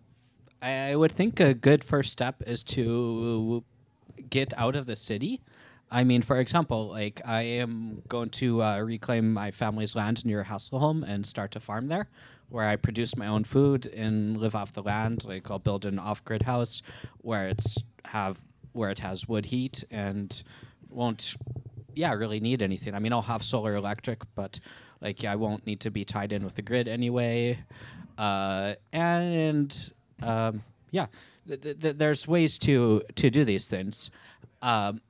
I 0.62 0.94
would 0.94 1.12
think 1.12 1.40
a 1.40 1.54
good 1.54 1.82
first 1.84 2.12
step 2.12 2.42
is 2.46 2.62
to 2.64 3.64
get 4.28 4.52
out 4.56 4.76
of 4.76 4.86
the 4.86 4.96
city. 4.96 5.40
I 5.90 6.04
mean, 6.04 6.22
for 6.22 6.38
example, 6.38 6.88
like 6.88 7.20
I 7.24 7.42
am 7.42 8.02
going 8.08 8.30
to 8.30 8.62
uh, 8.62 8.78
reclaim 8.80 9.32
my 9.32 9.50
family's 9.50 9.96
land 9.96 10.24
near 10.24 10.44
Hasselholm 10.44 11.02
and 11.06 11.26
start 11.26 11.56
a 11.56 11.60
farm 11.60 11.88
there, 11.88 12.08
where 12.48 12.68
I 12.68 12.76
produce 12.76 13.16
my 13.16 13.26
own 13.26 13.44
food 13.44 13.86
and 13.86 14.36
live 14.36 14.54
off 14.54 14.72
the 14.72 14.82
land. 14.82 15.24
Like 15.24 15.50
I'll 15.50 15.58
build 15.58 15.84
an 15.84 15.98
off-grid 15.98 16.42
house 16.42 16.82
where 17.18 17.48
it's 17.48 17.78
have 18.06 18.38
where 18.72 18.90
it 18.90 19.00
has 19.00 19.26
wood 19.26 19.46
heat 19.46 19.82
and 19.90 20.42
won't 20.88 21.34
yeah 21.94 22.12
really 22.12 22.38
need 22.38 22.62
anything. 22.62 22.94
I 22.94 23.00
mean, 23.00 23.12
I'll 23.12 23.22
have 23.22 23.42
solar 23.42 23.74
electric, 23.74 24.22
but 24.34 24.60
like 25.00 25.24
I 25.24 25.36
won't 25.36 25.66
need 25.66 25.80
to 25.80 25.90
be 25.90 26.04
tied 26.04 26.32
in 26.32 26.44
with 26.44 26.54
the 26.54 26.62
grid 26.62 26.86
anyway. 26.86 27.58
Uh, 28.16 28.74
and 28.92 29.92
um, 30.22 30.62
yeah, 30.90 31.06
th- 31.46 31.60
th- 31.62 31.78
th- 31.80 31.96
there's 31.96 32.26
ways 32.28 32.58
to 32.60 33.02
to 33.16 33.30
do 33.30 33.44
these 33.44 33.66
things. 33.66 34.10
Um, 34.62 35.00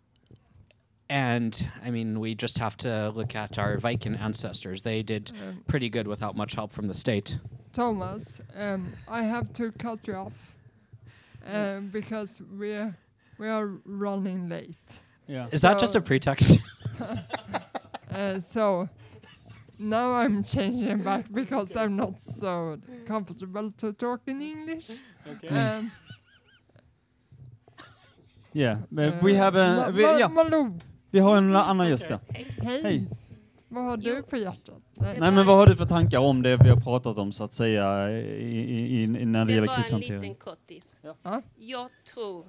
and 1.09 1.67
I 1.85 1.91
mean, 1.91 2.21
we 2.21 2.35
just 2.35 2.59
have 2.59 2.77
to 2.79 3.11
look 3.11 3.35
at 3.35 3.59
our 3.59 3.77
Viking 3.79 4.15
ancestors. 4.15 4.83
They 4.83 5.03
did 5.03 5.33
Um, 5.43 5.65
pretty 5.67 5.89
good 5.89 6.07
without 6.07 6.37
much 6.37 6.55
help 6.55 6.71
from 6.71 6.87
the 6.89 6.95
state. 6.95 7.39
Thomas, 7.73 8.41
um, 8.57 8.93
I 9.09 9.23
have 9.23 9.53
to 9.55 9.73
cut 9.73 10.07
you 10.07 10.15
off 10.15 10.33
um, 11.47 11.89
because 11.89 12.41
we 12.59 12.73
are, 12.75 12.97
we 13.39 13.49
are 13.49 13.71
running 13.85 14.49
late. 14.49 14.99
Yeah. 15.27 15.47
Is 15.53 15.61
that 15.63 15.79
just 15.81 15.95
a 15.95 16.01
pretext? 16.01 16.59
Uh, 18.13 18.41
so 18.41 18.89
now 19.81 20.23
I'm 20.25 20.45
changing 20.45 21.03
back 21.03 21.25
because 21.29 21.77
I'm 21.85 21.97
not 21.97 22.21
so 22.21 22.79
comfortable 23.07 23.73
to 23.73 23.93
talk 23.93 24.21
in 24.29 24.43
English. 24.43 24.91
Um, 25.51 25.91
Yeah, 28.53 28.79
eh, 28.99 29.25
we 29.25 29.37
have 29.39 29.55
Ma- 29.77 29.85
a, 29.85 29.91
vi, 29.91 30.03
Ma- 30.05 30.19
ja, 30.21 30.29
Malou, 30.29 30.81
vi 31.11 31.19
har 31.19 31.37
en 31.37 31.57
annan 31.57 31.89
gäst 31.89 32.09
där. 32.09 32.19
hej. 32.29 32.81
Hej. 32.83 33.07
Vad 33.69 33.85
har 33.85 33.97
du 33.97 34.23
på 34.23 34.37
hjärtat? 34.37 34.83
Nej. 34.95 35.17
Nej 35.21 35.33
men 35.33 35.47
vad 35.47 35.57
har 35.57 35.67
du 35.67 35.77
för 35.77 35.85
tankar 35.87 36.19
om 36.19 36.43
det 36.43 36.57
vi 36.57 36.69
har 36.69 36.77
pratat 36.81 37.19
om 37.19 37.33
så 37.33 37.45
att 37.45 37.53
säga 37.53 38.11
i, 38.11 38.21
i, 38.61 39.03
i, 39.03 39.07
när 39.07 39.39
det 39.39 39.45
Det 39.45 39.53
gäller 39.55 39.67
var 39.67 39.75
en 39.77 39.83
krishantering? 39.83 40.21
liten 40.21 40.35
kortis. 40.35 41.01
Ja. 41.23 41.43
Jag 41.59 41.89
tror 42.15 42.47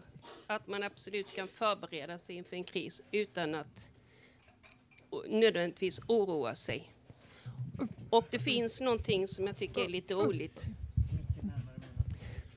att 0.48 0.68
man 0.68 0.84
absolut 0.84 1.36
kan 1.36 1.48
förbereda 1.48 2.18
sig 2.18 2.36
inför 2.36 2.56
en 2.56 2.64
kris 2.64 3.02
utan 3.12 3.56
att 3.56 3.90
nödvändigtvis 5.30 6.02
oroa 6.08 6.56
sig. 6.56 6.90
Och 8.10 8.26
det 8.30 8.40
finns 8.40 8.80
någonting 8.82 9.28
som 9.28 9.48
jag 9.48 9.58
tycker 9.58 9.82
är 9.86 9.90
lite 9.90 10.14
roligt. 10.14 10.66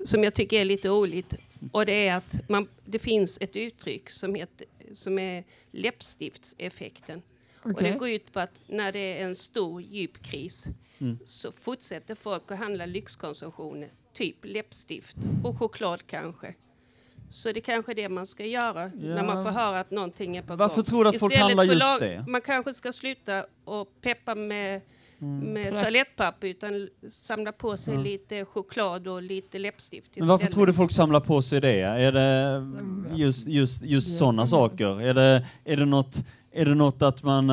Som 0.05 0.25
jag 0.25 0.35
tycker 0.35 0.61
är 0.61 0.65
lite 0.65 0.89
roligt. 0.89 1.35
Och 1.73 1.87
det 1.87 2.09
är 2.09 2.17
att 2.17 2.49
man, 2.49 2.69
det 2.85 2.99
finns 2.99 3.39
ett 3.41 3.57
uttryck 3.57 4.11
som, 4.11 4.35
heter, 4.35 4.67
som 4.95 5.19
är 5.19 5.45
läppstiftseffekten. 5.71 7.23
Och 7.63 7.71
Okej. 7.71 7.93
det 7.93 7.99
går 7.99 8.09
ut 8.09 8.33
på 8.33 8.41
att 8.41 8.51
när 8.67 8.93
det 8.93 8.99
är 9.21 9.25
en 9.25 9.37
stor 9.37 9.83
djup 9.83 10.23
kris 10.23 10.69
Mm. 10.99 11.19
så 11.27 11.53
fortsätter 11.53 12.15
folk 12.15 12.51
att 12.51 12.59
handla 12.59 12.87
lyxkonsumtioner, 12.87 13.89
typ 14.13 14.37
läppstift 14.43 15.17
och 15.45 15.59
choklad 15.59 16.07
kanske. 16.07 16.55
Så 17.31 17.53
det 17.53 17.59
är 17.61 17.63
kanske 17.63 17.95
det 17.95 18.09
man 18.09 18.27
ska 18.27 18.47
göra 18.47 18.91
när 18.95 19.25
man 19.25 19.37
Ja. 19.37 19.45
får 19.45 19.51
höra 19.51 19.81
att 19.81 19.91
någonting 19.91 20.37
är 20.37 20.43
på 20.43 20.57
Varför 20.57 20.75
gång. 20.77 20.85
tror 20.85 21.05
du 21.05 21.11
att 21.11 21.19
folk 21.19 21.33
Istället 21.33 21.57
handlar 21.59 21.67
för 21.67 22.07
just 22.07 22.25
det? 22.27 22.31
Man 22.33 22.41
kanske 22.41 22.75
ska 22.75 22.93
sluta 22.93 23.47
och 23.65 24.01
peppa 24.01 24.35
med, 24.35 24.81
Mm. 25.25 25.53
med 25.53 25.71
Prepp. 25.73 25.83
toalettpapper 25.83 26.47
utan 26.49 26.89
samla 27.11 27.53
på 27.53 27.77
sig 27.77 27.95
Ja. 27.95 28.01
lite 28.01 28.45
choklad 28.45 29.09
och 29.09 29.23
lite 29.23 29.59
läppstift 29.59 30.11
Men 30.17 30.29
varför 30.29 30.43
istället. 30.45 30.55
tror 30.55 30.67
du 30.67 30.73
folk 30.73 30.93
samlar 30.93 31.21
på 31.21 31.43
sig 31.43 31.61
det? 31.61 31.81
Är 31.81 32.13
det 32.13 32.63
just, 33.17 33.47
just, 33.49 33.83
just 33.83 34.19
sådana 34.19 34.47
saker? 34.47 35.01
Är 35.01 35.15
det, 35.15 35.47
är, 35.65 35.77
det 35.77 35.85
något, 35.85 36.17
är 36.53 36.65
det 36.65 36.75
något 36.75 37.03
att 37.03 37.23
man, 37.23 37.49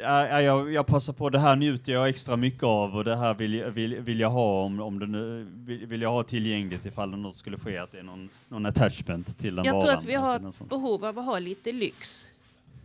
ja, 0.00 0.40
jag, 0.40 0.72
jag 0.72 0.86
passar 0.86 1.12
på, 1.12 1.30
det 1.30 1.38
här 1.38 1.56
njuter 1.56 1.92
jag 1.92 2.08
extra 2.08 2.36
mycket 2.36 2.62
av 2.62 2.96
och 2.96 3.04
det 3.04 3.16
här 3.16 3.34
vill, 3.34 3.54
jag- 3.54 3.70
vill, 3.70 3.94
vill 4.00 4.20
jag 4.20 4.30
ha 4.30 4.62
om, 4.64 4.80
om 4.80 4.98
det 4.98 5.06
nu, 5.06 5.46
vill, 5.54 5.86
vill 5.86 6.02
jag 6.02 6.10
ha 6.10 6.22
tillgängligt 6.22 6.86
ifall 6.86 7.10
det 7.10 7.16
något 7.16 7.36
skulle 7.36 7.58
ske, 7.58 7.78
att 7.78 7.92
det 7.92 7.98
är 7.98 8.02
någon, 8.02 8.28
någon 8.48 8.66
attachment 8.66 9.38
till 9.38 9.54
den 9.56 9.64
Jag 9.64 9.72
varan. 9.72 9.86
tror 9.86 9.96
att 9.98 10.04
vi 10.04 10.14
har 10.14 10.64
behov 10.68 11.04
av 11.04 11.18
att 11.18 11.24
ha 11.24 11.38
lite 11.38 11.72
lyx. 11.72 12.28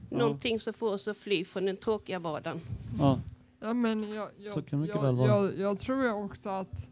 Någonting 0.10 0.60
som 0.60 0.74
får 0.74 0.94
oss 0.94 1.08
att 1.08 1.18
fly 1.18 1.46
från 1.46 1.66
den 1.66 1.78
tråkiga 1.78 2.20
vardagen. 2.20 2.62
Ja. 3.00 3.20
Ja, 3.60 3.74
men 3.74 4.14
jag, 4.14 4.30
jag, 4.38 4.64
jag. 4.88 5.28
Jag, 5.28 5.58
jag 5.58 5.80
tror 5.80 6.14
också 6.14 6.50
att 6.50 6.88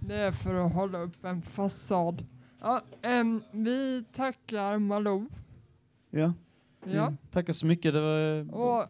det 0.00 0.14
är 0.14 0.32
för 0.32 0.54
att 0.54 0.72
hålla 0.72 0.98
upp 0.98 1.24
en 1.24 1.42
fasad. 1.42 2.26
Ja, 2.60 2.80
ehm, 3.02 3.42
vi 3.52 4.04
tackar 4.16 4.78
Malou. 4.78 5.26
Ja. 6.10 6.32
Ja. 6.86 7.02
Mm. 7.02 7.16
Tackar 7.32 7.52
så 7.52 7.66
mycket. 7.66 7.92
Det 7.94 8.00
var, 8.00 8.54
Och 8.54 8.84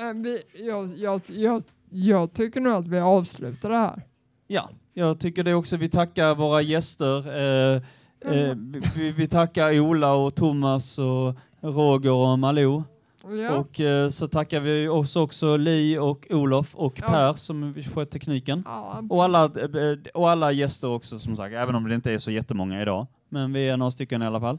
ehm, 0.00 0.22
vi, 0.22 0.42
jag, 0.54 0.90
jag, 0.96 1.20
jag, 1.30 1.62
jag 1.90 2.32
tycker 2.32 2.60
nog 2.60 2.72
att 2.72 2.86
vi 2.86 2.98
avslutar 3.00 3.68
det 3.70 3.76
här. 3.76 4.02
Ja, 4.46 4.70
jag 4.92 5.20
tycker 5.20 5.44
det 5.44 5.54
också. 5.54 5.76
Vi 5.76 5.88
tackar 5.88 6.34
våra 6.34 6.62
gäster. 6.62 7.36
Eh, 7.36 7.82
eh, 8.20 8.54
vi, 8.96 9.10
vi 9.10 9.28
tackar 9.28 9.80
Ola 9.80 10.14
och 10.14 10.34
Thomas 10.34 10.98
och 10.98 11.34
Roger 11.60 12.12
och 12.12 12.38
Malou. 12.38 12.82
Ja. 13.24 13.56
Och 13.56 13.80
eh, 13.80 14.08
så 14.10 14.28
tackar 14.28 14.60
vi 14.60 14.88
oss 14.88 15.16
också 15.16 15.56
Li 15.56 15.98
och 15.98 16.26
Olof 16.30 16.74
och 16.74 16.98
Ja. 17.02 17.08
Per 17.08 17.32
som 17.34 17.74
sköt 17.94 18.10
tekniken. 18.10 18.62
Ja. 18.66 19.02
Och 19.10 19.24
alla, 19.24 19.44
eh, 19.44 19.98
och 20.14 20.30
alla 20.30 20.52
gäster 20.52 20.88
också 20.88 21.18
som 21.18 21.36
sagt, 21.36 21.54
även 21.54 21.74
om 21.74 21.88
det 21.88 21.94
inte 21.94 22.12
är 22.12 22.18
så 22.18 22.30
jättemånga 22.30 22.82
idag. 22.82 23.06
Men 23.28 23.52
vi 23.52 23.68
är 23.68 23.76
några 23.76 23.90
stycken 23.90 24.22
i 24.22 24.26
alla 24.26 24.40
fall. 24.40 24.58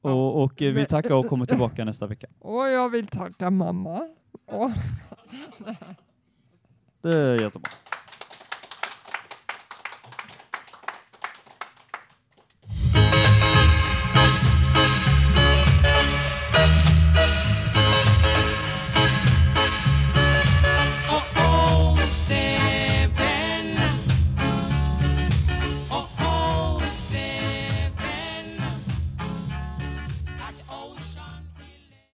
Och, 0.00 0.42
och 0.42 0.62
eh, 0.62 0.72
vi 0.74 0.86
tackar 0.86 1.14
och 1.14 1.26
kommer 1.26 1.46
tillbaka 1.46 1.84
nästa 1.84 2.06
vecka. 2.06 2.26
Och 2.38 2.68
jag 2.68 2.88
vill 2.90 3.06
tacka 3.06 3.50
mamma. 3.50 4.08
Och 4.46 4.70
Det 7.02 7.16
är 7.16 7.40
jättebra. 7.40 7.70